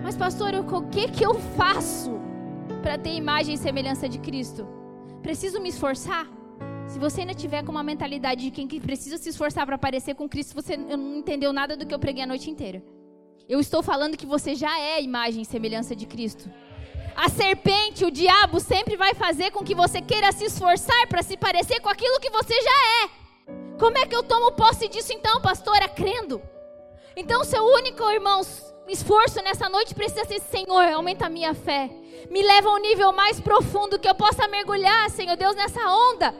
Mas 0.00 0.16
pastor, 0.16 0.54
o 0.54 0.82
que 0.82 1.08
que 1.08 1.26
eu 1.26 1.34
faço? 1.34 2.27
Para 2.78 2.96
ter 2.96 3.14
imagem 3.14 3.54
e 3.54 3.58
semelhança 3.58 4.08
de 4.08 4.18
Cristo? 4.18 4.66
Preciso 5.22 5.60
me 5.60 5.68
esforçar? 5.68 6.26
Se 6.86 6.98
você 6.98 7.20
ainda 7.20 7.34
tiver 7.34 7.62
com 7.62 7.70
uma 7.70 7.82
mentalidade 7.82 8.42
de 8.42 8.50
quem 8.50 8.66
precisa 8.80 9.18
se 9.18 9.28
esforçar 9.28 9.66
para 9.66 9.76
parecer 9.76 10.14
com 10.14 10.28
Cristo, 10.28 10.54
você 10.54 10.76
não 10.76 11.16
entendeu 11.16 11.52
nada 11.52 11.76
do 11.76 11.84
que 11.86 11.94
eu 11.94 11.98
preguei 11.98 12.22
a 12.22 12.26
noite 12.26 12.50
inteira. 12.50 12.82
Eu 13.48 13.60
estou 13.60 13.82
falando 13.82 14.16
que 14.16 14.26
você 14.26 14.54
já 14.54 14.78
é 14.80 15.02
imagem 15.02 15.42
e 15.42 15.44
semelhança 15.44 15.94
de 15.94 16.06
Cristo. 16.06 16.50
A 17.14 17.28
serpente, 17.28 18.04
o 18.04 18.10
diabo, 18.10 18.60
sempre 18.60 18.96
vai 18.96 19.12
fazer 19.12 19.50
com 19.50 19.64
que 19.64 19.74
você 19.74 20.00
queira 20.00 20.30
se 20.32 20.44
esforçar 20.44 21.06
para 21.08 21.22
se 21.22 21.36
parecer 21.36 21.80
com 21.80 21.88
aquilo 21.88 22.20
que 22.20 22.30
você 22.30 22.54
já 22.60 23.04
é. 23.04 23.10
Como 23.78 23.98
é 23.98 24.06
que 24.06 24.14
eu 24.14 24.22
tomo 24.22 24.52
posse 24.52 24.88
disso 24.88 25.12
então, 25.12 25.40
pastora? 25.40 25.88
Crendo. 25.88 26.40
Então, 27.16 27.42
seu 27.44 27.64
único, 27.64 28.08
irmãos, 28.10 28.72
esforço 28.92 29.42
nessa 29.42 29.68
noite 29.68 29.94
precisa 29.94 30.24
ser: 30.24 30.40
Senhor, 30.40 30.92
aumenta 30.92 31.26
a 31.26 31.30
minha 31.30 31.54
fé. 31.54 31.90
Me 32.30 32.42
leva 32.42 32.68
a 32.68 32.74
um 32.74 32.78
nível 32.78 33.12
mais 33.12 33.40
profundo, 33.40 33.98
que 33.98 34.08
eu 34.08 34.14
possa 34.14 34.48
mergulhar, 34.48 35.10
Senhor 35.10 35.36
Deus, 35.36 35.54
nessa 35.54 35.80
onda 35.88 36.34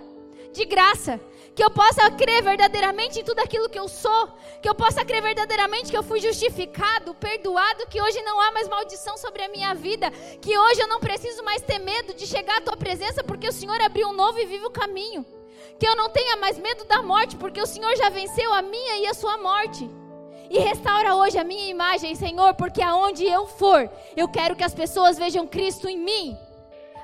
de 0.53 0.64
graça. 0.64 1.20
Que 1.55 1.64
eu 1.64 1.70
possa 1.70 2.09
crer 2.12 2.42
verdadeiramente 2.42 3.18
em 3.18 3.24
tudo 3.24 3.40
aquilo 3.40 3.68
que 3.68 3.78
eu 3.78 3.88
sou. 3.88 4.28
Que 4.62 4.68
eu 4.68 4.74
possa 4.74 5.05
crer 5.05 5.20
verdadeiramente 5.20 5.90
que 5.90 5.96
eu 5.96 6.05
fui 6.05 6.20
justificado, 6.20 7.14
perdoado. 7.14 7.86
Que 7.88 8.01
hoje 8.01 8.22
não 8.22 8.40
há 8.40 8.53
mais 8.53 8.68
maldição 8.68 9.16
sobre 9.16 9.42
a 9.42 9.49
minha 9.49 9.74
vida. 9.74 10.11
Que 10.40 10.57
hoje 10.57 10.80
eu 10.80 10.88
não 10.88 11.01
preciso 11.01 11.42
mais 11.42 11.61
ter 11.62 11.78
medo 11.78 12.14
de 12.14 12.26
chegar 12.26 12.59
à 12.59 12.61
tua 12.61 12.76
presença, 12.76 13.24
porque 13.24 13.49
o 13.49 13.53
Senhor 13.53 13.80
abriu 13.80 14.09
um 14.09 14.12
novo 14.12 14.38
e 14.38 14.46
vivo 14.46 14.70
caminho. 14.70 15.26
Que 15.80 15.86
eu 15.86 15.96
não 15.96 16.09
tenha 16.11 16.36
mais 16.36 16.59
medo 16.59 16.84
da 16.84 17.03
morte, 17.03 17.36
porque 17.36 17.61
o 17.61 17.66
Senhor 17.66 17.94
já 17.96 18.09
venceu 18.09 18.53
a 18.53 18.62
minha 18.62 18.99
e 18.99 19.07
a 19.07 19.14
sua 19.14 19.36
morte. 19.36 19.88
E 20.51 20.59
restaura 20.59 21.14
hoje 21.14 21.38
a 21.38 21.44
minha 21.44 21.68
imagem, 21.68 22.14
Senhor, 22.14 22.55
porque 22.55 22.80
aonde 22.80 23.24
eu 23.24 23.46
for, 23.46 23.90
eu 24.16 24.26
quero 24.28 24.57
que 24.57 24.64
as 24.64 24.74
pessoas 24.74 25.18
vejam 25.18 25.46
Cristo 25.46 25.88
em 25.88 25.99
mim. 25.99 26.38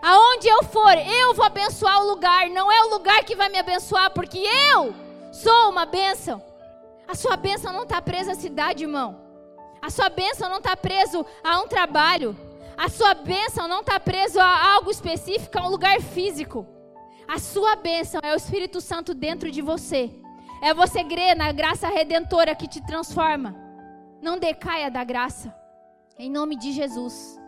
Aonde 0.00 0.48
eu 0.48 0.62
for, 0.64 0.96
eu 0.96 1.34
vou 1.34 1.44
abençoar 1.44 2.00
o 2.02 2.08
lugar, 2.08 2.48
não 2.50 2.70
é 2.70 2.82
o 2.84 2.90
lugar 2.90 3.22
que 3.24 3.36
vai 3.36 3.48
me 3.48 3.58
abençoar, 3.58 4.10
porque 4.10 4.38
eu 4.38 4.94
sou 5.32 5.70
uma 5.70 5.84
bênção. 5.84 6.42
A 7.06 7.14
sua 7.14 7.36
bênção 7.36 7.72
não 7.72 7.82
está 7.82 8.00
presa 8.00 8.32
à 8.32 8.34
cidade, 8.34 8.84
irmão. 8.84 9.20
A 9.80 9.90
sua 9.90 10.08
bênção 10.08 10.48
não 10.48 10.58
está 10.58 10.74
preso 10.74 11.24
a 11.42 11.60
um 11.60 11.68
trabalho. 11.68 12.36
A 12.76 12.88
sua 12.88 13.14
bênção 13.14 13.68
não 13.68 13.80
está 13.80 14.00
preso 14.00 14.40
a 14.40 14.74
algo 14.74 14.90
específico, 14.90 15.58
a 15.58 15.66
um 15.66 15.70
lugar 15.70 16.00
físico. 16.00 16.66
A 17.28 17.38
sua 17.38 17.76
bênção 17.76 18.20
é 18.22 18.32
o 18.32 18.36
Espírito 18.36 18.80
Santo 18.80 19.14
dentro 19.14 19.50
de 19.50 19.60
você. 19.60 20.10
É 20.64 20.72
você 20.72 21.04
crer 21.04 21.36
na 21.36 21.52
graça 21.52 21.90
redentora 21.90 22.54
que 22.54 22.66
te 22.66 22.80
transforma. 22.80 23.54
Não 24.22 24.38
decaia 24.38 24.90
da 24.90 25.04
graça. 25.04 25.54
Em 26.18 26.30
nome 26.30 26.56
de 26.56 26.72
Jesus. 26.72 27.38